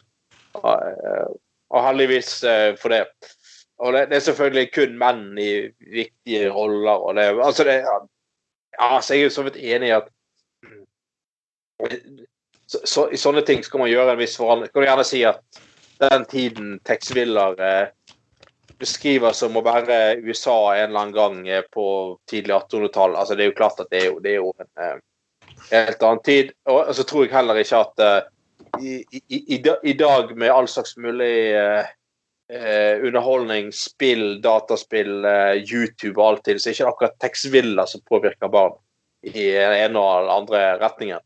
eh, 0.64 1.27
og 1.68 1.85
heldigvis 1.85 2.42
eh, 2.44 2.77
for 2.81 2.88
det. 2.94 3.05
Og 3.79 3.92
det, 3.94 4.09
det 4.11 4.16
er 4.16 4.27
selvfølgelig 4.27 4.72
kun 4.74 4.96
menn 4.98 5.38
i 5.38 5.51
viktige 5.92 6.48
roller. 6.51 7.05
Og 7.05 7.14
det, 7.16 7.29
altså 7.44 7.64
det, 7.64 7.83
ja, 7.85 7.98
altså 8.96 9.14
jeg 9.14 9.20
er 9.20 9.29
jo 9.29 9.37
så 9.37 9.44
vidt 9.46 9.61
enig 9.61 9.92
i 9.92 9.98
at 9.98 10.09
så, 12.69 13.09
I 13.11 13.17
sånne 13.17 13.43
ting 13.49 13.63
skal 13.65 13.83
man 13.83 13.91
gjøre 13.91 14.13
en 14.13 14.21
viss 14.21 14.37
forandring. 14.37 14.73
Kan 14.73 14.85
du 14.85 14.89
gjerne 14.89 15.07
si 15.09 15.23
at 15.25 15.61
den 15.99 16.25
tiden 16.29 16.75
Tex 16.87 17.11
Willer 17.17 17.59
eh, 17.65 18.15
beskriver 18.79 19.35
som 19.35 19.57
å 19.59 19.65
være 19.67 20.19
USA 20.23 20.57
en 20.77 20.91
eller 20.91 21.01
annen 21.01 21.17
gang 21.17 21.39
eh, 21.49 21.65
på 21.75 21.87
tidlig 22.31 22.55
1800-tall 22.55 23.17
altså 23.19 23.35
Det 23.35 23.47
er 23.47 23.51
jo 23.51 23.59
klart 23.59 23.81
at 23.83 23.91
det 23.91 24.03
er 24.03 24.11
jo, 24.13 24.19
det 24.23 24.35
er 24.35 24.41
jo 24.43 24.53
en 24.55 24.85
eh, 24.85 24.99
helt 25.73 26.03
annen 26.03 26.25
tid. 26.25 26.53
Og 26.71 26.93
så 26.95 27.07
tror 27.09 27.27
jeg 27.27 27.35
heller 27.35 27.63
ikke 27.63 27.83
at 27.87 28.05
eh, 28.05 28.21
i, 28.81 28.95
i, 29.29 29.61
i, 29.83 29.93
dag 29.93 30.37
med 30.37 30.53
all 30.53 30.69
slags 30.69 30.97
mulig 30.97 31.33
eh, 31.57 31.89
eh, 32.53 33.05
underholdning, 33.07 33.73
spill, 33.73 34.41
dataspill, 34.45 35.25
eh, 35.25 35.55
YouTube 35.65 36.21
og 36.21 36.27
alt 36.27 36.45
til, 36.49 36.61
så 36.61 36.69
er 36.69 36.73
det 36.73 36.79
ikke 36.79 36.93
akkurat 36.93 37.19
Tex 37.23 37.47
Willer 37.53 37.89
som 37.91 38.05
påvirker 38.09 38.53
barn 38.53 38.77
i 39.27 39.51
den 39.51 39.75
ene 39.81 40.03
og 40.03 40.31
andre 40.31 40.63
retningen. 40.83 41.25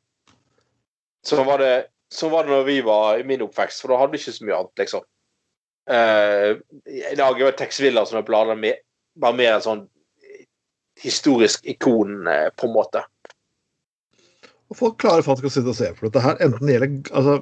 Sånn 1.27 1.47
var 1.47 1.63
det, 1.63 1.73
sånn 2.13 2.33
var 2.33 2.47
det 2.47 2.55
når 2.55 2.67
vi 2.67 2.79
var 2.87 3.21
i 3.21 3.27
min 3.27 3.45
oppvekst, 3.47 3.83
for 3.83 3.93
da 3.93 4.01
hadde 4.01 4.17
vi 4.17 4.23
ikke 4.23 4.35
så 4.37 4.47
mye 4.47 4.59
annet, 4.59 4.75
liksom. 4.83 5.07
Uh, 5.91 6.51
I 6.87 7.17
dag 7.19 7.39
er 7.39 7.43
jo 7.43 7.55
Tex 7.59 7.81
Willer 7.83 8.07
som 8.07 8.21
er 8.21 8.27
bladet 8.27 8.59
med, 8.59 8.83
bare 9.19 9.39
mer 9.39 9.57
en 9.57 9.65
sånn 9.65 9.83
historisk 11.03 11.67
ikon, 11.71 12.21
uh, 12.27 12.51
på 12.59 12.69
en 12.69 12.77
måte. 12.77 13.03
Og 14.73 14.79
folk 14.79 15.01
klarer 15.03 15.25
faktisk 15.27 15.51
å 15.51 15.53
sitte 15.53 15.73
og 15.75 15.79
se 15.79 15.91
på 15.95 16.07
dette 16.07 16.23
her, 16.25 16.39
enten 16.45 16.69
det 16.69 16.77
gjelder, 16.77 17.11
altså, 17.19 17.41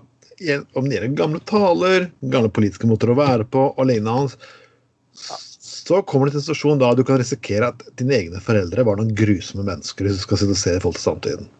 om 0.74 0.88
det 0.88 0.96
gjelder 0.96 1.16
gamle 1.20 1.40
taler, 1.48 2.08
gamle 2.32 2.50
politiske 2.52 2.88
måter 2.90 3.12
å 3.12 3.18
være 3.18 3.46
på 3.52 3.68
og 3.70 3.86
lignende 3.86 4.16
hans, 4.16 4.36
så 5.60 6.00
kommer 6.06 6.28
det 6.28 6.34
til 6.34 6.40
en 6.40 6.46
situasjon 6.48 6.80
da 6.82 6.90
du 6.96 7.02
kan 7.06 7.20
risikere 7.20 7.70
at 7.72 7.84
dine 8.00 8.16
egne 8.16 8.40
foreldre 8.42 8.84
var 8.86 8.98
noen 8.98 9.14
grusomme 9.16 9.64
mennesker 9.66 10.06
hvis 10.06 10.20
du 10.20 10.24
skal 10.24 10.40
sitte 10.40 10.56
og 10.56 10.60
se 10.60 10.74
folk 10.84 10.98
til 10.98 11.06
samtiden. 11.06 11.50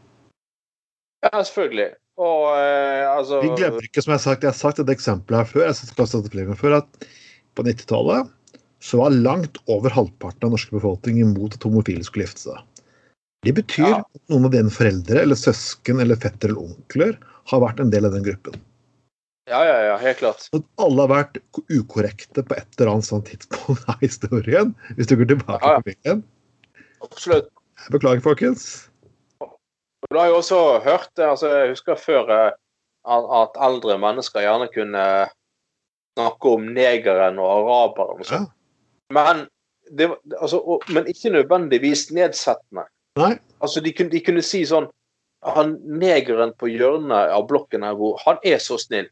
Ja, 1.26 1.42
selvfølgelig. 1.44 1.90
Og 2.20 2.42
eh, 2.52 3.06
altså 3.09 3.40
Vi 3.44 3.52
glemmer 3.56 3.87
ikke, 3.87 4.02
som 4.04 4.12
jeg 4.12 4.18
har 4.20 4.24
sagt, 4.26 4.44
jeg 4.44 4.52
har 4.52 4.59
sagt 4.59 4.83
et 4.83 4.92
eksempel 4.92 5.38
her 5.38 5.48
før, 5.48 5.64
jeg 5.70 6.48
har 6.50 6.61
før, 6.61 6.76
at 6.83 7.09
på 7.56 7.64
90-tallet 7.64 8.28
så 8.80 9.00
var 9.00 9.12
langt 9.12 9.59
over 9.68 9.92
halvparten 9.92 10.46
av 10.48 10.54
norske 10.54 10.72
befolkning 10.72 11.20
imot 11.20 11.56
at 11.56 11.64
homofile 11.64 12.04
skulle 12.04 12.26
gifte 12.26 12.46
seg. 12.48 12.61
Det 13.44 13.54
betyr 13.56 13.88
Ja. 13.88 13.98
at 14.04 14.20
noen 14.33 14.44
av 14.48 14.52
dine 14.52 14.72
foreldre 14.72 15.22
eller 15.22 15.37
søsken 15.37 16.00
eller 16.00 16.16
fetter 16.20 16.52
eller 16.52 16.61
onkler 16.68 17.16
har 17.50 17.61
vært 17.64 17.80
en 17.80 17.90
del 17.92 18.04
av 18.09 18.12
den 18.12 18.24
gruppen. 18.24 18.56
Ja, 19.48 19.64
ja, 19.64 19.78
ja, 19.88 19.96
helt 19.98 20.20
klart. 20.20 20.44
At 20.54 20.62
alle 20.78 21.06
har 21.06 21.11
vært 21.11 21.40
ukorrekte 21.72 22.44
på 22.46 22.54
et 22.54 22.68
eller 22.78 22.92
annet 22.92 23.09
sånt 23.09 23.26
tidspunkt 23.33 23.85
av 23.90 23.96
historien. 24.04 24.74
Hvis 24.96 25.09
du 25.11 25.16
går 25.16 25.33
tilbake 25.33 25.59
Ja, 25.64 25.72
ja. 25.72 25.80
på 25.80 25.88
familien. 25.88 26.22
Absolutt. 27.02 27.48
Beklager, 27.90 28.20
folkens. 28.20 28.89
Og 30.02 30.10
Du 30.10 30.18
har 30.18 30.30
jo 30.30 30.36
også 30.40 30.58
hørt 30.84 31.20
altså 31.20 31.48
Jeg 31.52 31.72
husker 31.74 31.98
før 32.00 32.30
eh, 32.34 32.52
at, 33.08 33.56
eldre 33.60 33.98
mennesker 34.00 34.44
gjerne 34.44 34.68
kunne 34.74 35.04
snakke 36.18 36.54
om 36.56 36.68
negeren 36.76 37.38
og 37.40 37.50
araberen 37.54 38.20
og 38.20 38.28
sånn. 38.28 38.48
Men, 39.14 39.46
altså, 40.38 40.78
men 40.92 41.08
ikke 41.08 41.32
nødvendigvis 41.34 42.11
nedsettende. 42.14 42.84
Nei. 43.18 43.34
Altså, 43.61 43.80
de 43.80 43.92
kunne, 43.96 44.12
de 44.12 44.20
kunne 44.22 44.42
si 44.46 44.62
sånn 44.68 44.86
Han 45.57 45.78
negeren 45.98 46.53
på 46.61 46.68
hjørnet 46.68 47.32
av 47.32 47.46
blokken 47.48 47.82
her 47.82 47.96
Han 48.26 48.38
er 48.44 48.61
så 48.61 48.76
snill. 48.78 49.09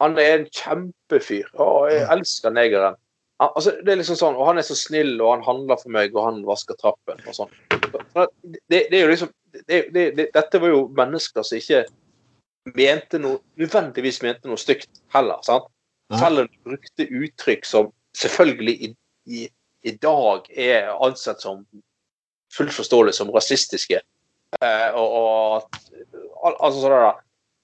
Han 0.00 0.18
er 0.20 0.34
en 0.38 0.46
kjempefyr. 0.52 1.48
Å, 1.56 1.88
jeg 1.88 2.04
elsker 2.12 2.52
negeren. 2.52 3.00
Han, 3.40 3.52
altså, 3.56 3.72
det 3.80 3.94
er 3.94 4.00
liksom 4.02 4.20
sånn, 4.20 4.36
og 4.36 4.50
han 4.50 4.60
er 4.60 4.66
så 4.68 4.76
snill, 4.76 5.14
og 5.20 5.38
han 5.38 5.46
handler 5.46 5.80
for 5.80 5.92
meg, 5.96 6.12
og 6.16 6.26
han 6.26 6.42
vasker 6.44 6.76
trappen 6.80 7.20
og 7.24 7.36
sånn. 7.36 7.79
Det, 8.14 8.86
det 8.90 8.96
er 8.96 9.04
jo 9.04 9.10
liksom 9.10 9.32
det, 9.66 9.80
det, 9.94 10.04
det, 10.16 10.28
Dette 10.34 10.60
var 10.62 10.72
jo 10.72 10.84
mennesker 10.96 11.44
som 11.46 11.58
ikke 11.58 11.84
mente 12.76 13.18
noe 13.18 13.40
nødvendigvis 13.58 14.20
mente 14.22 14.50
noe 14.50 14.60
stygt 14.60 15.02
heller. 15.14 15.40
sant? 15.46 15.68
Selv 16.10 16.42
om 16.42 16.50
de 16.50 16.58
brukte 16.66 17.06
uttrykk 17.06 17.66
som 17.66 17.90
selvfølgelig 18.18 18.74
i, 18.74 18.90
i, 19.26 19.44
i 19.86 19.92
dag 20.02 20.46
er 20.50 20.90
ansett 20.98 21.42
som 21.42 21.62
fullt 22.54 22.74
forståelig 22.74 23.14
som 23.14 23.30
rasistiske. 23.34 24.00
Eh, 24.58 24.88
og, 24.98 25.68
og 26.42 26.48
altså 26.50 26.80
sånn 26.80 26.96
der. 26.96 27.20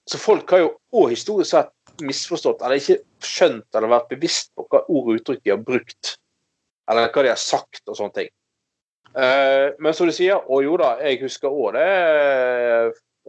Så 0.06 0.20
folk 0.22 0.52
har 0.54 0.62
jo 0.62 0.68
òg 0.94 1.10
historisk 1.10 1.50
sett 1.50 1.72
misforstått, 2.06 2.60
eller 2.62 2.78
ikke 2.78 3.00
skjønt 3.24 3.74
eller 3.74 3.90
vært 3.90 4.12
bevisst 4.12 4.52
på 4.54 4.66
hva 4.70 4.84
ord 4.84 5.08
og 5.10 5.16
uttrykk 5.18 5.42
de 5.42 5.54
har 5.54 5.64
brukt. 5.66 6.12
Eller 6.86 7.10
hva 7.10 7.24
de 7.26 7.32
har 7.32 7.40
sagt 7.42 7.82
og 7.90 7.98
sånne 7.98 8.14
ting. 8.20 8.30
Eh, 9.16 9.72
men 9.80 9.94
som 9.96 10.08
du 10.08 10.12
sier, 10.12 10.42
og 10.44 10.64
jo 10.64 10.76
da, 10.80 10.96
jeg 11.00 11.22
husker 11.22 11.48
òg 11.48 11.76
det 11.78 11.84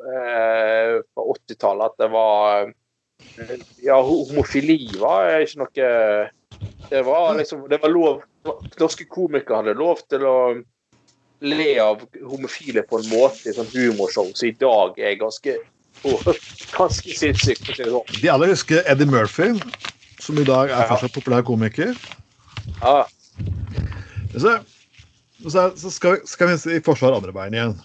eh, 0.03 0.97
fra 0.99 1.27
80-tallet 1.35 1.93
at 1.93 2.01
det 2.03 2.09
var 2.11 2.73
Ja, 3.85 3.99
homofili 4.01 4.97
var 4.99 5.29
ikke 5.45 5.61
noe 5.61 5.87
Det 6.91 7.03
var 7.05 7.37
liksom 7.37 7.63
Det 7.69 7.79
var 7.83 7.93
lov 7.93 8.19
Norske 8.81 9.07
komikere 9.07 9.61
hadde 9.61 9.77
lov 9.79 10.03
til 10.11 10.25
å 10.27 10.37
le 11.45 11.71
av 11.79 12.01
homofile 12.25 12.81
på 12.89 12.97
en 12.97 13.09
måte 13.11 13.51
i 13.51 13.53
sånn 13.53 13.67
humorshow 13.69 14.31
som 14.33 14.47
i 14.47 14.55
dag 14.57 14.95
er 14.97 15.19
ganske 15.19 15.53
oh, 16.07 16.23
ganske 16.73 17.13
sinnssykt. 17.19 17.67
sånn. 17.77 18.15
De 18.21 18.31
alle 18.31 18.49
husker 18.49 18.81
Eddie 18.89 19.05
Murphy, 19.05 19.51
som 20.23 20.39
i 20.41 20.45
dag 20.47 20.73
er 20.73 20.89
fortsatt 20.89 21.13
populær 21.13 21.45
komiker. 21.45 21.93
Ja, 22.81 23.03
Så, 24.33 24.57
så, 25.45 25.69
så 25.77 25.91
skal, 25.93 26.21
skal 26.27 26.51
vi 26.51 26.77
i 26.77 26.83
forsvar 26.83 27.17
andre 27.17 27.33
veien 27.35 27.57
igjen. 27.57 27.75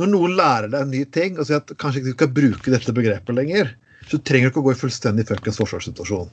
Når 0.00 0.08
noen 0.08 0.36
lærer 0.38 0.70
deg 0.72 0.86
en 0.86 0.94
ny 0.94 1.02
ting 1.12 1.36
og 1.36 1.48
sier 1.48 1.60
at 1.60 1.72
kanskje 1.80 2.00
ikke 2.00 2.12
du 2.12 2.16
skal 2.16 2.32
bruke 2.38 2.72
dette 2.72 2.94
begrepet 2.96 3.36
lenger, 3.36 3.74
så 4.08 4.18
trenger 4.18 4.48
du 4.48 4.52
ikke 4.52 4.62
å 4.62 4.66
gå 4.68 4.74
i 4.74 4.80
fullstendig 4.80 5.26
fuckings 5.28 5.60
forsvarssituasjon. 5.60 6.30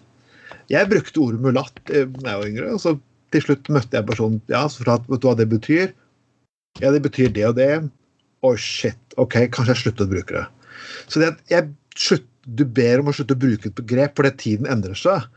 Jeg 0.71 0.89
brukte 0.89 1.21
ordet 1.21 1.43
mulatt 1.43 1.81
da 1.85 2.03
jeg 2.03 2.09
var 2.23 2.47
yngre, 2.47 2.71
og 2.77 2.81
så 2.81 2.95
til 3.33 3.43
slutt 3.45 3.69
møtte 3.73 3.97
jeg 3.97 4.03
en 4.03 4.09
person 4.09 4.37
ja, 4.49 4.63
så 4.65 4.81
fortalte 4.81 5.11
vet 5.11 5.21
du 5.21 5.27
hva 5.27 5.35
det 5.37 5.49
betyr. 5.51 5.91
Ja, 6.79 6.93
det 6.95 7.03
betyr 7.05 7.33
det 7.35 7.45
og 7.49 7.57
det. 7.59 7.73
Oi, 8.47 8.55
shit. 8.61 8.99
OK, 9.19 9.35
kanskje 9.51 9.75
jeg 9.75 9.81
slutter 9.83 10.07
å 10.07 10.13
bruke 10.13 10.37
det. 10.37 10.45
Så 11.11 11.21
det 11.21 11.33
at 11.33 11.51
jeg 11.51 11.69
slutt, 11.99 12.25
du 12.47 12.63
ber 12.65 13.01
om 13.01 13.11
å 13.11 13.13
slutte 13.13 13.35
å 13.35 13.41
bruke 13.41 13.69
et 13.69 13.77
begrep 13.77 14.15
fordi 14.17 14.31
tiden 14.39 14.69
endrer 14.71 14.97
seg, 14.97 15.27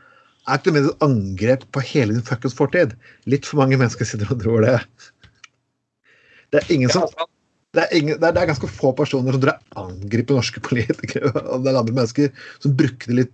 er 0.48 0.58
ikke 0.58 0.74
det 0.74 0.82
et 0.84 1.04
angrep 1.06 1.66
på 1.74 1.82
hele 1.86 2.16
din 2.16 2.24
fuckings 2.26 2.56
fortid. 2.58 2.96
Litt 3.30 3.46
for 3.46 3.62
mange 3.62 3.78
mennesker 3.78 4.08
sitter 4.08 4.32
og 4.34 4.42
tror 4.42 4.64
det. 4.66 4.78
Det 6.52 6.62
er 6.62 6.74
ingen 6.74 6.92
som 6.92 7.06
det 7.72 7.86
er, 7.86 7.92
ingen, 7.96 8.18
det, 8.20 8.26
er, 8.28 8.34
det 8.36 8.42
er 8.42 8.50
ganske 8.50 8.68
få 8.68 8.90
personer 8.92 9.32
som 9.32 9.40
tror 9.40 9.54
jeg 9.54 9.76
angriper 9.80 10.36
norske 10.36 10.60
politikere 10.68 11.30
og 11.40 11.62
det 11.64 11.70
er 11.70 11.78
andre 11.80 11.94
mennesker 11.96 12.42
som 12.60 12.74
brukte 12.76 13.14
litt 13.16 13.32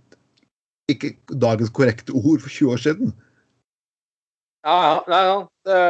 ikke 0.89 1.11
dagens 1.41 1.73
korrekte 1.75 2.15
ord 2.15 2.39
for 2.41 2.49
20 2.49 2.71
år 2.73 2.79
siden. 2.85 3.11
ja, 4.65 4.77
ja, 5.11 5.19
ja, 5.27 5.35
det, 5.67 5.81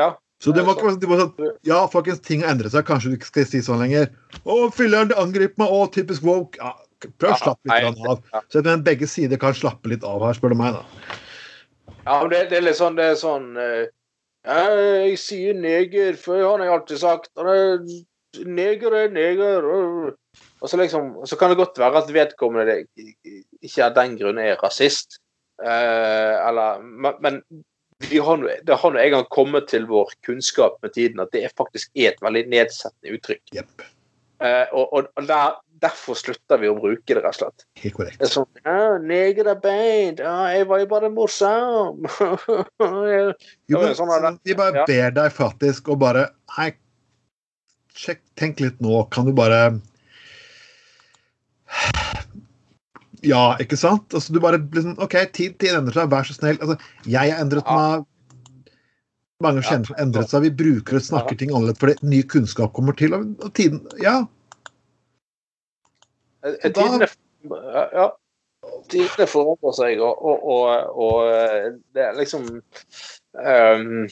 ja. 0.00 0.08
Så 0.40 0.54
det 0.56 0.64
må 0.64 0.72
ikke 0.72 0.88
være 0.88 1.20
sånn 1.20 1.50
Ja, 1.68 1.82
folkens, 1.92 2.22
ting 2.24 2.40
har 2.42 2.54
endret 2.54 2.72
seg. 2.72 2.86
Kanskje 2.88 3.12
du 3.12 3.18
ikke 3.18 3.28
skal 3.28 3.44
si 3.48 3.60
sånn 3.64 3.82
lenger. 3.82 4.08
Å, 4.40 4.70
filler'n, 4.72 5.10
det 5.10 5.18
angriper 5.20 5.60
meg. 5.60 5.74
Å, 5.76 5.90
typisk 5.92 6.24
woke. 6.24 6.56
Ja, 6.56 6.72
prøv 7.20 7.32
å 7.34 7.38
slappe 7.40 7.80
litt 7.80 8.04
av. 8.08 8.20
Så 8.48 8.60
jeg 8.60 8.66
mener 8.66 8.84
begge 8.86 9.08
sider 9.10 9.40
kan 9.40 9.56
slappe 9.56 9.92
litt 9.92 10.04
av 10.06 10.22
her, 10.26 10.36
spør 10.36 10.54
du 10.54 10.58
meg, 10.60 10.76
da. 10.76 11.16
Ja, 12.04 12.20
men 12.22 12.30
det, 12.32 12.44
det 12.50 12.60
er 12.60 12.66
litt 12.66 12.78
sånn, 12.80 12.96
det 12.96 13.10
er 13.12 13.18
sånn 13.20 13.50
eh, 13.60 13.90
Jeg 14.48 15.18
sier 15.20 15.58
neger, 15.58 16.16
for 16.20 16.40
han 16.40 16.62
har 16.62 16.70
jeg 16.70 16.76
alltid 16.78 17.02
sagt. 17.02 17.32
Er, 17.38 17.80
neger 18.46 18.96
er 18.96 19.12
neger. 19.14 19.66
Og 20.60 20.68
så 20.68 20.80
liksom, 20.80 21.12
så 21.28 21.36
kan 21.40 21.52
det 21.52 21.60
godt 21.60 21.80
være 21.80 22.04
at 22.04 22.12
vedkommende 22.14 22.68
det, 22.68 23.34
ikke 23.64 23.88
av 23.88 23.96
den 23.96 24.16
grunn 24.20 24.40
er 24.40 24.60
rasist. 24.60 25.20
Eh, 25.60 26.36
eller, 26.48 26.80
men, 27.20 27.42
har 28.00 28.44
det 28.64 28.76
har 28.80 28.92
nå 28.92 29.00
en 29.00 29.12
gang 29.12 29.26
kommet 29.28 29.68
til 29.68 29.84
vår 29.88 30.12
kunnskap 30.24 30.78
med 30.82 30.94
tiden 30.96 31.20
at 31.20 31.32
det 31.36 31.50
faktisk 31.56 31.90
er 31.94 32.14
et 32.14 32.22
veldig 32.24 32.46
nedsettende 32.48 33.16
uttrykk. 33.18 33.42
Yep. 33.56 33.84
Eh, 34.40 34.72
og 34.72 34.94
og, 34.96 35.10
og 35.16 35.26
der, 35.28 35.58
derfor 35.80 36.14
slutter 36.18 36.58
vi 36.60 36.68
å 36.70 36.74
bruke 36.76 37.06
det, 37.14 37.20
rett 37.24 37.34
og 37.34 37.38
slett. 37.40 37.64
Helt 37.82 37.94
korrekt. 37.96 38.18
Det 38.20 38.26
er 38.28 38.32
sånn 38.32 38.46
ja, 38.64 38.98
'Neger 38.98 39.50
er 39.52 39.60
beint. 39.62 40.18
Ja, 40.24 40.36
jeg 40.54 40.66
var 40.70 40.78
jo 40.82 40.86
bare 40.90 41.10
morsom.' 41.12 42.06
Jo, 43.70 43.80
men, 43.80 43.94
sånn 43.98 44.12
det. 44.22 44.32
Vi 44.44 44.54
bare 44.58 44.82
Ja. 44.82 44.84
ber 44.88 45.10
deg 45.20 45.32
faktisk 45.32 45.88
å 45.92 45.98
bare 45.98 46.28
Hei, 46.56 46.72
sjekk, 47.94 48.20
tenk 48.36 48.60
litt 48.60 48.80
nå. 48.80 49.04
Kan 49.10 49.26
du 49.26 49.32
bare 49.32 49.80
Ja, 53.22 53.56
ikke 53.60 53.76
sant? 53.76 54.14
Altså, 54.16 54.32
du 54.32 54.40
bare 54.40 54.58
liksom 54.58 54.96
OK, 54.98 55.14
tid, 55.36 55.58
tid 55.60 55.74
endrer 55.76 55.92
seg, 55.92 56.08
vær 56.10 56.24
så 56.24 56.32
snill. 56.34 56.56
Altså, 56.64 56.78
jeg 57.04 57.32
har 57.34 57.42
endret 57.44 57.68
meg. 57.68 58.06
Mange 59.44 59.62
kjenner 59.64 59.86
som 59.88 59.96
endret 60.00 60.28
seg. 60.32 60.42
Vi 60.42 60.50
bruker 60.56 60.96
og 60.96 61.04
snakker 61.04 61.36
ting 61.40 61.52
annerledes 61.52 61.80
fordi 61.80 61.96
ny 62.04 62.22
kunnskap 62.28 62.72
kommer 62.76 62.96
til. 62.96 63.14
Og, 63.16 63.34
og 63.44 63.52
tiden 63.56 63.82
Ja, 64.00 64.22
Og 64.24 64.28
Tidene, 66.42 67.08
ja, 67.50 67.86
ja. 67.94 68.06
Tidene 68.90 69.26
forandrer 69.28 69.74
seg, 69.76 70.02
og, 70.04 70.20
og, 70.20 70.44
og, 70.54 70.94
og 71.00 71.32
eh, 71.32 71.66
det 71.96 72.04
er 72.04 72.16
liksom 72.18 72.46
um, 72.52 74.08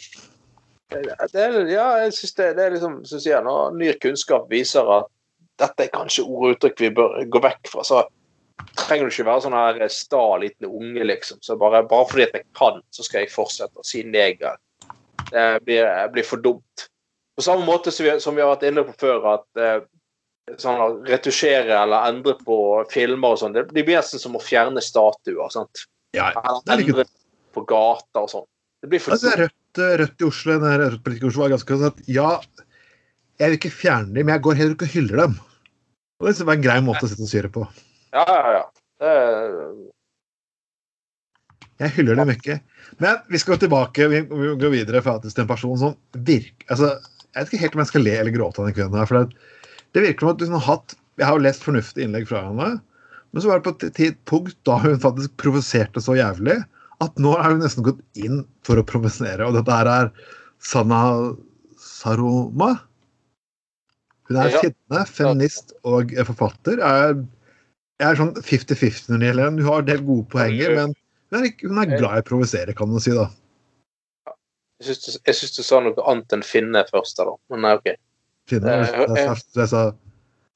det 0.88 1.42
er, 1.42 1.58
Ja, 1.68 1.88
jeg 2.04 2.14
syns 2.16 2.36
det, 2.38 2.52
det 2.56 2.64
er 2.64 2.76
liksom 2.76 3.00
som 3.08 3.20
sier, 3.20 3.44
Når 3.44 3.76
ny 3.76 3.90
kunnskap 4.00 4.48
viser 4.52 4.88
at 4.98 5.10
dette 5.58 5.88
er 5.88 5.92
kanskje 5.92 6.24
ord 6.24 6.44
og 6.46 6.54
uttrykk 6.54 6.80
vi 6.84 6.94
bør 6.94 7.18
gå 7.26 7.40
vekk 7.42 7.68
fra, 7.72 7.82
så 7.82 8.04
trenger 8.78 9.08
du 9.08 9.14
ikke 9.14 9.26
være 9.26 9.42
sånn 9.42 9.56
her 9.58 9.80
sta 9.90 10.22
liten 10.38 10.68
unge, 10.68 11.02
liksom. 11.08 11.40
Så 11.42 11.56
bare, 11.58 11.82
bare 11.90 12.06
fordi 12.06 12.28
at 12.28 12.36
jeg 12.38 12.46
kan, 12.54 12.78
så 12.94 13.06
skal 13.06 13.24
jeg 13.24 13.32
fortsette 13.32 13.82
å 13.82 13.86
si 13.86 14.04
neger. 14.06 14.54
Det 15.32 15.46
blir, 15.66 15.88
blir 16.14 16.26
for 16.26 16.44
dumt. 16.44 16.86
På 17.34 17.42
samme 17.42 17.66
måte 17.66 17.90
som 17.94 18.06
vi, 18.06 18.14
som 18.22 18.38
vi 18.38 18.44
har 18.44 18.52
vært 18.52 18.68
inne 18.70 18.86
på 18.86 18.94
før, 19.02 19.26
at 19.34 19.60
eh, 19.62 19.80
sånn 20.58 21.02
retusjere 21.08 21.76
eller 21.82 22.08
endre 22.08 22.34
på 22.44 22.56
filmer 22.92 23.34
og 23.34 23.40
sånn, 23.42 23.52
det 23.56 23.66
det 23.74 23.84
blir 23.84 23.98
nesten 24.00 24.22
som 24.22 24.36
å 24.38 24.42
fjerne 24.42 24.80
statuer. 24.84 25.50
sant? 25.52 25.84
ja 26.16 26.30
det 26.32 26.40
er 26.40 26.72
Eller 26.72 26.82
like 26.84 26.94
endre 26.94 27.04
på 27.54 27.64
gata 27.68 28.22
og 28.24 28.30
sånn. 28.32 28.46
Det 28.82 28.88
blir 28.92 29.02
for 29.02 29.12
Altså, 29.16 29.34
Rødt, 29.36 29.82
Rødt 30.00 30.22
i 30.22 30.24
Oslo 30.28 30.58
den 30.62 30.80
Rødt 30.80 31.08
i 31.22 31.26
Oslo 31.28 31.42
var 31.42 31.52
ganske 31.56 31.76
sånn 31.78 31.90
at 31.92 32.00
ja, 32.08 32.30
jeg 33.38 33.50
vil 33.52 33.58
ikke 33.58 33.74
fjerne 33.74 34.14
dem, 34.14 34.26
men 34.26 34.34
jeg 34.36 34.42
går 34.46 34.58
heller 34.62 34.74
ikke 34.78 34.88
og 34.88 34.94
hyller 34.96 35.16
dem. 35.24 35.36
Og 36.18 36.26
Det 36.32 36.46
var 36.48 36.54
en 36.58 36.62
grei 36.64 36.80
måte 36.82 37.04
å 37.06 37.08
sitte 37.10 37.22
og 37.22 37.30
styre 37.30 37.50
på. 37.54 37.62
Ja, 38.14 38.24
ja, 38.26 38.50
ja. 38.56 38.64
Det, 38.98 39.12
er- 39.12 39.86
Jeg 41.78 41.94
hyller 41.98 42.16
dem 42.18 42.30
ikke. 42.32 42.56
Men 42.98 43.20
vi 43.30 43.38
skal 43.38 43.54
gå 43.54 43.60
tilbake 43.66 44.08
vi, 44.10 44.22
går 44.58 44.72
videre 44.72 45.02
faktisk 45.04 45.36
til 45.36 45.44
en 45.44 45.50
person 45.52 45.76
som 45.78 45.92
virker 46.26 46.66
altså, 46.72 46.88
Jeg 47.34 47.44
vet 47.44 47.52
ikke 47.52 47.60
helt 47.62 47.76
om 47.76 47.82
jeg 47.84 47.90
skal 47.92 48.02
le 48.06 48.14
eller 48.18 48.34
gråte 48.34 48.58
av 48.62 48.66
den 48.66 48.74
kvinnen. 48.74 48.98
her, 48.98 49.06
for 49.06 49.20
det, 49.20 49.36
det 49.98 50.06
virker 50.06 50.26
som 50.26 50.34
at 50.34 50.44
hun 50.46 50.56
har 50.56 50.66
hatt 50.66 50.96
Jeg 51.18 51.26
har 51.26 51.34
jo 51.34 51.42
lest 51.42 51.64
fornuftige 51.66 52.06
innlegg 52.06 52.28
fra 52.30 52.44
henne, 52.46 52.66
men 53.34 53.42
så 53.42 53.50
var 53.50 53.58
det 53.58 53.66
på 53.66 53.88
et 54.06 54.18
punkt 54.30 54.54
da 54.68 54.76
hun 54.78 55.00
faktisk 55.02 55.32
provoserte 55.42 56.00
så 56.04 56.14
jævlig 56.14 56.60
at 57.04 57.18
nå 57.22 57.32
har 57.34 57.54
hun 57.54 57.62
nesten 57.62 57.86
gått 57.86 58.00
inn 58.18 58.44
for 58.66 58.78
å 58.78 58.86
provosere. 58.86 59.46
Og 59.46 59.56
dette 59.58 59.74
her 59.74 59.90
er 59.90 60.12
Sanna 60.62 61.00
Saroma. 61.78 62.76
Hun 64.28 64.36
er 64.36 64.50
Ja. 64.50 64.60
finne, 64.60 65.04
feminist 65.06 65.74
og 65.84 66.14
forfatter. 66.30 66.78
Er, 66.78 67.14
er 67.98 68.18
sånn 68.18 68.34
50-50 68.34 69.10
når 69.10 69.18
det 69.18 69.30
gjelder 69.30 69.44
henne. 69.44 69.62
Hun 69.62 69.72
har 69.72 69.84
en 69.84 69.90
del 69.90 70.02
gode 70.06 70.28
poenger, 70.34 70.74
men 70.74 70.94
hun 71.30 71.44
er, 71.44 71.54
hun 71.62 71.78
er 71.78 71.98
glad 71.98 72.18
i 72.18 72.24
å 72.24 72.28
provosere, 72.30 72.74
kan 72.74 72.90
man 72.90 73.00
si. 73.00 73.10
da. 73.10 73.30
jeg 74.82 74.98
syns 74.98 75.54
du, 75.56 75.62
du 75.62 75.66
sa 75.66 75.80
noe 75.80 76.06
annet 76.06 76.32
enn 76.32 76.46
finne 76.46 76.84
først, 76.90 77.18
da. 77.18 77.34
Men 77.50 77.66
nei, 77.66 77.74
OK. 77.78 77.94
Finne, 78.48 78.74
Eh, 78.74 78.84
jeg, 78.84 79.08
jeg, 79.08 79.24
jeg, 79.26 79.46
jeg 79.60 79.72
sa 79.72 79.86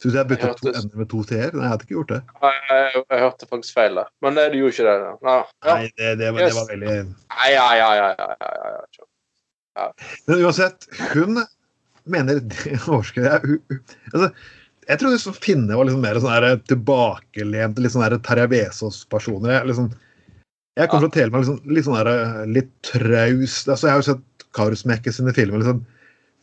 jeg 0.03 0.26
bytta 0.26 0.49
to 0.59 0.70
ender 0.72 0.99
med 0.99 1.09
to 1.12 1.20
t-er? 1.28 1.53
Nei, 1.55 1.62
jeg 1.62 1.70
hadde 1.72 1.86
ikke 1.86 1.95
gjort 1.95 2.11
det. 2.11 2.20
Jeg, 2.43 2.62
jeg, 2.68 3.03
jeg 3.12 3.20
hørte 3.22 3.49
faktisk 3.51 3.76
feil 3.76 3.99
der. 4.01 4.09
Men 4.24 4.38
du 4.40 4.57
gjorde 4.59 4.72
ikke 4.74 4.86
det. 4.88 5.12
Nei, 5.28 5.36
ja. 5.38 5.74
Nei, 5.76 5.90
det, 6.01 6.09
det, 6.18 6.30
var, 6.34 6.43
det 6.43 6.57
var 6.57 6.70
veldig 6.72 6.95
Nei, 6.97 7.51
ja, 7.53 7.66
ja, 7.78 7.90
ja, 8.01 8.09
ja, 8.18 8.26
ja, 8.32 8.51
ja, 8.72 9.07
ja. 9.78 9.86
Men 10.26 10.43
uansett, 10.43 10.88
hun 11.12 11.45
mener 12.11 12.43
det 12.43 12.80
overskrider 12.90 13.47
jeg. 13.47 13.80
Altså, 14.12 14.32
jeg 14.88 14.99
trodde 14.99 15.14
liksom 15.14 15.38
Finne 15.38 15.78
var 15.78 15.86
liksom 15.86 16.03
mer 16.03 16.18
sånn 16.18 16.34
her 16.34 16.49
tilbakelent, 16.66 17.78
litt 17.78 17.95
sånn 17.95 18.18
Terje 18.26 18.49
Vesaas-personer. 18.51 19.55
Jeg, 19.55 19.70
liksom, 19.70 19.93
jeg 20.80 20.90
kommer 20.90 21.07
fra 21.07 21.14
Telemark, 21.14 21.47
liksom, 21.47 21.62
litt 21.70 21.86
sånn 21.86 22.53
litt 22.57 22.72
traust 22.88 23.70
altså, 23.70 23.86
Jeg 23.86 23.95
har 23.95 24.03
jo 24.03 24.09
sett 24.11 24.47
Karusmekke 24.57 25.14
sine 25.14 25.32
filmer. 25.36 25.62
liksom 25.62 25.84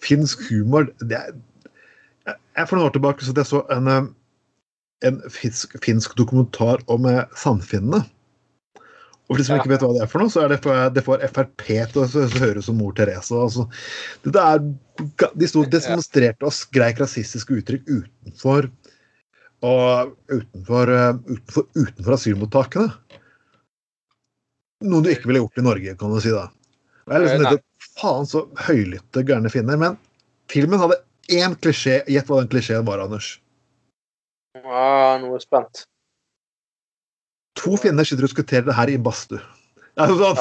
Finsk 0.04 0.46
humor 0.50 0.88
det 1.02 1.18
er, 1.18 1.36
jeg, 2.30 2.68
For 2.68 2.78
noen 2.78 2.88
år 2.88 2.96
tilbake 2.96 3.26
så 3.26 3.36
jeg 3.36 3.50
så 3.50 3.64
en, 3.74 3.90
eh, 3.92 4.08
en 5.10 5.20
finsk, 5.34 5.76
finsk 5.84 6.16
dokumentar 6.20 6.84
om 6.92 7.08
eh, 7.10 7.26
Sandfinnene. 7.40 8.04
Og 9.30 9.36
for 9.36 9.42
de 9.42 9.46
som 9.46 9.56
Ja. 9.56 9.62
ikke 9.62 9.70
vet 9.70 9.84
hva 9.86 9.94
det 9.94 10.02
er 10.02 10.10
for 10.10 10.24
noe, 10.24 10.32
så 10.34 10.42
er 10.42 10.50
det 10.50 10.64
for, 10.64 10.90
det 10.90 11.04
får 11.06 11.22
Frp 11.30 11.66
til 11.94 12.02
å 12.02 12.30
høres 12.42 12.66
som 12.66 12.80
mor 12.82 12.96
Therese. 12.98 13.30
Altså. 13.38 13.68
Det 14.26 14.34
der, 14.34 14.64
de 15.38 15.50
sto 15.50 15.64
demonstrerte 15.76 16.48
og 16.48 16.56
skreik 16.56 17.02
rasistiske 17.04 17.60
uttrykk 17.60 17.86
utenfor 17.86 18.72
og 19.62 20.16
utenfor, 20.32 20.94
eh, 20.96 21.14
utenfor, 21.30 21.68
utenfor 21.78 22.16
asylmottakene. 22.16 22.90
Noe 24.90 25.04
du 25.04 25.12
ikke 25.12 25.28
ville 25.30 25.44
gjort 25.44 25.60
i 25.60 25.66
Norge, 25.68 25.96
kan 26.00 26.14
du 26.16 26.22
si. 26.24 26.32
da. 26.34 26.48
Det 27.06 27.18
er 27.18 27.26
liksom 27.26 27.69
Faen, 28.00 28.26
så 28.30 28.46
høylytte 28.68 29.24
gærne 29.28 29.52
finner. 29.52 29.78
Men 29.80 29.98
filmen 30.52 30.80
hadde 30.82 31.00
én 31.36 31.56
klisjé. 31.60 32.00
Gjett 32.10 32.28
hva 32.32 32.42
den 32.42 32.50
klisjeen 32.52 32.86
var, 32.88 33.02
Anders. 33.04 33.36
ja 34.56 35.18
nå 35.22 35.30
er 35.30 35.38
jeg 35.38 35.46
spent. 35.46 35.84
To 37.60 37.76
finner 37.80 38.08
sitter 38.08 38.24
og 38.24 38.30
diskuterer 38.32 38.66
det 38.70 38.76
her 38.78 38.92
i 38.94 38.98
badstue. 39.04 39.42
Altså, 40.00 40.34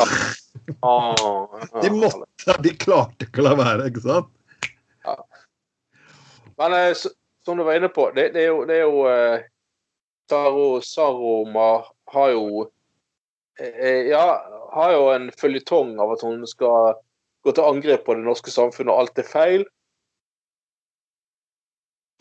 Ah, 0.84 1.14
de 1.82 1.88
måtte, 1.94 2.54
de 2.62 2.70
klarte 2.78 3.24
ikke 3.26 3.40
å 3.42 3.44
la 3.46 3.52
være, 3.59 3.86
ikke 3.88 4.02
sant? 4.04 4.28
Men 6.59 6.72
eh, 6.74 6.90
s- 6.94 7.09
som 7.44 7.56
du 7.56 7.62
var 7.64 7.78
inne 7.78 7.88
på, 7.94 8.09
det, 8.16 8.28
det 8.34 8.42
er 8.42 8.48
jo, 8.50 8.64
det 8.68 8.76
er 8.76 8.84
jo 8.84 9.04
eh, 9.09 9.46
Saro, 10.30 10.66
Saroma 10.84 11.68
har 12.12 12.32
jo 12.34 12.66
eh, 13.61 14.11
Ja, 14.11 14.24
har 14.74 14.92
jo 14.96 15.06
en 15.14 15.30
føljetong 15.40 15.94
av 16.02 16.12
at 16.16 16.24
hun 16.26 16.42
skal 16.50 16.98
gå 17.49 17.57
til 17.57 17.66
angrep 17.66 18.05
på 18.07 18.18
det 18.18 18.26
norske 18.26 18.55
samfunnet, 18.55 18.92
og 18.92 19.03
alt 19.03 19.24
er 19.24 19.28
feil. 19.28 19.66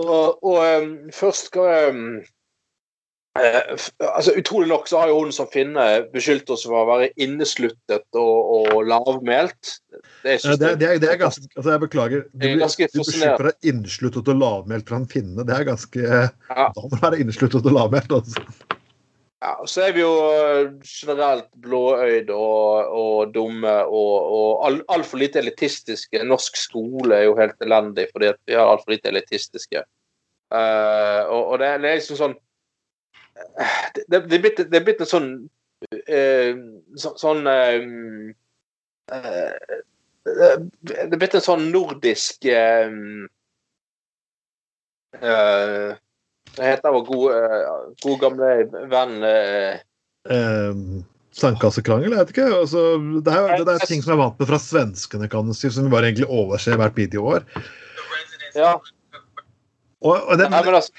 Og, 0.04 0.44
og 0.46 0.58
um, 0.62 0.92
først 1.14 1.50
skal 1.50 1.72
jeg 1.72 1.94
um, 1.96 2.10
altså 4.00 4.34
Utrolig 4.38 4.70
nok 4.70 4.88
så 4.90 5.02
har 5.02 5.12
jo 5.12 5.20
hun 5.20 5.32
som 5.34 5.50
Finne 5.54 5.86
beskyldt 6.14 6.50
oss 6.54 6.66
for 6.68 6.80
å 6.82 6.88
være 6.90 7.10
innesluttet 7.22 8.06
og, 8.18 8.72
og 8.74 8.88
lavmælt. 8.90 9.74
Det, 10.24 10.38
det, 10.44 10.72
det, 10.82 10.90
det, 11.02 11.12
er, 11.12 11.20
ganske 11.22 11.46
altså 11.56 11.74
Jeg 11.74 11.84
beklager. 11.84 12.26
Du, 12.34 12.48
ganske 12.62 12.90
du 12.94 13.00
beskylder 13.02 13.52
deg 13.52 13.72
innesluttet 13.74 14.34
og 14.34 14.42
lavmælt 14.42 14.90
fra 14.90 15.02
en 15.02 15.10
finne. 15.12 15.46
Det 15.48 15.56
er 15.58 15.68
ganske 15.68 16.04
ja. 16.04 16.26
Da 16.48 16.84
må 16.84 16.92
du 16.94 17.00
være 17.02 17.22
innesluttet 17.24 17.66
og 17.66 17.78
lavmælt. 17.78 18.18
Altså. 18.20 18.46
Ja, 19.38 19.52
og 19.62 19.70
så 19.70 19.84
er 19.86 19.92
vi 19.94 20.02
jo 20.02 20.14
eh, 20.34 20.72
generelt 20.82 21.50
blåøyde 21.62 22.34
og, 22.34 22.88
og 22.98 23.34
dumme 23.36 23.74
og, 23.86 24.32
og 24.34 24.80
altfor 24.90 25.22
lite 25.22 25.44
elitistiske. 25.44 26.24
Norsk 26.26 26.58
skole 26.58 27.20
er 27.20 27.28
jo 27.28 27.36
helt 27.38 27.62
elendig 27.62 28.08
fordi 28.16 28.32
vi 28.50 28.58
har 28.58 28.72
altfor 28.72 28.96
lite 28.96 29.12
elitistiske. 29.14 29.84
Uh, 30.48 31.28
og, 31.28 31.42
og 31.52 31.60
det, 31.60 31.70
det 31.84 31.90
er 31.90 31.98
liksom 32.00 32.18
sånn 32.18 32.34
det, 34.08 34.22
det, 34.32 34.38
blitt, 34.40 34.62
det 34.72 34.78
er 34.80 34.86
blitt 34.88 35.02
en 35.04 35.10
sånn 35.10 35.26
uh, 35.84 36.62
så, 36.96 37.12
Sånn 37.20 37.50
uh, 37.52 37.84
uh, 39.12 39.76
Det 40.24 41.04
er 41.04 41.20
blitt 41.20 41.36
en 41.36 41.44
sånn 41.44 41.68
nordisk 41.74 42.48
Hva 46.58 46.72
heter 46.72 46.96
vår 46.96 47.06
gode, 47.06 47.38
gode 48.02 48.18
gamle 48.24 48.50
venn 48.92 49.14
Sandkassekrangel? 51.38 52.12
Jeg 52.16 52.24
vet 52.24 52.34
ikke. 52.34 52.48
Altså, 52.64 52.84
det, 53.22 53.34
er, 53.34 53.62
det, 53.62 53.76
er, 53.76 53.86
ting 53.86 54.02
som 54.02 54.14
jeg 54.14 54.18
er 54.18 54.24
vant 54.24 54.40
med 54.42 54.50
fra 54.50 54.62
svenskene, 54.62 55.30
kan 55.32 55.50
du 55.50 55.54
si, 55.54 55.70
som 55.74 55.86
vi 55.86 55.94
bare 55.94 56.10
egentlig 56.10 56.30
overser 56.34 56.80
hvert 56.82 56.98
videoår. 56.98 57.46
år. 57.46 57.68
Ja. 58.58 58.74
Og, 60.02 60.16
og 60.18 60.38
det, 60.40 60.50
Nei, 60.54 60.62
men 60.66 60.78
altså, 60.78 60.94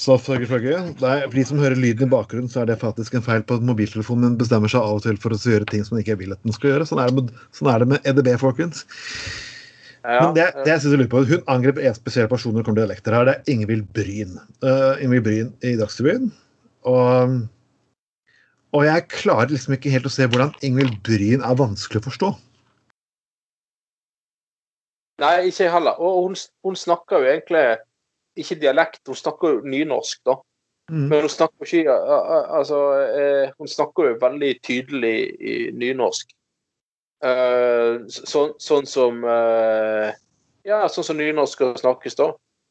så 0.00 0.16
følge. 0.18 0.46
Er, 0.46 1.26
for 1.26 1.36
de 1.36 1.44
som 1.44 1.60
hører 1.60 1.78
lyden 1.78 2.06
i 2.06 2.10
bakgrunnen, 2.10 2.48
så 2.50 2.62
er 2.62 2.70
det 2.70 2.78
faktisk 2.80 3.14
en 3.18 3.24
feil 3.26 3.42
på 3.46 3.58
at 3.58 3.66
mobiltelefonen 3.66 4.30
min 4.30 4.38
bestemmer 4.40 4.70
seg 4.70 4.80
av 4.80 5.00
og 5.00 5.04
til 5.04 5.18
for 5.20 5.34
å 5.34 5.38
gjøre 5.38 5.68
ting 5.68 5.84
som 5.84 5.96
den 5.96 6.04
ikke 6.04 6.18
vil 6.22 6.34
at 6.34 6.42
den 6.46 6.56
skal 6.56 6.74
gjøre. 6.74 6.88
Sånn 6.88 7.02
er 7.02 7.10
det 7.10 7.18
med, 7.18 7.32
sånn 7.56 7.70
er 7.72 7.82
det 7.82 7.90
med 7.90 8.06
EDB, 8.08 8.32
folkens. 8.40 8.86
Men 10.04 10.34
det, 10.36 10.46
det 10.64 10.72
jeg 10.72 10.80
synes 10.80 10.94
jeg 10.94 11.00
lurer 11.02 11.12
på, 11.12 11.22
Hun 11.28 11.48
angrep 11.52 11.78
en 11.78 11.96
spesiell 11.96 12.28
person 12.28 12.54
når 12.54 12.62
det 12.62 12.66
kommer 12.68 12.80
til 12.80 12.86
dialekter 12.86 13.16
her. 13.16 13.26
Det 13.28 13.34
er 13.36 13.52
Ingvild 13.52 13.88
Bryn. 13.96 14.38
Uh, 14.64 14.94
Ingvild 15.02 15.24
Bryn 15.26 15.50
i 15.66 15.74
Dagsrevyen. 15.76 16.30
Og, 16.88 17.34
og 18.72 18.86
jeg 18.86 19.08
klarer 19.12 19.52
liksom 19.52 19.76
ikke 19.76 19.92
helt 19.92 20.08
å 20.08 20.12
se 20.14 20.28
hvordan 20.30 20.54
Ingvild 20.64 20.96
Bryn 21.04 21.44
er 21.44 21.58
vanskelig 21.60 22.00
å 22.00 22.06
forstå. 22.08 22.32
Nei, 25.20 25.34
ikke 25.50 25.66
jeg 25.66 25.74
heller. 25.74 26.00
Og 26.00 26.22
hun, 26.28 26.36
hun, 26.64 26.76
snakker 26.80 27.20
jo 27.20 27.32
egentlig 27.34 27.64
ikke 28.40 28.60
dialekt, 28.62 29.02
hun 29.08 29.18
snakker 29.18 29.56
jo 29.56 29.68
nynorsk, 29.68 30.22
da. 30.24 30.38
Mm. 30.90 31.06
Men 31.10 31.20
hun 31.22 31.30
snakker 31.30 31.68
ikke 31.68 31.94
Altså, 32.58 32.78
eh, 33.14 33.52
hun 33.60 33.68
snakker 33.68 34.08
jo 34.08 34.20
veldig 34.22 34.54
tydelig 34.64 35.16
i 35.38 35.56
nynorsk. 35.76 36.32
Uh, 37.20 38.06
sånn, 38.08 38.54
sånn 38.56 38.86
som 38.88 39.18
uh, 39.28 40.08
Ja, 40.64 40.86
sånn 40.88 41.04
som 41.04 41.18
nynorsk 41.18 41.60
snakkes, 41.80 42.16
da. 42.16 42.30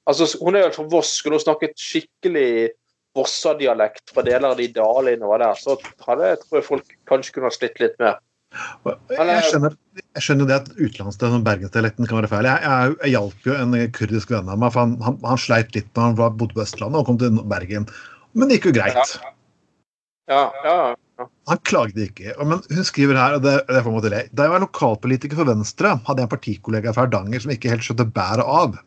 Altså, 0.09 0.25
hun 0.41 0.57
er 0.57 0.67
jo 0.67 0.75
fra 0.79 0.87
Voss. 0.89 1.11
Skulle 1.19 1.37
hun 1.37 1.43
snakket 1.43 1.77
skikkelig 1.77 2.71
Vossa-dialekt 3.17 4.13
fra 4.13 4.23
deler 4.25 4.51
av 4.51 4.57
de 4.59 4.67
dalene 4.73 5.25
og 5.25 5.39
der, 5.41 5.57
så 5.57 5.75
hadde 6.05 6.35
tror 6.43 6.59
jeg 6.59 6.67
folk 6.67 6.91
kanskje 7.09 7.35
kunne 7.35 7.49
ha 7.49 7.55
slitt 7.55 7.79
litt 7.81 7.95
mer. 8.01 8.19
Jeg 9.13 9.41
skjønner, 9.49 9.75
jeg 9.99 10.25
skjønner 10.25 10.47
det 10.49 10.55
at 10.55 10.69
utenlandsdialekten 10.77 11.37
og 11.37 11.45
bergensdialekten 11.45 12.09
kan 12.09 12.19
være 12.19 12.29
feil. 12.31 12.47
Jeg, 12.49 12.63
jeg, 12.65 12.95
jeg 13.03 13.13
hjalp 13.13 13.49
jo 13.49 13.57
en 13.57 13.75
kurdisk 13.97 14.31
venn 14.33 14.49
av 14.49 14.61
meg, 14.61 14.73
for 14.73 14.85
han, 14.85 14.95
han, 15.05 15.19
han 15.25 15.41
sleit 15.41 15.75
litt 15.77 15.89
når 15.97 16.15
han 16.23 16.39
bodde 16.39 16.57
på 16.57 16.63
Østlandet 16.65 17.01
og 17.01 17.09
kom 17.09 17.19
til 17.21 17.41
Bergen. 17.49 17.85
Men 18.33 18.49
det 18.49 18.57
gikk 18.57 18.71
jo 18.71 18.75
greit. 18.79 19.13
Ja, 20.29 20.43
ja, 20.65 20.73
ja. 20.73 20.89
Han 21.49 21.59
klagde 21.67 22.05
ikke. 22.05 22.33
Men 22.39 22.61
hun 22.63 22.87
skriver 22.87 23.17
her, 23.19 23.37
og 23.37 23.43
det, 23.43 23.55
det 23.67 23.81
får 23.85 23.95
måte 23.95 24.11
le. 24.13 24.21
Da 24.31 24.45
jeg 24.45 24.53
var 24.53 24.63
lokalpolitiker 24.63 25.39
for 25.39 25.49
Venstre, 25.49 25.95
hadde 26.07 26.23
jeg 26.23 26.29
en 26.29 26.31
partikollega 26.31 26.93
fra 26.95 27.07
Hardanger 27.07 27.43
som 27.43 27.53
ikke 27.53 27.71
helt 27.73 27.85
skjønte 27.85 28.07
bæret 28.15 28.45
av. 28.45 28.77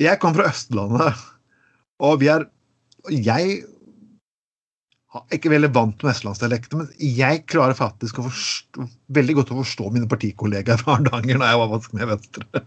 Jeg 0.00 0.20
kom 0.22 0.36
fra 0.36 0.48
Østlandet, 0.52 1.26
og 2.00 2.22
vi 2.22 2.30
er 2.32 2.48
Jeg 3.10 3.62
ikke 5.34 5.50
veldig 5.50 5.72
vant 5.74 6.02
med 6.04 6.12
vestlandsdialekter, 6.12 6.78
men 6.78 6.90
jeg 7.02 7.42
klarer 7.50 7.74
faktisk 7.74 8.20
forstå, 8.22 8.84
veldig 9.16 9.34
godt 9.40 9.50
å 9.54 9.58
forstå 9.58 9.88
mine 9.94 10.06
partikollegaer 10.10 10.78
fra 10.78 10.98
Hardanger 10.98 11.40
når 11.40 11.50
jeg 11.50 11.60
var 11.62 11.72
vanskelig 11.72 12.00
med 12.00 12.12
Venstre. 12.12 12.64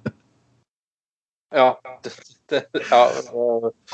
Ja, 1.53 1.69
ja. 2.91 3.01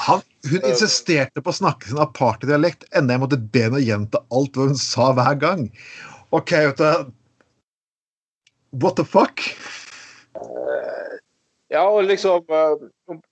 Han, 0.06 0.24
hun 0.52 0.66
insisterte 0.68 1.44
på 1.44 1.54
å 1.54 1.60
snakke 1.60 1.90
sin 1.90 2.02
apartheiddialekt, 2.02 2.88
enda 2.96 3.16
jeg 3.16 3.24
måtte 3.24 3.40
be 3.40 3.66
henne 3.68 3.84
gjenta 3.84 4.24
alt 4.36 4.58
hva 4.58 4.70
hun 4.70 4.80
sa 4.80 5.12
hver 5.18 5.40
gang. 5.42 5.68
OK, 6.36 6.54
vet 6.70 6.82
du 6.82 7.16
What 8.80 9.00
the 9.00 9.06
fuck? 9.06 9.42
Ja, 11.70 11.88
og 11.90 12.04
liksom 12.06 12.46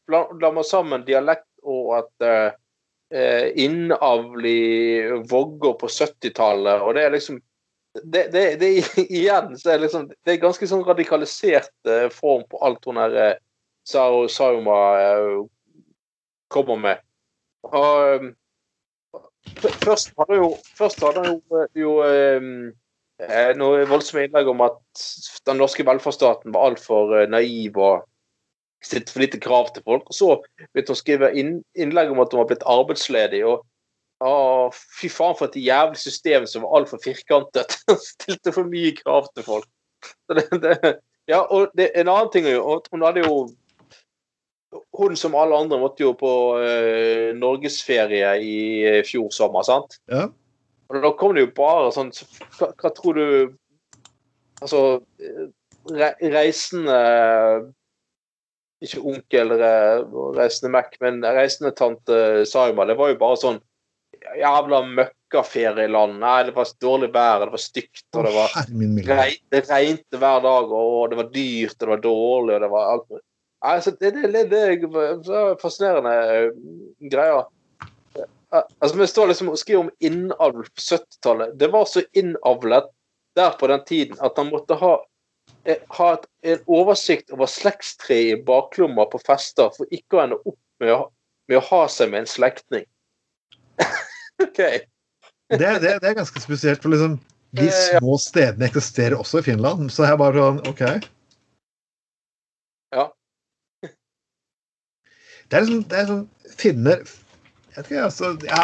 La 0.09 0.49
meg 0.53 0.65
sammen 0.65 1.05
dialekt 1.05 1.45
og 1.67 1.91
at 1.99 2.25
eh, 2.25 3.51
innavl 3.59 4.45
i 4.45 4.61
Vågå 5.29 5.73
på 5.81 5.89
70-tallet, 5.91 6.81
og 6.81 6.95
det 6.95 7.05
er 7.05 7.13
liksom 7.13 7.41
det, 8.03 8.27
det, 8.31 8.55
det, 8.61 8.69
igjen 9.09 9.55
så 9.57 9.73
er 9.73 9.81
liksom, 9.81 10.07
det 10.07 10.35
er 10.35 10.41
ganske 10.41 10.67
sånn 10.69 10.85
radikalisert 10.85 11.89
eh, 11.89 12.07
form 12.13 12.45
på 12.49 12.61
alt 12.65 12.85
hun 12.85 12.99
eh, 13.95 14.27
Sauma 14.31 14.79
eh, 15.01 15.45
kommer 16.49 16.75
med. 16.75 17.03
Og, 17.63 18.27
først 19.83 20.13
hadde 20.17 20.41
jo, 20.41 20.51
først 20.77 21.01
hadde 21.03 21.23
jo, 21.29 21.63
jo 21.75 21.95
eh, 22.05 23.53
noe 23.57 23.87
voldsomme 23.89 24.27
innlegg 24.27 24.51
om 24.51 24.61
at 24.65 25.07
den 25.49 25.59
norske 25.61 25.85
velferdsstaten 25.87 26.53
var 26.53 26.71
altfor 26.71 27.15
naiv 27.31 27.79
og 27.81 28.05
stilte 28.85 29.13
for 29.13 29.23
lite 29.23 29.39
krav 29.41 29.71
til 29.73 29.83
folk. 29.87 30.05
Og 30.11 30.15
så 30.15 30.29
begynte 30.73 30.93
hun 30.93 30.99
å 30.99 31.01
skrive 31.01 31.33
inn, 31.39 31.57
innlegg 31.79 32.13
om 32.13 32.21
at 32.23 32.33
hun 32.33 32.43
var 32.43 32.51
blitt 32.51 32.67
arbeidsledig. 32.67 33.43
og 33.47 33.65
å, 34.23 34.69
fy 34.73 35.09
faen, 35.13 35.35
for 35.37 35.45
et 35.49 35.59
jævlig 35.61 35.99
system 36.01 36.47
som 36.49 36.65
var 36.65 36.79
altfor 36.79 37.01
firkantet. 37.03 37.77
stilte 38.13 38.53
for 38.55 38.69
mye 38.69 38.95
krav 38.97 39.29
til 39.33 39.45
folk. 39.45 39.69
Det, 40.29 40.45
det, 40.63 40.97
ja, 41.29 41.41
og 41.43 41.73
det, 41.77 41.91
en 41.97 42.09
annen 42.11 42.29
ting 42.31 42.45
er 42.45 42.59
jo 42.59 42.75
Hun 42.93 43.01
hadde 43.01 43.23
jo 43.25 43.47
Hun 44.97 45.15
som 45.19 45.35
alle 45.37 45.57
andre 45.57 45.79
måtte 45.81 46.03
jo 46.05 46.13
på 46.17 46.33
uh, 46.59 47.29
norgesferie 47.37 48.33
i 48.43 48.57
uh, 48.87 48.99
fjor 49.07 49.29
sommer, 49.35 49.65
sant? 49.67 49.99
Ja. 50.11 50.27
Og 50.87 51.01
da 51.03 51.11
kom 51.19 51.35
det 51.35 51.43
jo 51.45 51.55
bare 51.57 51.91
sånn 51.95 52.13
hva, 52.57 52.71
hva 52.71 52.93
tror 52.95 53.17
du 53.17 53.25
Altså 54.57 54.79
re, 55.93 56.15
Reisende 56.33 56.95
ikke 58.81 59.03
onkel 59.05 59.53
Reisende 59.53 60.71
Mac, 60.73 60.95
men 61.01 61.19
Reisende 61.21 61.75
tante 61.77 62.45
Saima. 62.49 62.85
Det 62.89 62.97
var 62.97 63.11
jo 63.11 63.19
bare 63.21 63.37
sånn 63.41 63.59
jævla 64.37 64.81
møkkaferieland. 64.97 66.19
Nei, 66.21 66.37
det 66.47 66.53
var 66.55 66.69
dårlig 66.81 67.09
vær, 67.13 67.45
det 67.45 67.55
var 67.55 67.63
stygt, 67.63 68.05
og 68.15 68.27
det 68.27 68.33
var 68.35 68.57
Det 69.53 69.63
regnte 69.69 70.21
hver 70.21 70.43
dag, 70.45 70.73
og 70.81 71.09
det 71.11 71.19
var 71.21 71.31
dyrt, 71.33 71.77
og 71.77 71.85
det 71.85 71.93
var 71.93 72.03
dårlig, 72.05 72.55
og 72.57 72.65
det 72.65 72.71
var 72.73 72.91
alt 72.93 73.07
Altså, 73.65 73.91
det, 73.99 74.11
det, 74.13 74.31
det, 74.33 74.49
det 74.51 75.37
er 75.37 75.55
fascinerende 75.61 76.13
eh, 76.33 76.49
greier. 77.11 77.47
Altså, 78.51 78.93
Vi 78.97 79.07
står 79.07 79.31
liksom 79.31 79.49
og 79.49 79.59
skriver 79.59 79.87
om 79.87 79.93
innavl 79.99 80.63
på 80.67 80.83
70-tallet. 80.83 81.57
Det 81.59 81.71
var 81.73 81.85
så 81.89 82.03
innavlet 82.13 82.89
der 83.35 83.57
på 83.59 83.67
den 83.69 83.83
tiden 83.85 84.17
at 84.23 84.37
han 84.37 84.51
måtte 84.53 84.77
ha 84.77 84.97
Eh, 85.67 85.77
ha 85.87 86.13
et, 86.13 86.27
en 86.47 86.61
oversikt 86.71 87.33
over 87.35 87.49
slektstreet 87.51 88.37
i 88.37 88.43
baklomma 88.47 89.03
på 89.11 89.19
fester 89.19 89.73
for 89.75 89.89
ikke 89.91 90.15
å 90.19 90.21
ende 90.23 90.37
opp 90.39 90.59
med 90.83 90.93
å, 90.93 90.99
med 91.51 91.59
å 91.59 91.65
ha 91.71 91.81
seg 91.91 92.13
med 92.13 92.23
en 92.23 92.29
slektning. 92.31 92.85
OK. 94.45 94.61
Det, 95.51 95.57
det, 95.57 95.81
det, 95.81 96.07
er 96.07 96.15
ganske 96.15 96.43
spesielt, 96.43 96.83
for 96.83 96.95
liksom 96.95 97.17
de 97.57 97.67
eh, 97.67 97.83
små 97.97 98.15
stedene 98.21 98.67
eksisterer 98.67 99.17
også 99.19 99.41
i 99.41 99.47
Finland. 99.49 99.91
Så 99.91 100.07
jeg 100.07 100.19
bare 100.19 100.43
sånn 100.43 100.63
OK. 100.71 100.83
Ja. 102.95 103.09
Det 105.47 105.57
er 105.57 105.65
liksom 105.65 105.87
det 105.87 105.97
er 105.97 106.05
liksom 106.07 106.27
Finner 106.57 107.03
jeg 107.77 107.83
vet 107.83 107.91
ikke, 107.91 108.05
altså, 108.07 108.29
ja, 108.49 108.61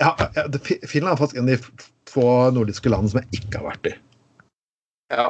ja, 0.00 0.10
ja, 0.32 0.44
Finland 0.88 1.10
er 1.12 1.18
faktisk 1.20 1.40
en 1.42 1.50
av 1.52 1.58
de 1.58 1.88
få 2.08 2.28
nordiske 2.56 2.88
landene 2.88 3.12
som 3.12 3.18
jeg 3.20 3.42
ikke 3.42 3.58
har 3.58 3.66
vært 3.66 3.88
i. 3.90 3.92
Ja. 5.12 5.26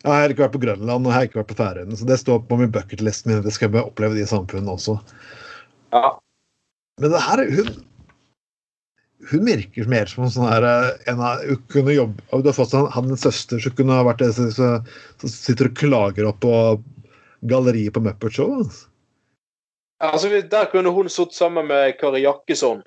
Jeg 0.00 0.10
har 0.10 0.32
ikke 0.34 0.42
vært 0.42 0.56
på 0.56 0.62
Grønland 0.64 1.06
og 1.06 1.12
jeg 1.12 1.14
har 1.14 1.28
ikke 1.28 1.38
vært 1.38 1.52
på 1.52 1.56
Færøyene, 1.60 1.94
så 2.00 2.08
det 2.08 2.16
står 2.18 2.40
på 2.48 2.58
min 2.58 2.72
bucketlist 2.74 3.28
min. 3.28 3.44
Det 3.44 3.52
skal 3.54 3.70
jeg 3.70 3.86
oppleve 3.86 4.18
de 4.18 4.26
samfunnene 4.26 4.74
også. 4.74 4.96
Ja. 5.94 6.16
Men 6.98 7.14
det 7.14 7.22
her 7.22 7.44
hun 7.52 7.70
hun 9.30 9.46
virker 9.46 9.86
mer 9.88 10.10
som 10.10 10.26
en 10.26 10.32
sånn 10.34 10.50
her 10.50 10.66
eh, 10.68 10.88
en 11.12 11.22
av, 11.22 11.44
hun 11.46 11.62
kunne 11.72 11.94
jobbe, 11.94 12.26
og 12.34 12.42
Du 12.42 12.50
har 12.50 12.56
fått 12.58 12.74
sånn, 12.74 12.90
han 12.92 13.06
en 13.14 13.20
søster 13.22 13.62
som 13.62 13.72
kunne 13.78 13.94
ha 13.96 14.04
vært 14.04 14.20
det 14.20 14.32
som 14.34 15.30
sitter 15.30 15.70
og 15.70 15.78
klager 15.78 16.28
opp 16.28 16.42
på 16.42 16.56
galleriet 17.48 17.94
på 17.94 18.02
Muppet 18.04 18.36
Show. 18.36 18.58
Altså. 18.64 18.90
Altså, 20.10 20.28
Der 20.50 20.68
kunne 20.72 20.90
hun 20.90 21.08
sittet 21.08 21.36
sammen 21.36 21.66
med 21.70 21.96
Kari 22.00 22.24
Jakkesson 22.24 22.82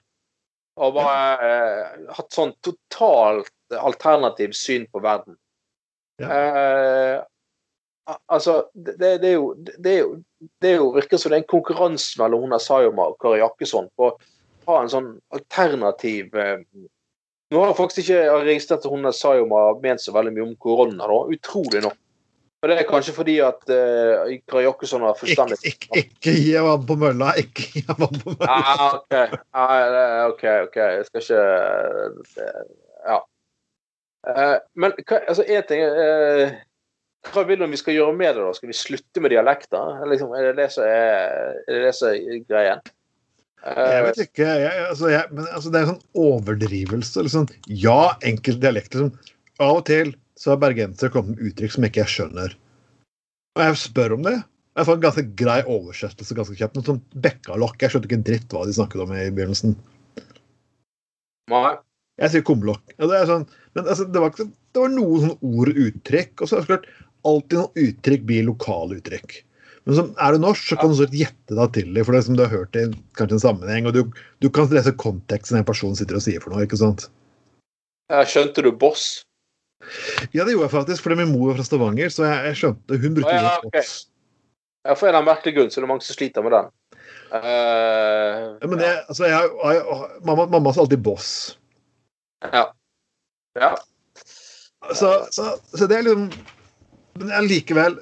og 0.77 0.93
bare 0.93 1.47
eh, 1.47 2.05
hatt 2.13 2.35
sånn 2.35 2.53
totalt 2.65 3.49
alternativ 3.73 4.53
syn 4.53 4.85
på 4.93 5.01
verden. 5.01 5.37
Ja. 6.21 6.27
Eh, 6.37 8.17
altså, 8.29 8.59
det, 8.73 8.97
det, 9.01 9.31
er 9.31 9.35
jo, 9.35 9.53
det 9.57 9.91
er 9.91 9.99
jo 9.99 10.11
Det 10.61 10.69
er 10.71 10.79
jo 10.79 10.91
virker 10.95 11.19
som 11.21 11.29
det 11.33 11.37
er 11.37 11.43
en 11.43 11.51
konkurranse 11.51 12.17
mellom 12.21 12.45
hun 12.45 12.59
Sayoma 12.61 13.09
og 13.11 13.19
Kari 13.21 13.41
Jakkesson 13.41 13.89
på 13.97 14.11
å 14.13 14.69
ha 14.71 14.79
en 14.81 14.89
sånn 14.89 15.09
alternativ 15.33 16.33
eh, 16.37 16.63
Nå 17.53 17.61
har 17.61 17.71
jeg 17.71 17.77
faktisk 17.77 18.01
ikke 18.03 18.39
registrert 18.43 18.85
at 18.85 18.91
hun 18.91 19.07
Sayoma 19.15 19.69
ment 19.83 20.03
så 20.03 20.13
veldig 20.15 20.33
mye 20.35 20.47
om 20.49 20.55
korona, 20.59 21.05
da. 21.07 21.19
Utrolig 21.31 21.83
nok. 21.85 21.97
Og 22.57 22.69
det 22.71 22.77
er 22.79 22.87
kanskje 22.89 23.13
fordi 23.13 23.35
at 23.45 23.67
uh, 23.69 24.31
Kari 24.49 24.63
Jakkesson 24.65 25.03
har 25.05 25.13
Ikke, 25.13 25.25
forstandig 25.27 25.57
ikke, 25.69 25.99
ikke 26.01 26.31
gi 26.33 26.55
vann 26.65 26.85
på 26.89 26.95
mølla! 26.97 27.33
Ikke 27.37 27.65
gi 27.75 27.83
vann 27.85 28.17
på 28.23 28.33
mølla! 28.33 28.47
Ah, 28.49 28.95
OK. 28.97 29.17
Ah, 29.53 30.23
OK, 30.31 30.43
OK. 30.65 30.79
Jeg 30.81 31.05
skal 31.09 31.21
ikke 31.21 31.43
det- 32.35 32.53
Ja. 33.07 33.19
Uh, 34.27 34.57
men 34.75 34.91
hva, 35.05 35.21
altså, 35.29 35.45
en 35.47 35.63
ting 35.69 35.83
uh, 35.85 36.49
Hva 37.29 37.43
vil 37.47 37.59
du 37.61 37.63
om 37.67 37.71
vi 37.71 37.79
skal 37.79 37.93
gjøre 37.95 38.15
med 38.17 38.33
det? 38.35 38.43
da? 38.43 38.53
Skal 38.57 38.71
vi 38.73 38.75
slutte 38.75 39.21
med 39.23 39.31
dialekter? 39.31 40.01
Liksom, 40.09 40.33
er, 40.33 40.49
det 40.49 40.57
det 40.63 40.69
som 40.73 40.83
er, 40.83 41.61
er 41.67 41.77
det 41.77 41.83
det 41.85 41.93
som 41.95 42.09
er 42.09 42.41
greien? 42.49 42.81
Eh, 43.67 43.93
Jeg 43.93 44.03
vet 44.05 44.19
ikke. 44.25 44.45
Jeg, 44.65 44.85
altså, 44.89 45.09
jeg, 45.13 45.23
men 45.31 45.47
altså, 45.51 45.69
det 45.71 45.79
er 45.79 45.85
en 45.85 45.93
sånn 45.93 46.23
overdrivelse. 46.25 47.23
Liksom. 47.27 47.47
Ja, 47.69 48.01
enkelte 48.25 48.63
dialekter 48.65 49.05
Liksom. 49.05 49.35
Av 49.63 49.79
og 49.79 49.85
til 49.89 50.11
så 50.37 50.53
har 50.53 50.61
bergensere 50.61 51.13
kommet 51.13 51.35
med 51.35 51.49
uttrykk 51.49 51.73
som 51.73 51.87
ikke 51.87 52.03
jeg 52.03 52.13
skjønner. 52.13 52.53
Og 53.57 53.63
jeg 53.65 53.79
spør 53.81 54.17
om 54.17 54.27
det. 54.27 54.35
Jeg 54.77 54.85
får 54.85 54.97
en 54.97 55.05
ganske 55.07 55.25
grei 55.39 55.57
oversettelse 55.65 56.37
ganske 56.37 56.57
kjapt. 56.59 56.77
Noe 56.77 56.85
sånn 56.85 57.01
bekkalokk. 57.23 57.81
Jeg 57.81 57.93
skjønte 57.93 58.09
ikke 58.09 58.19
en 58.19 58.27
dritt 58.27 58.53
hva 58.53 58.67
de 58.67 58.75
snakket 58.77 59.03
om 59.03 59.13
i 59.15 59.25
begynnelsen. 59.33 59.73
nei. 61.53 61.73
Jeg 62.17 62.33
sier 62.33 62.45
kumlokk. 62.45 62.81
Det 62.97 63.13
er 63.13 63.27
sånn, 63.29 63.43
men 63.77 63.85
altså, 63.85 64.07
det, 64.09 64.21
var 64.21 64.31
ikke, 64.31 64.47
det 64.73 64.81
var 64.81 64.89
noen 64.89 65.19
sånne 65.21 65.51
ord 65.53 65.69
og 65.69 65.81
uttrykk. 65.83 66.31
Og 66.41 66.49
så 66.49 66.57
er 66.57 66.63
det 66.63 66.69
klart, 66.71 66.87
alltid 67.29 67.59
noen 67.59 67.83
uttrykk 67.87 68.23
blir 68.29 68.47
lokale 68.47 68.97
uttrykk. 68.97 69.35
Men 69.87 69.97
som 69.99 70.09
er 70.19 70.33
du 70.33 70.41
norsk, 70.43 70.63
så 70.67 70.77
kan 70.81 70.91
du 70.91 70.97
så 70.99 71.05
gjette 71.13 71.57
deg 71.57 71.75
til 71.77 71.93
det, 71.95 72.03
for 72.03 72.13
det 72.13 72.19
er 72.19 72.25
som 72.27 72.37
du 72.37 72.43
har 72.43 72.51
hørt 72.51 72.75
i 72.75 72.87
kanskje 73.17 73.37
en 73.37 73.43
sammenheng. 73.45 73.89
Og 73.89 73.93
du, 73.95 74.01
du 74.43 74.49
kan 74.53 74.69
lese 74.73 74.93
konteksten 74.99 75.61
en 75.61 75.67
person 75.67 75.95
sitter 75.97 76.17
og 76.19 76.25
sier 76.25 76.43
for 76.43 76.53
noe. 76.53 76.65
ikke 76.65 76.79
sant? 76.81 77.05
Jeg 78.11 78.31
Skjønte 78.33 78.65
du 78.65 78.73
boss? 78.75 79.21
Ja, 80.33 80.43
det 80.43 80.53
gjorde 80.53 80.65
jeg 80.67 80.73
faktisk, 80.73 81.03
fordi 81.05 81.19
min 81.21 81.31
mor 81.31 81.51
var 81.51 81.59
fra 81.59 81.65
Stavanger, 81.67 82.11
så 82.13 82.25
jeg, 82.27 82.39
jeg 82.49 82.59
skjønte 82.61 82.99
Hun 83.03 83.17
brukte 83.17 83.33
Å, 83.33 83.43
ja, 83.43 83.53
okay. 83.63 83.83
ok. 83.83 83.91
Ja, 84.87 84.95
for 84.95 85.07
en 85.07 85.11
eller 85.11 85.19
annen 85.21 85.29
merkelig 85.31 85.53
grunn 85.57 85.71
så 85.71 85.79
er 85.79 85.85
det 85.85 85.91
mange 85.91 86.05
som 86.07 86.15
sliter 86.15 86.45
med 86.45 86.55
den. 86.55 86.71
Uh, 87.27 88.55
Ja, 88.61 88.67
men 88.71 88.79
det, 88.79 88.91
altså, 89.11 89.27
jeg, 89.27 89.51
jeg, 89.51 90.11
mamma, 90.27 90.45
mamma 90.51 90.73
sa 90.73 90.85
alltid 90.85 91.03
boss. 91.03 91.29
ja. 92.45 92.67
ja. 93.59 93.75
Så, 94.95 95.09
så, 95.35 95.57
så 95.73 95.87
det 95.89 95.97
er 95.97 96.05
liksom 96.05 96.29
Men 97.17 97.31
allikevel 97.33 97.97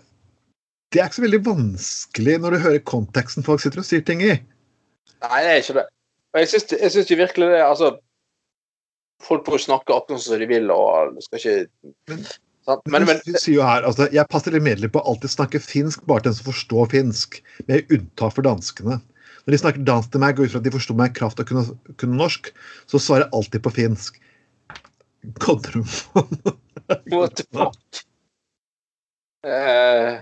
Det 0.93 0.99
er 0.99 1.07
ikke 1.07 1.17
så 1.17 1.23
veldig 1.23 1.39
vanskelig 1.45 2.35
når 2.43 2.53
du 2.53 2.59
hører 2.65 2.83
konteksten 2.85 3.45
folk 3.47 3.63
sitter 3.63 3.81
og 3.81 3.87
sier 3.87 4.03
ting 4.05 4.21
i. 4.21 4.35
Nei, 5.25 5.39
det 5.41 5.49
er 5.49 5.61
ikke 5.63 5.77
det. 5.79 5.85
Og 6.35 6.43
jeg 6.43 6.51
syns, 6.51 7.11
virkelig 7.15 7.47
det 7.51 7.61
Altså, 7.63 7.95
folk 9.23 9.45
får 9.47 9.63
snakke 9.67 9.93
akkurat 9.95 10.21
som 10.21 10.39
de 10.39 10.47
vil, 10.49 10.71
og 10.71 11.15
skal 11.23 11.39
ikke 11.39 11.93
Men- 12.11 12.25
sant? 12.65 12.81
Men, 12.89 13.05
men 13.05 13.19
sier 13.37 13.55
jo 13.59 13.61
her, 13.65 13.83
altså, 13.85 14.07
Jeg 14.11 14.27
passer 14.29 14.55
medelig 14.59 14.91
på 14.91 14.99
å 15.01 15.07
alltid 15.13 15.29
snakke 15.29 15.59
finsk 15.61 16.05
bare 16.09 16.21
til 16.25 16.31
den 16.31 16.37
som 16.39 16.51
forstår 16.51 16.89
finsk, 16.91 17.41
med 17.67 17.85
unntak 17.93 18.33
for 18.35 18.41
danskene. 18.45 18.99
Når 19.45 19.51
de 19.53 19.57
snakker 19.61 19.85
dansk 19.85 20.11
til 20.11 20.19
meg, 20.23 20.35
går 20.35 20.45
ut 20.47 20.51
fra 20.55 20.59
at 20.63 20.65
de 20.65 20.71
forstår 20.73 20.97
meg 20.97 21.11
i 21.11 21.19
kraft 21.19 21.39
å 21.39 21.45
kunne, 21.45 21.65
kunne 22.01 22.17
norsk, 22.17 22.49
så 22.89 22.97
svarer 22.97 23.27
jeg 23.27 23.33
alltid 23.37 23.61
på 23.67 23.73
finsk. 23.77 24.17
På 25.41 25.55
what 27.13 27.35
the 27.37 27.45
fuck? 27.53 28.01
Eh, 29.45 30.19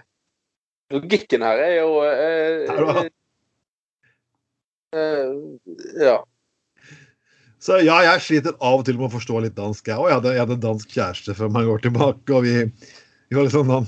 logikken 0.92 1.42
her 1.48 1.60
er 1.64 1.74
jo 1.80 1.90
eh, 2.04 2.68
da. 2.68 3.04
eh, 4.94 5.32
Ja. 6.04 6.18
Så 7.64 7.78
ja, 7.80 8.02
jeg 8.04 8.24
sliter 8.26 8.58
av 8.60 8.82
og 8.82 8.88
til 8.88 8.98
med 9.00 9.08
å 9.08 9.14
forstå 9.14 9.40
litt 9.46 9.56
dansk. 9.56 9.88
Jeg, 9.88 9.96
og 9.96 10.10
jeg, 10.12 10.36
jeg 10.36 10.44
hadde 10.44 10.64
dansk 10.66 10.96
kjæreste 10.98 11.36
for 11.38 11.54
mange 11.54 11.72
år 11.72 11.84
tilbake, 11.86 12.36
og 12.36 12.44
vi, 12.44 12.58
vi 12.68 13.38
var 13.38 13.48
litt 13.48 13.56
sånn 13.56 13.72
han, 13.72 13.88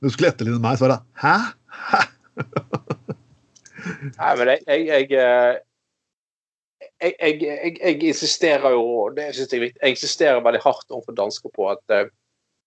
Du 0.00 0.08
skulle 0.08 0.30
etterligne 0.32 0.62
meg, 0.62 0.78
så 0.80 0.86
var 0.86 0.94
det 0.94 1.02
Hæ? 1.20 1.34
Hæ? 1.90 2.00
Nei, 4.16 4.30
men 4.38 4.52
jeg 4.54 4.62
jeg, 4.64 4.86
jeg, 4.88 5.10
eh, 5.20 5.58
jeg, 7.02 7.14
jeg, 7.18 7.36
jeg, 7.42 7.76
jeg 7.76 8.08
insisterer 8.08 8.72
jo 8.72 8.86
det 9.16 9.28
synes 9.34 9.52
jeg, 9.52 9.58
er 9.58 9.64
viktig, 9.66 9.80
jeg 9.82 9.96
insisterer 9.96 10.44
veldig 10.46 10.62
hardt 10.64 10.94
overfor 10.94 11.18
dansker 11.18 11.52
på 11.52 11.68
at 11.74 11.96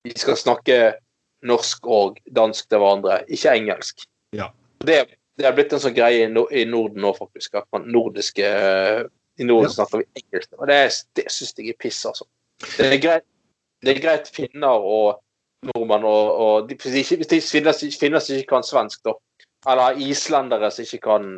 vi 0.06 0.14
skal 0.20 0.38
snakke 0.38 0.80
norsk 1.46 1.88
og 1.90 2.20
dansk 2.36 2.70
til 2.70 2.82
hverandre, 2.82 3.24
ikke 3.32 3.58
engelsk. 3.58 4.06
Ja. 4.38 4.52
Det, 4.86 5.02
det 5.40 5.48
er 5.48 5.56
blitt 5.58 5.74
en 5.74 5.82
sånn 5.82 5.96
greie 5.98 6.26
i, 6.26 6.32
no, 6.32 6.46
i 6.54 6.66
Norden 6.70 7.02
nå, 7.02 7.14
faktisk. 7.18 7.58
At 7.58 7.66
man 7.74 7.88
nordiske 7.90 8.46
eh, 8.46 9.06
I 9.38 9.44
Norden 9.44 9.70
Ja. 9.70 9.74
snakker 9.74 9.98
vi 10.02 10.06
engelsk. 10.22 10.54
Og 10.58 10.68
det, 10.68 10.80
det 11.16 11.26
syns 11.32 11.54
jeg 11.58 11.70
er 11.74 11.80
piss, 11.80 12.06
altså. 12.06 12.26
Det 12.78 12.88
er 12.88 13.02
greit, 13.04 13.26
det 13.84 13.96
er 13.96 14.02
greit 14.02 14.30
finner 14.32 14.80
og 14.80 15.22
nordmenn 15.66 16.06
og, 16.08 16.32
og 16.46 16.70
de, 16.70 16.78
hvis 16.78 17.28
de 17.32 17.42
finner 17.42 17.74
som 18.20 18.36
ikke 18.38 18.54
kan 18.54 18.64
svensk, 18.64 19.04
da. 19.06 19.16
Eller 19.72 19.98
islendere 19.98 20.72
som 20.72 20.86
ikke 20.86 21.02
kan, 21.04 21.30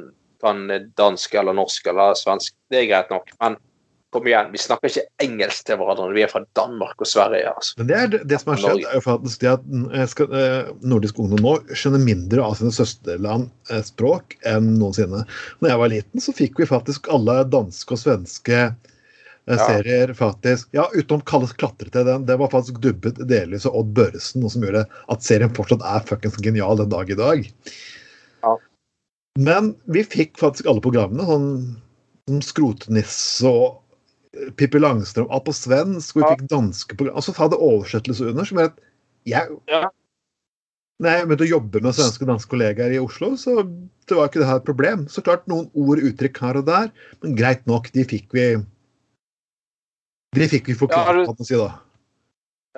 kan 0.43 0.67
dansk 0.97 1.35
eller 1.39 1.55
norsk 1.57 1.87
eller 1.87 2.13
svensk. 2.19 2.53
Det 2.69 2.83
er 2.83 2.89
greit 2.91 3.09
nok. 3.13 3.31
Men 3.41 3.57
kom 4.17 4.27
igjen, 4.27 4.49
vi 4.51 4.61
snakker 4.61 4.89
ikke 4.89 5.05
engelsk 5.21 5.67
til 5.67 5.77
hverandre 5.77 6.09
vi 6.15 6.23
er 6.25 6.31
fra 6.31 6.41
Danmark 6.57 7.03
og 7.03 7.09
Sverige. 7.09 7.51
altså. 7.53 7.77
Men 7.77 7.89
det, 7.89 7.97
er 7.97 8.11
det, 8.13 8.21
det 8.31 8.39
som 8.41 8.51
har 8.53 8.61
skjedd, 8.63 8.83
er 8.89 9.05
faktisk 9.05 9.43
det 9.43 9.51
at 9.51 9.69
eh, 9.93 10.07
skal, 10.09 10.35
eh, 10.41 10.73
nordisk 10.81 11.21
ungdom 11.21 11.43
nå 11.45 11.53
skjønner 11.69 12.01
mindre 12.01 12.43
av 12.45 12.57
sine 12.57 12.73
søsterland 12.73 13.49
eh, 13.69 13.83
språk 13.85 14.37
enn 14.49 14.73
noensinne. 14.81 15.23
Når 15.61 15.73
jeg 15.73 15.81
var 15.83 15.93
liten, 15.93 16.23
så 16.23 16.35
fikk 16.35 16.61
vi 16.61 16.69
faktisk 16.69 17.09
alle 17.13 17.39
danske 17.53 17.93
og 17.93 18.01
svenske 18.01 18.59
eh, 18.65 19.61
serier 19.61 20.15
faktisk 20.17 20.73
Ja, 20.77 20.87
utenom 20.95 21.21
Kalles 21.29 21.53
klatrete, 21.53 22.05
den. 22.07 22.25
Det 22.25 22.39
var 22.41 22.53
faktisk 22.53 22.81
dubbet 22.83 23.21
delvis 23.29 23.69
av 23.69 23.77
Odd 23.77 23.93
Børresen, 23.97 24.41
noe 24.41 24.53
som 24.53 24.65
gjør 24.65 24.81
at 24.83 25.25
serien 25.25 25.53
fortsatt 25.53 25.85
er 25.85 26.07
fuckings 26.09 26.41
genial 26.41 26.81
den 26.81 26.89
dag 26.93 27.13
i 27.13 27.19
dag. 27.21 27.51
Ja. 28.41 28.57
Men 29.37 29.75
vi 29.85 30.07
fikk 30.07 30.39
faktisk 30.41 30.65
alle 30.65 30.81
programmene. 30.81 31.29
sånn 31.29 31.51
som 32.27 32.41
Skrotnisse 32.43 33.47
og 33.47 33.67
eh, 33.67 33.86
Pippi 34.57 34.79
Langstrøm, 34.81 35.29
alt 35.33 35.45
på 35.47 35.53
svensk, 35.55 36.15
og 36.15 36.23
vi 36.23 36.31
fikk 36.33 36.49
danske 36.51 36.97
program. 36.97 37.17
Og 37.19 37.25
så 37.25 37.35
hadde 37.37 37.59
oversettelse 37.69 38.27
under, 38.31 38.47
som 38.47 38.61
gjør 38.61 38.71
at 38.71 38.83
jeg 39.27 39.57
Ja. 39.71 39.87
Når 40.97 41.13
jeg 41.13 41.27
begynte 41.27 41.45
å 41.45 41.51
jobbe 41.51 41.79
med 41.85 41.93
svenske 41.93 42.25
og 42.25 42.29
danske 42.31 42.49
kollegaer 42.49 42.95
i 42.95 42.97
Oslo, 42.97 43.35
så 43.37 43.61
det 44.09 44.15
var 44.17 44.31
ikke 44.31 44.39
det 44.41 44.47
her 44.49 44.61
et 44.61 44.65
problem. 44.65 45.03
Så 45.07 45.21
klart 45.21 45.45
noen 45.45 45.67
ord 45.77 46.01
og 46.01 46.07
uttrykk 46.09 46.39
her 46.41 46.57
og 46.57 46.65
der, 46.65 46.89
men 47.21 47.35
greit 47.37 47.67
nok, 47.69 47.91
de 47.93 48.05
fikk 48.07 48.33
vi 48.33 48.47
De 50.37 50.47
fikk 50.49 50.67
vi 50.67 50.73
forklart, 50.77 51.21
Ja, 51.21 51.25
kan 51.25 51.37
man 51.37 51.47
si 51.47 51.55
da. 51.55 51.69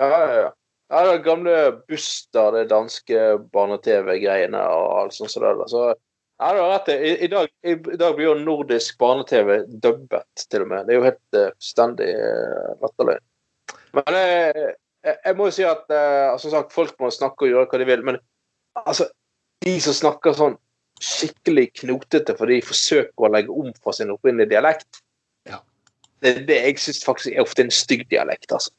Ja, 0.00 0.08
ja, 0.10 0.36
ja. 0.42 0.50
Ja, 0.90 1.00
det 1.06 1.24
gamle 1.24 1.56
Buster, 1.88 2.50
det 2.56 2.68
danske 2.70 3.38
barne-TV-greiene 3.54 4.58
og 4.58 4.86
alt 5.00 5.14
sånt. 5.14 5.30
som 5.30 5.44
det 5.44 5.54
der. 5.60 5.94
Ja, 6.40 6.54
du 6.54 6.60
har 6.60 6.70
rett. 6.70 6.88
I, 6.88 7.24
i, 7.24 7.28
dag, 7.28 7.48
i, 7.62 7.70
I 7.70 7.96
dag 8.00 8.14
blir 8.16 8.30
jo 8.30 8.34
nordisk 8.40 8.96
barne-TV 8.98 9.58
dubbet, 9.68 10.44
til 10.48 10.62
og 10.64 10.70
med. 10.70 10.86
Det 10.86 10.94
er 10.94 10.96
jo 10.96 11.04
helt 11.04 11.36
uh, 11.36 11.50
fullstendig 11.52 12.06
uh, 12.16 12.70
latterlig. 12.80 13.16
Men 13.98 14.16
eh, 14.16 14.60
jeg, 15.04 15.18
jeg 15.26 15.36
må 15.36 15.50
jo 15.50 15.54
si 15.58 15.66
at 15.68 15.84
uh, 15.92 16.38
som 16.40 16.54
sagt, 16.54 16.72
folk 16.72 16.94
må 17.02 17.10
snakke 17.12 17.44
og 17.44 17.52
gjøre 17.52 17.68
hva 17.68 17.82
de 17.82 17.88
vil. 17.90 18.06
Men 18.08 18.20
altså, 18.86 19.10
de 19.66 19.76
som 19.84 19.98
snakker 19.98 20.38
sånn 20.38 20.56
skikkelig 21.00 21.66
knotete 21.82 22.32
fordi 22.36 22.58
de 22.62 22.68
forsøker 22.70 23.28
å 23.28 23.32
legge 23.36 23.60
om 23.60 23.68
fra 23.76 23.92
sin 23.96 24.12
opprinnelige 24.16 24.54
dialekt, 24.54 25.04
Ja. 25.48 25.60
det 26.24 26.32
er 26.32 26.42
det 26.48 26.58
jeg 26.60 26.80
syns 26.86 27.04
faktisk 27.04 27.34
er 27.34 27.44
ofte 27.44 27.68
en 27.68 27.72
stygg 27.72 28.08
dialekt. 28.08 28.52
altså 28.52 28.72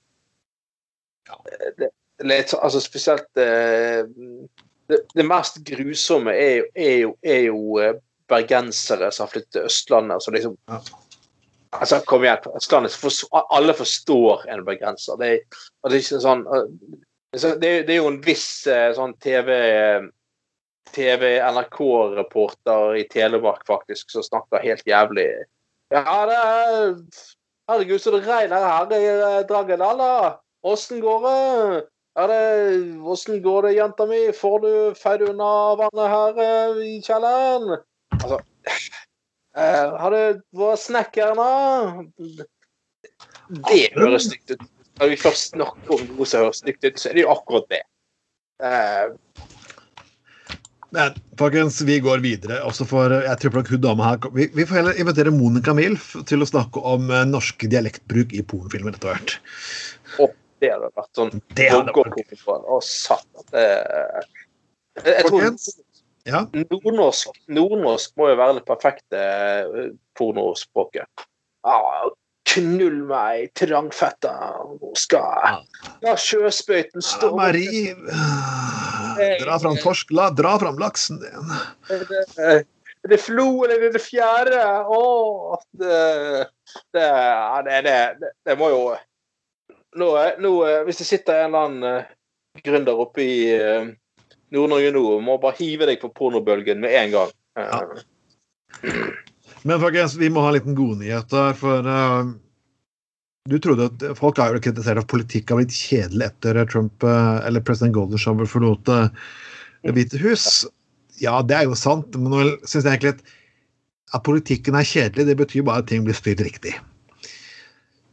det, 1.78 1.90
litt, 2.26 2.54
altså 2.58 2.82
spesielt 2.84 3.42
eh, 3.42 4.04
det, 4.92 5.00
det 5.18 5.26
mest 5.28 5.60
grusomme 5.68 6.34
er 6.38 6.56
jo, 6.62 6.66
er 6.76 6.98
jo, 7.06 7.14
er 7.24 7.42
jo 7.48 7.62
eh, 7.82 7.94
bergensere 8.32 9.10
som 9.12 9.26
har 9.26 9.32
flyttet 9.34 9.56
til 9.58 9.68
Østlandet. 9.70 10.24
Så 10.24 10.32
liksom, 10.36 10.58
Ja. 10.72 10.80
altså, 11.80 12.00
kom 12.08 12.24
igjen. 12.28 12.46
Østlandet, 12.60 12.96
for, 13.00 13.44
alle 13.56 13.74
forstår 13.76 14.46
en 14.54 14.66
bergenser. 14.68 15.20
Det, 15.20 15.32
det 15.84 15.92
er 15.92 16.00
ikke 16.04 16.22
sånn 16.24 16.46
eh, 16.48 16.66
det, 17.62 17.68
er- 17.88 17.96
jo 18.02 18.10
en 18.12 18.22
viss 18.26 18.68
eh, 18.68 18.90
sånn 18.98 19.14
TV 19.24 19.54
TV 20.92 21.38
NRK-reporter 21.40 22.98
i 23.00 23.06
Telemark 23.08 23.62
faktisk 23.70 24.10
som 24.12 24.24
snakker 24.26 24.64
helt 24.66 24.84
jævlig 24.90 25.28
Ja, 25.94 26.04
det 26.28 26.36
er 26.40 26.96
Herregud, 27.70 28.02
så 28.04 28.12
det 28.12 28.26
regner 28.28 28.66
her 28.66 28.92
i 28.98 29.06
eh, 29.08 29.38
Dragedal, 29.48 30.00
da. 30.02 30.40
Åssen 30.68 31.00
går 31.04 31.22
det? 31.24 31.84
Er 32.20 32.28
det 32.28 33.00
Åssen 33.08 33.40
går 33.44 33.68
det, 33.68 33.76
jenta 33.78 34.06
mi? 34.06 34.20
Får 34.36 34.60
du 34.66 34.72
feid 35.00 35.24
unna 35.30 35.52
vannet 35.80 36.12
her 36.12 36.42
eh, 36.44 36.82
i 36.84 36.98
kjelleren? 37.06 37.78
Altså 38.18 38.42
eh, 39.56 39.94
Har 40.02 40.12
du 40.12 40.42
vært 40.60 40.84
snekker 40.84 41.38
da? 41.40 41.52
Det 43.72 43.86
høres 43.96 44.28
stygt 44.28 44.58
ut. 44.58 44.68
Når 45.00 45.14
vi 45.14 45.22
først 45.22 45.56
snakker 45.56 45.96
om 45.96 46.04
noe 46.18 46.28
som 46.28 46.44
høres 46.44 46.60
stygt 46.62 46.84
ut, 46.84 47.00
så 47.00 47.10
er 47.10 47.18
det 47.18 47.24
jo 47.24 47.32
akkurat 47.32 47.72
det. 47.72 47.82
Uh, 48.62 49.16
Men 50.94 51.16
folkens, 51.40 51.80
vi 51.88 51.96
går 52.04 52.22
videre. 52.22 52.60
Også 52.68 52.86
for, 52.86 53.16
jeg 53.24 53.40
tror 53.42 53.56
nok 53.58 53.72
hun 53.72 53.82
dama 53.82 54.12
her 54.12 54.28
vi, 54.36 54.50
vi 54.54 54.68
får 54.68 54.82
heller 54.82 55.00
invitere 55.02 55.34
Monica 55.34 55.74
Milf 55.74 56.12
til 56.30 56.44
å 56.44 56.50
snakke 56.50 56.84
om 56.84 57.08
norsk 57.08 57.32
norske 57.32 57.72
dialektbruk 57.72 58.36
i 58.36 58.44
pornofilmer 58.44 59.00
etter 59.00 59.16
hvert. 59.16 59.38
Det 60.62 60.72
hadde 60.74 60.92
vært 60.94 61.18
sånn 61.18 61.32
Det 61.58 61.68
hadde 61.72 61.96
vært 61.96 62.52
Å, 62.62 62.80
satan. 62.86 63.48
Det 63.52 63.66
jeg, 65.08 65.28
tror 65.28 65.46
ja. 66.28 66.42
nordnorsk, 66.54 67.38
nordnorsk 67.50 68.18
må 68.20 68.32
jo 68.32 68.40
være 68.40 68.58
det 68.60 68.66
perfekte 68.68 69.22
eh, 69.22 69.94
pornospråket. 70.20 71.26
Ah, 71.66 72.10
knull 72.52 73.00
meg, 73.10 73.52
trangfetta, 73.58 74.34
nå 74.76 74.92
skal 74.98 75.62
La 76.04 76.16
sjøspøyten 76.20 77.04
Ja, 77.06 77.32
Marie, 77.38 77.94
eh, 79.22 79.38
dra 79.42 79.58
fram 79.62 79.80
torsk, 79.82 80.12
la, 80.18 80.30
dra 80.36 80.58
fram 80.62 80.82
laksen 80.82 81.22
din. 81.22 81.56
Er 81.94 82.06
det, 82.10 82.26
er 82.42 83.14
det 83.14 83.22
flo, 83.22 83.64
eller 83.66 83.88
er 83.88 83.96
det 83.96 84.04
fjære? 84.04 84.66
Å, 84.92 85.02
det, 85.80 86.02
det, 86.94 87.08
det, 87.70 87.80
det, 87.88 87.96
det, 88.22 88.36
det 88.50 88.58
må 88.60 88.72
jo 88.74 88.84
nå, 90.00 90.10
nå, 90.40 90.52
Hvis 90.88 91.02
det 91.02 91.10
sitter 91.10 91.42
en 91.42 91.50
eller 91.52 91.66
annen 91.68 91.90
eh, 91.90 92.14
gründer 92.66 93.00
oppe 93.04 93.24
i 93.24 93.36
eh, 93.56 93.90
Nord-Norge 94.52 94.94
nå, 94.96 95.04
må 95.24 95.38
bare 95.42 95.60
hive 95.62 95.88
deg 95.90 96.02
på 96.02 96.12
pornobølgen 96.16 96.82
med 96.84 96.96
en 97.00 97.14
gang. 97.16 97.36
Ja. 97.60 97.82
Men 99.68 99.82
folkens, 99.82 100.16
vi 100.18 100.32
må 100.34 100.42
ha 100.42 100.50
en 100.50 100.58
liten 100.58 100.78
godnyhet 100.78 101.30
der, 101.30 101.54
for 101.58 101.86
uh, 101.86 102.32
du 103.50 103.60
trodde 103.62 103.92
at 103.92 104.06
Folk 104.18 104.40
har 104.42 104.56
jo 104.56 104.62
kritisert 104.64 104.98
at 104.98 105.10
politikk 105.12 105.52
har 105.52 105.60
blitt 105.60 105.76
kjedelig 105.76 106.32
etter 106.32 106.58
Trump 106.72 107.06
uh, 107.06 107.38
eller 107.46 107.62
president 107.66 107.94
Golden 107.94 108.22
Shower 108.22 108.50
forlot 108.50 108.82
Det 108.90 108.98
uh, 109.06 109.94
hvite 109.94 110.18
hus. 110.24 110.66
Ja, 111.22 111.40
det 111.46 111.60
er 111.60 111.70
jo 111.70 111.78
sant, 111.78 112.18
men 112.18 112.34
nå 112.34 112.48
syns 112.64 112.88
jeg 112.88 112.96
egentlig 112.96 113.14
at, 113.20 113.36
at 114.18 114.26
politikken 114.26 114.78
er 114.78 114.88
kjedelig, 114.88 115.28
det 115.30 115.38
betyr 115.44 115.68
bare 115.68 115.86
at 115.86 115.92
ting 115.92 116.08
blir 116.08 116.18
styrt 116.18 116.42
riktig. 116.42 116.74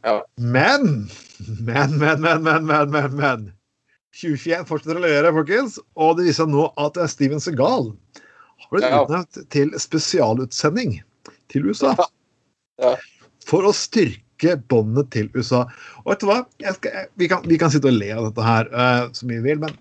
Ja. 0.05 0.19
Men, 0.35 1.09
men, 1.59 1.97
men, 1.99 2.21
men, 2.21 2.43
men, 2.43 2.65
men, 2.65 2.91
men, 2.93 3.15
men. 3.19 3.47
2021 4.15 4.65
fortsetter 4.67 4.99
å 4.99 5.03
levere, 5.03 5.33
folkens. 5.35 5.77
Og 5.99 6.17
det 6.17 6.29
viser 6.29 6.45
seg 6.45 6.53
nå 6.53 6.69
at 6.81 6.97
Steven 7.11 7.43
Segal 7.43 7.91
har 8.59 8.71
blitt 8.73 8.87
Ja. 8.87 9.03
utnevnt 9.03 9.41
til 9.53 9.71
spesialutsending 9.79 10.99
til 11.51 11.69
USA. 11.69 11.93
Ja. 12.81 12.95
For 13.47 13.67
å 13.67 13.73
styrke 13.75 14.55
båndet 14.71 15.11
til 15.15 15.29
USA. 15.35 15.65
Og 16.03 16.13
vet 16.13 16.23
du 16.23 16.29
hva? 16.29 16.39
Skal, 16.77 16.95
jeg, 16.95 17.11
vi, 17.19 17.27
kan, 17.31 17.43
vi 17.47 17.59
kan 17.59 17.71
sitte 17.73 17.91
og 17.91 17.99
le 17.99 18.11
av 18.15 18.29
dette 18.29 18.45
her 18.45 18.71
uh, 18.73 19.03
så 19.13 19.27
mye 19.29 19.43
vi 19.43 19.51
vil, 19.53 19.63
men 19.65 19.75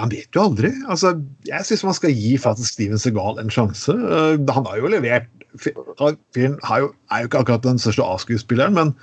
man 0.00 0.08
vet 0.08 0.32
jo 0.32 0.46
aldri. 0.46 0.70
Altså, 0.88 1.12
jeg 1.44 1.68
syns 1.68 1.84
man 1.84 1.96
skal 1.98 2.14
gi 2.16 2.36
faktisk 2.40 2.78
Steven 2.78 3.00
Segal 3.00 3.40
en 3.42 3.52
sjanse. 3.52 3.92
Uh, 3.92 4.40
han 4.48 4.68
har 4.68 4.80
jo 4.80 4.92
levert 4.92 5.41
Fyren 5.60 6.58
er 6.62 6.84
jo 6.84 6.92
ikke 7.26 7.42
akkurat 7.42 7.64
den 7.66 7.80
største 7.82 8.06
A-skuespilleren, 8.06 8.76
men 8.78 8.94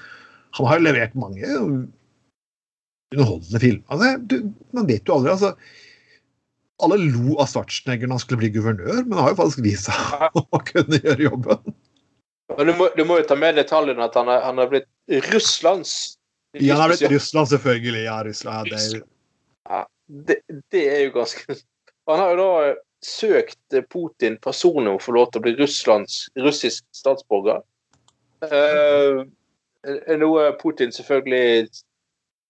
han 0.58 0.70
har 0.70 0.80
jo 0.80 0.88
levert 0.88 1.18
mange 1.20 1.46
underholdende 3.14 3.62
filmer. 3.62 3.86
Altså, 3.94 4.16
du, 4.32 4.36
man 4.74 4.90
vet 4.90 5.08
jo 5.08 5.20
aldri. 5.20 5.36
altså 5.36 5.54
alle 6.80 6.98
lo 7.12 7.36
av 7.42 7.50
Schwarzenegger 7.52 8.08
når 8.08 8.20
han 8.20 8.24
skulle 8.24 8.42
bli 8.44 8.52
guvernør, 8.56 9.04
men 9.04 9.18
han 9.18 9.26
har 9.26 9.34
jo 9.34 9.40
faktisk 9.42 9.64
vist 9.66 9.90
seg 9.90 10.40
å 10.40 10.62
kunne 10.72 11.00
gjøre 11.04 11.28
jobben. 11.28 11.76
Men 12.56 12.72
du 12.72 12.74
må, 12.80 12.88
du 12.96 13.04
må 13.06 13.20
jo 13.20 13.28
ta 13.30 13.38
med 13.38 13.60
detaljen 13.60 14.02
at 14.02 14.16
han 14.18 14.32
er, 14.32 14.42
han 14.42 14.62
er 14.62 14.72
blitt 14.72 14.90
Russlands 15.30 16.16
Ja, 16.58 16.74
han 16.74 16.88
har 16.88 16.96
blitt 16.96 17.12
Russland, 17.12 17.52
selvfølgelig. 17.52 18.04
Ja, 18.08 18.16
Russland. 18.26 18.72
Ja, 18.72 18.78
det 18.78 18.80
er 18.80 19.04
Ja, 19.70 19.82
det, 20.30 20.38
det 20.74 20.86
er 20.90 21.04
jo 21.04 21.12
ganske 21.20 21.60
Han 22.10 22.24
har 22.24 22.34
jo 22.34 22.40
da 22.40 22.72
søkt 23.06 23.76
Putin 23.92 24.38
personlig 24.44 24.92
om 24.92 24.98
å 25.00 25.04
få 25.04 25.16
lov 25.16 25.30
til 25.32 25.42
å 25.42 25.46
bli 25.48 25.56
Russlands 25.60 26.22
russisk 26.40 26.86
statsborger. 26.96 27.62
Eh, 28.44 29.22
noe 30.20 30.48
Putin 30.60 30.92
selvfølgelig 30.96 31.68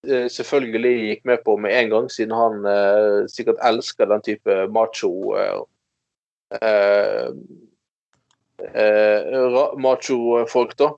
eh, 0.08 0.28
selvfølgelig 0.34 0.96
gikk 1.10 1.26
med 1.30 1.44
på 1.46 1.58
med 1.62 1.76
en 1.78 1.94
gang, 1.94 2.10
siden 2.14 2.36
han 2.38 2.66
eh, 2.66 3.28
sikkert 3.32 3.62
elsker 3.66 4.10
den 4.10 4.26
type 4.26 4.58
macho 4.74 5.14
eh, 5.38 5.60
eh, 6.62 7.30
eh, 8.74 9.78
macho-folk, 9.78 10.78
da. 10.82 10.94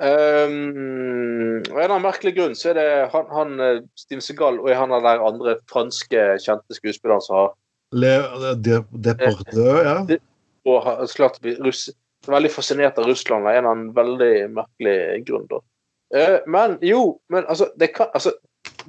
Um, 0.00 1.60
og 1.60 1.74
en 1.74 1.82
eller 1.82 1.90
annen 1.90 2.06
merkelig 2.06 2.32
grunn 2.38 2.54
så 2.56 2.70
er 2.70 2.78
det 2.78 2.84
han, 3.12 3.26
han 3.36 3.50
eh, 3.60 3.82
Steven 4.00 4.22
Segal 4.24 4.56
og 4.62 4.70
han 4.72 4.94
av 4.96 5.04
de 5.04 5.26
andre 5.26 5.52
franske 5.68 6.22
kjente 6.40 6.72
skuespillere 6.78 7.20
som 7.20 7.36
har 7.36 7.50
Le, 7.90 8.12
Depardieu, 8.56 9.80
ja. 9.82 9.96
og 10.70 10.84
klart 11.16 11.40
å 11.40 11.42
bli 11.42 11.56
russ, 11.58 11.88
veldig 12.30 12.52
fascinert 12.54 13.00
av 13.00 13.08
Russland 13.10 13.48
av 13.48 13.50
en 13.50 13.58
eller 13.58 13.70
annen 13.70 13.90
veldig 13.96 14.34
merkelig 14.54 15.24
grunn. 15.26 15.48
da. 15.50 15.58
Eh, 16.14 16.38
men 16.46 16.78
jo, 16.82 17.18
men 17.32 17.46
altså, 17.46 17.70
det 17.78 17.92
kan, 17.94 18.08
altså 18.14 18.32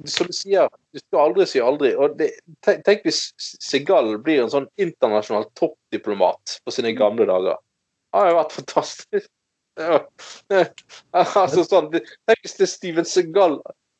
Som 0.08 0.26
du 0.26 0.34
sier, 0.36 0.68
du 0.92 0.98
skal 0.98 1.20
aldri 1.20 1.44
si 1.48 1.60
aldri. 1.60 1.92
og 1.96 2.16
det, 2.18 2.30
tenk, 2.64 3.04
hvis 3.04 3.32
Segal 3.38 4.14
blir 4.24 4.42
en 4.42 4.50
sånn 4.52 4.66
internasjonal 4.80 5.46
toppdiplomat 5.58 6.58
på 6.64 6.72
sine 6.72 6.92
gamle 6.96 7.26
dager. 7.28 7.60
Det 8.12 8.20
har 8.20 8.36
vært 8.36 8.58
fantastisk. 8.60 9.30
Altså 11.16 11.62
sånn, 11.64 11.88
Tenk 11.92 12.42
hvis 12.44 12.58
det 12.58 12.66
er 12.66 12.68
Steven 12.68 13.06
Segal 13.08 13.54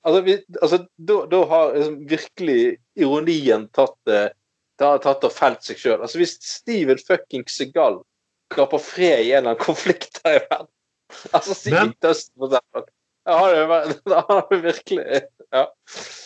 altså, 0.04 0.20
vi, 0.26 0.36
altså, 0.60 0.78
da, 0.98 1.16
da 1.32 1.40
har 1.48 1.72
liksom 1.76 1.96
virkelig 2.10 2.58
ironien 3.00 3.64
tatt 3.76 4.12
eh, 4.12 4.28
har 4.86 4.98
tatt 5.04 5.24
og 5.24 5.32
felt 5.32 5.62
seg 5.66 5.78
sjøl. 5.80 6.00
Altså, 6.02 6.18
hvis 6.20 6.36
Steven 6.42 6.98
fucking 6.98 7.44
Segal 7.50 8.00
skaper 8.52 8.78
fred 8.82 9.22
i 9.24 9.30
en 9.32 9.38
eller 9.44 9.54
annen 9.54 9.62
konflikt 9.64 10.20
her 10.24 10.38
i 10.40 10.42
verden 10.48 10.68
Altså, 11.32 11.54
si 11.54 11.70
Men- 11.70 11.90
Midtøsten, 11.92 12.32
for. 12.40 12.86
Da 13.22 13.36
har 13.38 14.46
det 14.50 14.62
virkelig 14.64 15.22
Ja. 15.52 15.66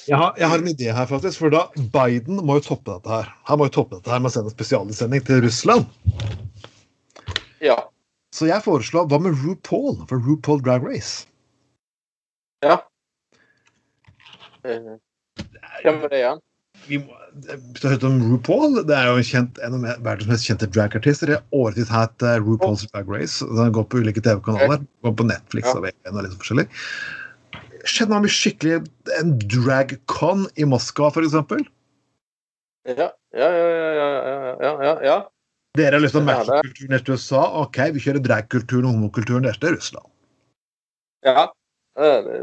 Jeg 0.07 0.17
har, 0.17 0.35
jeg 0.39 0.49
har 0.49 0.59
en 0.63 0.69
idé 0.71 0.93
her, 0.95 1.07
faktisk. 1.11 1.39
For 1.43 1.51
da 1.51 1.65
Biden 1.93 2.39
må 2.47 2.55
jo 2.61 2.63
toppe 2.69 2.93
dette 2.95 3.11
her. 3.11 3.33
Han 3.51 3.59
må 3.59 3.67
jo 3.67 3.75
toppe 3.81 3.97
dette 3.99 4.11
her 4.15 4.21
med 4.23 4.31
å 4.31 4.35
sende 4.37 4.53
spesialutsending 4.55 5.25
til 5.27 5.43
Russland. 5.43 5.87
ja. 7.61 7.77
Så 8.37 8.47
jeg 8.47 8.63
foreslår 8.63 9.07
hva 9.11 9.19
med 9.23 9.35
RuPaul 9.43 10.03
for 10.09 10.21
RuPaul 10.23 10.63
Drag 10.63 10.85
Race? 10.87 11.27
ja. 12.63 12.79
Eh, 14.65 14.97
Hvem 15.83 16.01
var 16.03 16.09
det 16.11 16.19
igjen? 16.23 16.41
vi 16.89 17.01
må 17.03 17.17
hørt 17.83 18.05
om 18.07 18.17
RuPaul. 18.31 18.81
Det 18.89 18.97
er 18.97 19.11
jo 19.11 19.25
kjent, 19.27 19.61
en 19.65 19.77
av 19.79 19.85
verdens 20.05 20.31
mest 20.31 20.49
kjente 20.49 20.69
dragartister. 20.73 21.31
Det 21.31 21.39
har 21.39 21.61
årevis 21.67 21.93
hatt 21.93 22.25
eh, 22.25 22.39
RuPaul's 22.43 22.87
Drag 22.91 23.11
Race. 23.13 23.45
Den 23.45 23.75
går 23.77 23.87
på 23.91 24.03
ulike 24.03 24.23
TV-kanaler. 24.25 24.85
Går 25.05 25.15
på 25.19 25.29
Netflix 25.29 25.71
og 25.75 25.85
VN 25.87 26.15
og 26.15 26.23
litt 26.25 26.35
sånn 26.35 26.43
forskjellig. 26.43 26.67
Skjedde 27.87 28.17
noe 28.17 28.33
skikkelig 28.33 28.81
en 29.21 29.37
drag-con 29.45 30.47
i 30.59 30.67
Moskva, 30.69 31.13
f.eks.? 31.13 31.37
Ja, 32.87 33.11
ja, 33.35 33.47
ja, 33.51 33.71
ja, 33.99 34.11
ja, 34.63 34.75
ja, 34.87 34.93
ja 35.03 35.17
Dere 35.77 35.99
har 35.99 36.03
lyst 36.05 36.15
til 36.15 36.23
å 36.23 36.27
matche 36.29 36.61
kulturen 36.63 36.95
i 36.95 37.01
USA? 37.11 37.41
OK, 37.61 37.81
vi 37.97 38.03
kjører 38.05 38.23
drag-kulturen 38.23 38.87
og 38.89 38.95
homokulturen 38.95 39.45
deres 39.45 39.59
Russland. 39.61 40.07
Ja. 41.27 41.49
det 41.99 42.13
er 42.13 42.23
det 42.25 42.39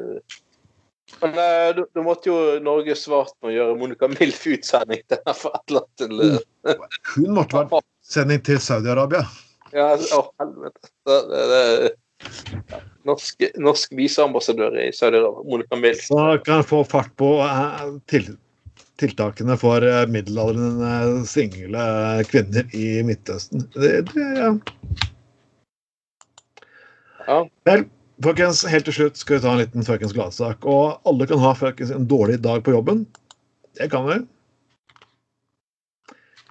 men 1.21 1.37
eh, 1.39 1.83
da 1.95 2.03
måtte 2.03 2.29
jo 2.29 2.37
Norge 2.63 2.95
svart 2.99 3.33
med 3.41 3.51
å 3.51 3.55
gjøre 3.55 3.79
Monica 3.79 4.09
Milf-utsending 4.11 5.03
til 5.11 5.21
for 5.41 5.55
et 5.57 5.73
eller 5.73 5.83
annet 5.83 6.45
eh, 6.69 6.85
Hun 7.15 7.33
måtte 7.37 7.63
vært 7.63 7.89
sending 8.03 8.43
til 8.45 8.61
Saudi-Arabia. 8.61 9.23
Ja, 9.73 9.93
å 9.95 10.23
helvete. 10.41 10.91
Det, 11.07 11.19
det, 11.31 11.43
det. 11.51 12.79
Norsk, 13.07 13.43
norsk 13.59 13.95
viseambassadør 13.97 14.77
i 14.79 14.89
Saudi-Arabia, 14.95 15.47
Monica 15.49 15.79
Milf. 15.79 16.05
Så 16.07 16.23
kan 16.45 16.61
jeg 16.61 16.69
få 16.69 16.83
fart 16.87 17.15
på 17.19 17.35
eh, 17.45 17.87
til, 18.11 18.29
tiltakene 19.01 19.57
for 19.59 19.87
middelaldrende 20.11 21.23
single 21.29 21.87
kvinner 22.29 22.69
i 22.77 23.01
Midtøsten. 23.07 23.65
Det, 23.75 23.95
det, 24.13 24.29
ja. 24.39 24.53
Ja. 27.23 27.43
Vel, 27.67 27.85
folkens, 28.21 28.61
helt 28.69 28.85
til 28.89 28.95
slutt 28.97 29.17
skal 29.19 29.37
vi 29.37 29.43
ta 29.45 29.53
en 29.53 29.61
liten 29.61 29.87
fuckings 29.87 30.13
gladsak. 30.15 30.67
Og 30.69 30.99
alle 31.09 31.27
kan 31.29 31.41
ha 31.41 31.53
fuckings 31.57 31.93
en 31.93 32.07
dårlig 32.09 32.41
dag 32.43 32.63
på 32.65 32.75
jobben. 32.75 33.05
Det 33.79 33.89
kan 33.93 34.05
vi. 34.09 34.19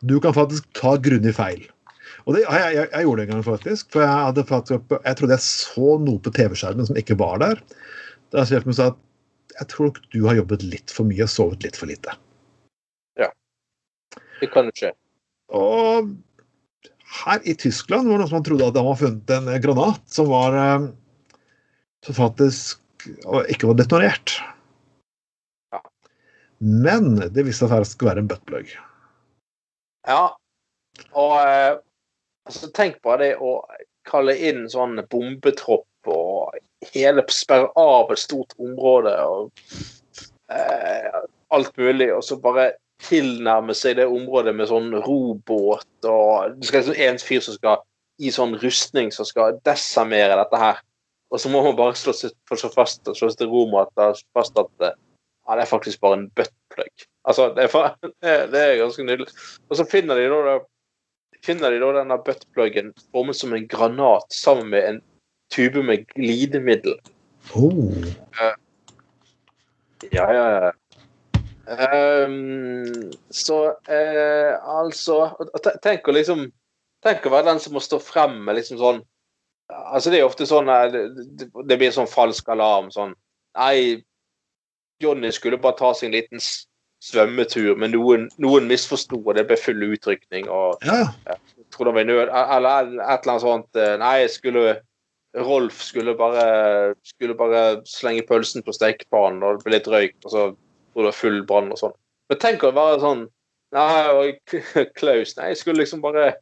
Du 0.03 0.19
kan 0.21 0.35
faktisk 0.35 0.67
ta 0.75 0.97
grundig 0.99 1.37
feil. 1.37 1.63
Og 2.27 2.35
det, 2.37 2.43
jeg, 2.43 2.75
jeg, 2.75 2.89
jeg 2.91 3.07
gjorde 3.07 3.23
det 3.23 3.29
en 3.29 3.35
gang, 3.37 3.45
faktisk. 3.47 3.93
For 3.95 4.03
jeg, 4.03 4.11
hadde 4.11 4.45
faktisk, 4.49 4.97
jeg 4.99 5.19
trodde 5.19 5.37
jeg 5.37 5.47
så 5.47 5.95
noe 6.03 6.23
på 6.23 6.35
TV-skjermen 6.35 6.89
som 6.89 6.99
ikke 6.99 7.19
var 7.21 7.39
der. 7.43 7.63
Da 8.35 8.45
sjefen 8.49 8.73
min 8.73 8.79
sa 8.79 8.91
at 8.93 9.01
jeg 9.59 9.69
tror 9.69 9.97
du 10.15 10.21
har 10.27 10.39
jobbet 10.39 10.65
litt 10.65 10.93
for 10.95 11.09
mye 11.09 11.27
og 11.27 11.31
sovet 11.31 11.67
litt 11.67 11.79
for 11.79 11.91
lite. 11.91 12.15
Ja. 13.21 13.29
Det 14.41 14.49
kan 14.55 14.71
jo 14.71 14.75
skje. 14.77 14.93
Og 15.53 16.13
her 17.23 17.45
i 17.45 17.55
Tyskland 17.59 18.09
var 18.09 18.17
det 18.17 18.25
noen 18.25 18.33
som 18.33 18.45
trodde 18.47 18.71
at 18.71 18.77
de 18.77 18.85
hadde 18.87 19.01
funnet 19.03 19.35
en 19.37 19.65
granat 19.67 20.03
som 20.09 20.31
var 20.31 20.57
eh, 20.57 20.87
som 22.07 22.17
faktisk 22.17 22.83
ikke 23.51 23.71
var 23.71 23.79
detonert. 23.79 24.35
Ja. 25.73 25.81
Men 26.59 27.17
det 27.35 27.47
viste 27.47 27.69
seg 27.71 27.87
skulle 27.89 28.13
være 28.13 28.25
en 28.25 28.31
buttplug. 28.31 28.75
Ja. 30.09 30.35
Og 31.17 31.35
eh, 31.41 31.79
altså, 32.49 32.71
tenk 32.75 33.01
bare 33.07 33.25
det 33.25 33.33
å 33.41 33.61
kalle 34.09 34.35
inn 34.35 34.67
sånn 34.71 34.99
bombetropp 35.11 36.11
og 36.11 36.59
hele 36.93 37.23
sperre 37.31 37.71
av 37.79 38.11
et 38.11 38.23
stort 38.23 38.55
område 38.59 39.13
og 39.23 39.53
eh, 40.51 41.21
alt 41.55 41.77
mulig, 41.79 42.09
og 42.15 42.25
så 42.27 42.39
bare 42.43 42.73
tilnærme 43.03 43.75
seg 43.75 43.99
det 43.99 44.09
området 44.11 44.55
med 44.57 44.69
sånn 44.71 44.93
robåt 45.03 46.07
og 46.07 46.55
Det 46.59 46.69
skal 46.69 46.85
liksom 46.85 47.01
en 47.07 47.19
fyr 47.23 47.43
som 47.43 47.57
skal 47.59 47.83
i 48.23 48.31
sånn 48.31 48.55
rustning 48.63 49.11
som 49.15 49.27
skal 49.27 49.59
desamere 49.67 50.37
dette 50.39 50.59
her. 50.61 50.83
Og 51.33 51.41
så 51.41 51.49
må 51.49 51.63
man 51.65 51.79
bare 51.79 51.97
slå 51.97 52.13
slå 52.13 52.69
fast 52.75 53.09
slå 53.09 53.31
seg 53.31 53.39
til 53.41 53.49
ro 53.53 53.65
med 53.71 53.87
at 53.87 53.95
det 53.97 54.09
er 54.11 54.21
fast 54.37 54.59
at 54.61 54.85
eh, 54.85 54.99
ja, 55.49 55.57
det 55.57 55.65
er 55.65 55.71
faktisk 55.71 56.01
bare 56.01 56.19
en 56.21 56.29
buttplug. 56.37 57.07
Altså, 57.25 57.49
det 57.57 57.65
er, 57.65 57.97
det, 58.53 58.61
er 58.61 58.83
ganske 58.83 59.07
nydelig. 59.07 59.33
Og 59.71 59.79
så 59.81 59.87
finner 59.89 60.21
de 60.21 60.29
da, 60.31 60.59
finner 61.45 61.73
de 61.73 61.81
da 61.83 61.89
denne 61.99 62.19
buttpluggen 62.27 62.93
formet 63.11 63.39
som 63.39 63.55
en 63.57 63.67
granat 63.69 64.29
sammen 64.35 64.71
med 64.75 64.89
en 64.89 65.01
tube 65.53 65.83
med 65.83 66.07
glidemiddel. 66.15 66.99
Oh. 67.57 67.97
Ja, 70.13 70.29
ja, 70.33 70.47
ja. 70.53 70.71
Um, 71.63 73.13
så 73.31 73.77
eh, 73.87 74.57
altså 74.67 75.29
Tenk 75.83 76.09
å 76.11 76.15
liksom 76.17 76.41
Tenk 77.07 77.27
å 77.27 77.31
være 77.31 77.53
den 77.53 77.61
som 77.63 77.77
må 77.77 77.83
stå 77.83 78.01
frem 78.03 78.35
med 78.47 78.59
liksom 78.59 78.81
sånn 78.81 78.99
Altså, 79.71 80.11
det 80.11 80.21
er 80.21 80.27
ofte 80.27 80.47
sånn 80.49 80.69
eh, 80.73 80.93
det, 80.93 81.77
blir 81.79 81.93
sånn 81.95 82.11
falsk 82.11 82.49
alarm. 82.53 82.91
Sånn 82.95 83.15
Nei, 83.59 84.03
Johnny 85.03 85.33
skulle 85.35 85.61
bare 85.61 85.77
ta 85.79 85.93
seg 85.97 86.09
en 86.09 86.17
liten 86.17 86.43
svømmetur, 87.03 87.75
men 87.77 87.91
noen, 87.93 88.29
noen 88.41 88.69
misforsto, 88.71 89.19
og 89.19 89.35
det 89.37 89.45
ble 89.49 89.59
full 89.59 89.83
utrykning. 89.89 90.49
og 90.49 90.83
Ja, 90.87 91.03
tror 91.75 91.91
det 91.91 91.95
var 91.99 92.09
nød, 92.09 92.31
eller 92.31 92.93
et 92.93 92.95
eller 92.95 93.33
annet 93.33 93.45
sånt. 93.45 93.69
eh, 93.77 93.97
Nei, 93.99 94.17
jeg 94.25 94.35
skulle 94.39 94.81
Rolf 95.33 95.81
skulle 95.81 96.13
bare, 96.15 96.95
skulle 97.09 97.35
bare 97.35 97.81
slenge 97.89 98.23
pølsen 98.29 98.63
på 98.63 98.75
stekepannen, 98.77 99.41
og 99.43 99.57
det 99.57 99.65
ble 99.65 99.79
litt 99.79 99.89
røyk, 99.89 100.17
og 100.27 100.31
så 100.31 100.43
tror 100.93 101.07
det 101.07 101.09
var 101.09 101.17
full 101.17 101.39
brann 101.49 101.71
og 101.73 101.81
sånn. 101.81 101.95
Men 102.29 102.41
tenk 102.43 102.65
å 102.65 102.75
være 102.77 103.01
sånn 103.01 103.23
Nei, 103.73 104.03
og 104.13 104.57
Klaus 104.99 105.33
Nei, 105.39 105.47
jeg 105.53 105.63
skulle 105.63 105.81
liksom 105.81 106.03
bare 106.05 106.35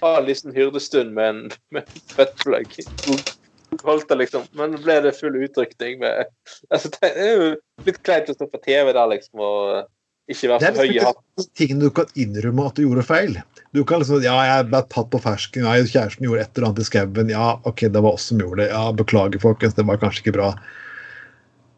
ha 0.00 0.18
en 0.18 0.26
liten 0.26 0.54
hyrdestund 0.54 1.14
med 1.14 1.28
en, 1.28 1.40
med 1.74 1.88
buttplug. 2.16 2.76
Holdt 3.82 4.08
det 4.08 4.20
liksom. 4.20 4.44
Men 4.58 4.76
ble 4.82 4.98
det 5.06 5.14
full 5.16 5.36
utrykning 5.40 6.00
med 6.02 6.26
altså, 6.74 6.90
Det 6.92 7.10
er 7.10 7.32
jo 7.32 7.50
litt 7.86 8.02
kleint 8.04 8.30
å 8.30 8.36
stå 8.36 8.48
på 8.52 8.60
TV 8.64 8.92
der, 8.92 9.08
liksom, 9.14 9.40
og 9.40 9.90
ikke 10.30 10.52
være 10.52 10.68
for 10.68 10.82
høy 10.82 10.86
i 10.86 10.92
liksom 10.92 11.08
hatten. 11.08 11.24
ikke 11.42 11.58
ting 11.58 11.80
du 11.80 11.88
kan 11.94 12.12
innrømme 12.14 12.66
at 12.68 12.76
du 12.78 12.84
gjorde 12.84 13.06
feil. 13.06 13.38
Du 13.74 13.82
kan 13.88 14.02
liksom 14.02 14.22
Ja, 14.24 14.36
jeg 14.46 14.68
ble 14.70 14.82
tatt 14.92 15.10
på 15.12 15.20
fersken. 15.22 15.66
Ja, 15.66 15.74
kjæresten 15.80 16.28
gjorde 16.28 16.44
et 16.44 16.56
eller 16.56 16.68
annet 16.68 16.84
i 16.84 16.88
skauen. 16.88 17.32
Ja, 17.32 17.48
OK, 17.68 17.86
det 17.88 18.04
var 18.04 18.18
oss 18.18 18.28
som 18.30 18.42
gjorde 18.42 18.62
det. 18.62 18.70
Ja, 18.74 18.84
beklager, 18.96 19.42
folkens. 19.42 19.74
Det 19.78 19.86
var 19.88 20.00
kanskje 20.02 20.26
ikke 20.26 20.36
bra. 20.38 20.52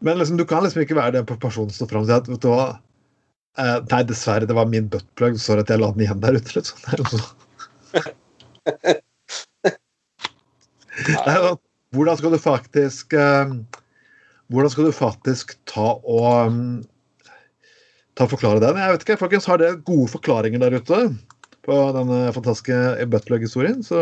Men 0.05 0.19
liksom, 0.19 0.37
du 0.37 0.45
kan 0.47 0.65
liksom 0.65 0.83
ikke 0.83 0.99
være 0.99 1.17
den 1.17 1.29
personen 1.31 1.71
som 1.71 1.85
står 1.85 1.93
fram 1.93 2.05
og 2.05 2.11
sier 2.11 2.21
at 2.21 2.29
vet 2.29 2.43
du 2.43 2.51
hva 2.51 2.67
eh, 2.75 3.79
Nei, 3.89 4.03
dessverre, 4.11 4.45
det 4.49 4.57
var 4.57 4.69
min 4.69 4.91
buttplug. 4.91 5.39
Sorry 5.41 5.63
at 5.65 5.73
jeg 5.73 5.81
la 5.81 5.89
den 5.95 6.05
igjen 6.05 6.21
der 6.21 6.37
ute. 6.37 6.59
Liksom. 6.59 6.85
Hvordan 11.95 12.17
skal 12.19 12.31
du 12.33 12.39
faktisk 12.41 13.13
eh, 13.13 13.53
Hvordan 14.51 14.71
skal 14.71 14.85
du 14.87 14.91
faktisk 14.95 15.55
ta 15.69 15.87
og 15.97 16.51
mm, 16.51 16.83
ta 18.15 18.23
og 18.27 18.31
forklare 18.35 18.61
den? 18.63 18.77
Jeg 18.79 18.91
vet 18.93 19.05
ikke, 19.05 19.21
folkens, 19.23 19.47
Har 19.49 19.57
dere 19.61 19.81
gode 19.87 20.07
forklaringer 20.11 20.59
der 20.63 20.77
ute 20.77 20.99
på 21.65 21.75
denne 21.95 22.33
fantastiske 22.35 23.07
Butler-historien? 23.09 23.83
Så 23.83 23.97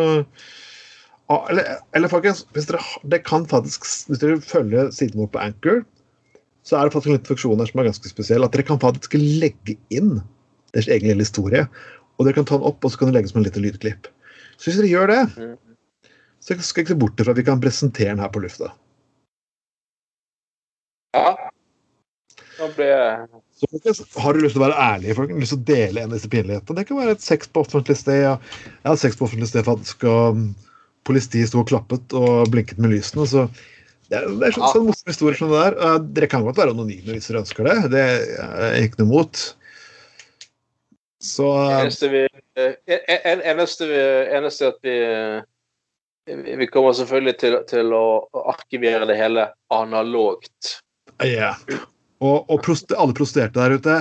ah, 1.32 1.48
eller, 1.50 1.64
eller 1.96 2.12
folkens, 2.12 2.44
hvis 2.54 2.68
dere, 2.70 2.84
det 3.10 3.24
kan 3.28 3.48
faktisk, 3.48 3.88
hvis 4.10 4.20
dere 4.20 4.42
følger 4.44 4.92
siden 4.92 5.20
vår 5.22 5.32
på 5.32 5.40
Anchor, 5.40 5.84
så 6.64 6.78
er 6.78 6.84
det 6.88 6.94
faktisk 6.94 7.12
en 7.12 7.18
liten 7.18 7.32
funksjon 7.32 7.60
der 7.60 7.68
som 7.72 7.80
er 7.80 7.90
ganske 7.90 8.12
spesiell. 8.12 8.44
At 8.44 8.54
dere 8.56 8.68
kan 8.68 8.84
faktisk 8.84 9.16
legge 9.20 9.78
inn 9.92 10.22
deres 10.74 10.88
egen 10.92 11.08
lille 11.12 11.26
historie. 11.26 11.68
Og 12.18 12.28
dere 12.28 12.38
kan 12.38 12.48
ta 12.50 12.60
den 12.60 12.68
opp, 12.70 12.84
og 12.84 12.94
så 12.94 13.00
kan 13.00 13.10
dere 13.10 13.20
legge 13.20 13.30
den 13.30 13.34
som 13.34 13.42
en 13.42 13.48
liten 13.48 13.66
lydklipp. 13.66 14.10
Så 14.58 14.70
hvis 14.70 14.80
dere 14.80 14.92
gjør 14.92 15.14
det, 15.14 15.22
så 16.44 16.56
skal 16.60 16.84
jeg 16.84 16.88
ikke 16.88 16.94
se 16.94 17.02
bort 17.02 17.22
ifra 17.24 17.34
at 17.34 17.40
vi 17.40 17.48
kan 17.48 17.62
presentere 17.64 18.14
den 18.14 18.22
her 18.24 18.32
på 18.34 18.44
lufta. 18.44 18.70
Ja. 21.14 21.34
Da 22.58 22.70
blir 22.76 22.90
jeg 22.90 23.28
Har 24.22 24.36
du 24.36 24.44
lyst 24.44 24.56
til 24.56 24.62
å 24.62 24.66
være 24.66 24.78
ærlig, 24.82 25.16
folk? 25.18 25.32
lyst 25.40 25.56
til 25.56 25.62
å 25.62 25.68
dele 25.68 26.02
en 26.04 26.12
av 26.12 26.18
disse 26.18 26.30
pinlighetene? 26.30 26.78
Det 26.80 26.88
kan 26.90 27.00
være 27.00 27.16
et 27.16 27.26
sex 27.26 27.50
på 27.50 27.64
offentlig 27.64 27.96
sted. 28.00 28.20
Ja. 28.26 28.34
Jeg 28.68 28.90
hadde 28.90 29.04
sex 29.04 29.18
på 29.20 29.28
offentlig 29.28 29.50
sted 29.50 29.66
faktisk, 29.68 30.06
og 30.10 30.38
um, 30.38 30.48
politiet 31.08 31.50
sto 31.50 31.62
og 31.64 31.70
klappet 31.72 32.16
og 32.18 32.52
blinket 32.54 32.82
med 32.82 32.94
lysene. 32.94 33.26
så 33.30 33.48
Det 34.10 34.20
er, 34.20 34.28
det 34.28 34.50
er 34.50 34.58
sånn, 34.58 34.70
sånn 34.76 34.88
morsom 34.90 35.14
historie 35.14 35.40
som 35.40 35.54
det 35.54 35.64
der. 35.64 36.00
Dere 36.18 36.30
kan 36.32 36.46
godt 36.46 36.60
være 36.62 36.76
anonyme 36.76 37.16
hvis 37.16 37.30
dere 37.32 37.44
ønsker 37.44 37.70
det. 37.70 37.78
Det 37.94 38.04
er 38.04 38.80
ikke 38.84 39.02
noe 39.02 39.10
imot. 39.10 39.46
Så 41.24 41.48
eneste 41.72 42.10
vi 42.12 42.22
eh, 42.60 42.74
en- 42.92 43.22
en- 43.32 43.44
eneste, 43.54 43.88
eneste 44.36 44.68
at 44.74 44.80
vi 44.84 44.96
vi 46.28 46.56
vi 46.60 46.68
kommer 46.72 46.94
selvfølgelig 46.96 47.38
til, 47.40 47.56
til 47.68 47.94
å 47.96 48.04
arkivere 48.52 49.08
det 49.08 49.18
hele 49.20 49.50
analogt. 49.72 50.78
ja. 51.24 51.56
Og, 52.24 52.46
og 52.48 52.62
prost, 52.64 52.94
alle 52.96 53.12
prostituerte 53.12 53.60
der 53.60 53.74
ute 53.76 53.96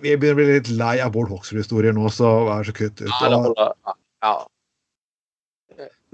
Vi 0.00 0.14
begynner 0.16 0.32
å 0.32 0.36
bli 0.38 0.44
litt 0.54 0.68
lei 0.72 0.94
av 1.04 1.10
Bård 1.12 1.28
Hoksrud-historier 1.28 1.92
nå, 1.92 2.06
så 2.08 2.30
vær 2.46 2.64
så 2.64 2.72
kutt 2.72 3.02
ut. 3.02 3.10
Ja, 3.10 3.28
det 3.28 3.40
holder. 3.42 3.72
Ja. 4.24 4.34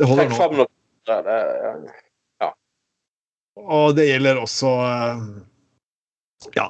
Det 0.01 0.09
holder 0.11 0.33
nå. 0.33 1.87
Ja. 2.43 2.51
Og 3.63 3.95
det 3.95 4.09
gjelder 4.09 4.43
også 4.43 4.73
eh, 4.89 5.23
Ja. 6.59 6.67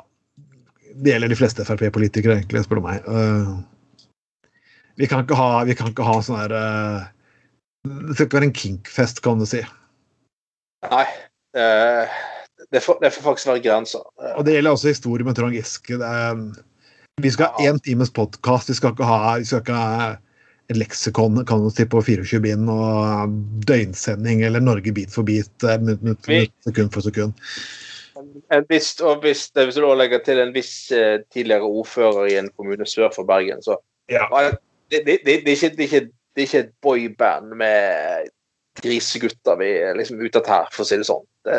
Det 0.93 1.15
gjelder 1.15 1.33
de 1.33 1.39
fleste 1.41 1.65
Frp-politikere, 1.65 2.37
egentlig, 2.43 2.67
spør 2.67 2.83
du 2.83 2.85
meg. 2.85 3.07
Eh, 3.09 3.53
Vi 5.03 5.09
kan 5.11 5.25
ikke 5.25 5.35
ha, 5.39 5.65
vi 5.67 5.75
kan 5.75 5.91
ikke 5.91 6.07
ha 6.07 6.19
sånn 6.23 6.39
her 6.39 6.53
eh, 6.55 7.07
Det 7.89 8.15
skal 8.15 8.29
ikke 8.29 8.39
være 8.39 8.49
en 8.53 8.59
kinkfest, 8.59 9.23
kan 9.25 9.41
du 9.43 9.47
si. 9.51 9.63
Nei. 10.87 11.07
eh, 11.59 12.21
Det 12.73 12.81
får, 12.85 13.01
det 13.03 13.11
får 13.17 13.25
faktisk 13.27 13.51
være 13.51 13.65
grenser. 13.65 14.05
Eh, 14.23 14.37
Og 14.39 14.47
det 14.47 14.55
gjelder 14.55 14.77
også 14.77 14.93
historie 14.93 15.27
med 15.27 15.35
Trond 15.37 15.57
Giske. 15.59 15.99
Er, 15.99 16.39
vi 17.21 17.33
skal 17.35 17.51
ha 17.51 17.67
én 17.67 17.83
times 17.83 18.15
podkast. 18.15 18.71
Vi 18.71 18.79
skal 18.79 18.95
ikke 18.95 19.11
ha, 19.11 19.19
vi 19.43 19.49
skal 19.51 19.65
ikke 19.65 19.81
ha 19.81 20.13
et 20.71 20.79
leksikon 20.79 21.43
kan 21.51 21.65
du 21.67 21.71
si, 21.75 21.85
på 21.91 22.01
24 22.07 22.39
bind 22.47 22.71
og 22.71 23.35
døgnsending 23.69 24.45
eller 24.47 24.63
Norge 24.63 24.95
bit 24.95 25.11
for 25.13 25.27
bit, 25.27 25.51
minutt, 25.83 26.05
minutt, 26.07 26.29
minutt, 26.31 26.55
sekund 26.65 26.95
for 26.95 27.05
sekund. 27.05 27.35
En 28.55 28.65
viss, 28.71 28.95
og 29.03 29.25
hvis, 29.27 29.49
hvis 29.59 29.75
du 29.77 29.89
legger 29.99 30.23
til 30.25 30.39
en 30.39 30.55
viss 30.55 30.87
tidligere 31.35 31.67
ordfører 31.67 32.31
i 32.31 32.39
en 32.39 32.53
kommune 32.55 32.87
sør 32.87 33.11
for 33.13 33.27
Bergen, 33.29 33.59
så 33.67 33.81
Ja. 34.11 34.29
Det, 34.31 34.59
det, 34.93 35.19
er 35.33 35.87
ikke, 35.87 36.63
et 36.63 36.73
boyband 36.85 37.57
med 37.61 38.31
grisegutter 38.81 39.59
vi 39.61 39.69
er 39.83 39.99
liksom 39.99 40.23
ute 40.23 40.43
her, 40.47 40.71
for 40.73 40.85
å 40.85 40.89
si 40.89 40.99
det 41.01 41.09
sånn. 41.09 41.27
Det, 41.49 41.59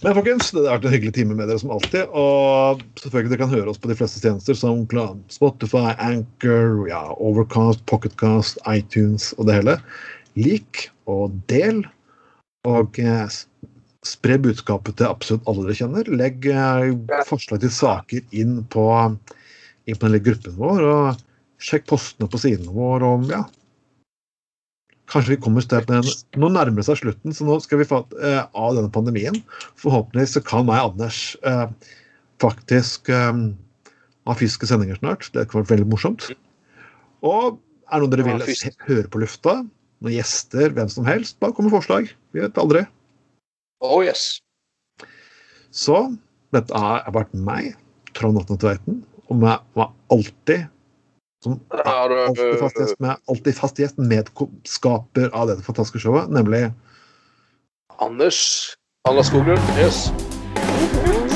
Men 0.00 0.16
folkens, 0.16 0.48
det 0.54 0.62
har 0.64 0.78
vært 0.78 0.86
en 0.88 0.94
hyggelig 0.94 1.12
time 1.18 1.36
med 1.36 1.50
dere 1.50 1.60
som 1.60 1.72
alltid. 1.74 2.08
Og 2.16 2.80
selvfølgelig 3.02 3.34
dere 3.34 3.42
kan 3.42 3.52
høre 3.52 3.72
oss 3.72 3.80
på 3.80 3.90
de 3.90 3.96
fleste 3.98 4.22
tjenester 4.22 4.56
som 4.56 4.86
Spotify, 5.32 5.92
Anchor, 5.98 6.86
ja, 6.88 7.02
Overcast, 7.20 7.84
Pocketcast, 7.90 8.60
iTunes 8.70 9.34
og 9.36 9.50
det 9.50 9.60
hele. 9.60 9.76
Lik 10.40 10.86
og 11.10 11.36
del. 11.52 11.84
Og 12.68 12.96
eh, 13.00 13.26
spre 14.06 14.38
budskapet 14.40 14.96
til 14.96 15.10
absolutt 15.10 15.46
alle 15.50 15.66
dere 15.66 15.78
kjenner. 15.82 16.08
Legg 16.08 16.48
eh, 16.48 17.22
forslag 17.28 17.60
til 17.64 17.72
saker 17.74 18.24
inn 18.36 18.62
på, 18.72 18.86
inn 19.90 20.00
på 20.00 20.10
den 20.10 20.24
gruppen 20.24 20.56
vår. 20.58 20.84
Og 20.90 21.62
sjekk 21.62 21.88
postene 21.90 22.30
på 22.30 22.40
sidene 22.40 22.72
våre 22.74 23.08
og 23.14 23.30
ja, 23.30 23.44
Kanskje 25.10 25.34
vi 25.34 25.40
kommer 25.42 25.64
til 25.66 25.80
at 25.80 26.36
Nå 26.38 26.50
nærmer 26.54 26.78
det 26.78 26.86
seg 26.86 27.00
slutten, 27.00 27.34
så 27.34 27.46
nå 27.46 27.56
skal 27.64 27.80
vi 27.80 27.88
få 27.88 28.04
eh, 28.22 28.44
av 28.46 28.76
denne 28.76 28.92
pandemien. 28.94 29.40
Forhåpentligvis 29.80 30.36
så 30.36 30.42
kan 30.46 30.68
meg 30.68 30.84
Anders 30.84 31.34
eh, 31.46 31.66
faktisk 32.42 33.10
eh, 33.10 33.40
ha 34.30 34.36
fysiske 34.38 34.70
sendinger 34.70 35.00
snart. 35.00 35.26
Det 35.32 35.42
hadde 35.42 35.64
vært 35.64 35.74
veldig 35.74 35.88
morsomt. 35.90 36.28
Og 37.26 37.58
er 37.90 37.98
det 37.98 38.06
noe 38.06 38.14
dere 38.14 38.28
vil 38.28 38.78
høre 38.86 39.10
på 39.10 39.24
lufta? 39.24 39.58
Noen 40.00 40.14
gjester, 40.14 40.70
hvem 40.76 40.88
som 40.92 41.08
helst? 41.08 41.40
Bare 41.42 41.56
kom 41.56 41.66
med 41.66 41.74
forslag. 41.74 42.12
Vi 42.30 42.44
vet 42.44 42.62
aldri. 42.62 42.86
Oh 43.82 43.98
yes. 44.04 44.38
Så 45.74 46.04
dette 46.54 46.84
har 46.84 47.02
vært 47.14 47.34
meg, 47.34 47.74
Trond 48.14 48.38
Atne 48.38 48.58
Tveiten, 48.62 49.02
og 49.30 49.40
vi 49.40 49.56
var 49.78 49.90
alltid 50.10 50.68
som 51.44 51.56
er 51.72 51.86
alltid 51.88 52.58
fast 52.60 52.76
gjest, 52.76 52.98
med, 53.00 53.16
alltid 53.28 53.56
fast 53.56 53.78
gjest, 53.80 53.96
medskaper 53.96 55.30
av 55.32 55.48
dette 55.48 55.64
fantastiske 55.64 56.02
showet, 56.02 56.28
nemlig 56.28 56.66
Anders. 58.00 58.76
Anders 59.08 59.26
Skoglund. 59.26 59.60
Yes. 59.80 60.10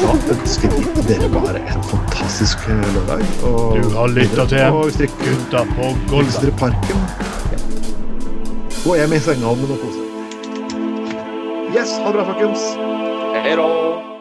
Da 0.04 0.12
ønsker 0.32 0.72
vi 0.72 1.02
dere 1.08 1.28
bare 1.32 1.60
en 1.60 1.84
fantastisk 1.88 2.58
eh, 2.68 2.84
lørdag. 2.96 3.24
Og, 3.48 3.76
Du 3.80 3.90
har 3.96 4.12
lyttet 4.12 4.48
til 4.48 4.64
og 4.68 4.92
Gutta 5.20 5.64
på 5.76 6.22
hvis 6.22 6.40
parken, 6.60 7.04
gå 8.84 8.96
hjem 9.00 9.16
i 9.16 9.20
sengehalmen 9.24 9.76
og 9.76 9.84
kos 9.84 10.00
dere. 10.00 10.10
Yes, 11.74 11.96
ha 12.00 12.12
det 12.12 12.18
bra, 12.20 12.26
folkens. 12.32 12.74
Hei 13.44 13.56
da. 13.60 14.13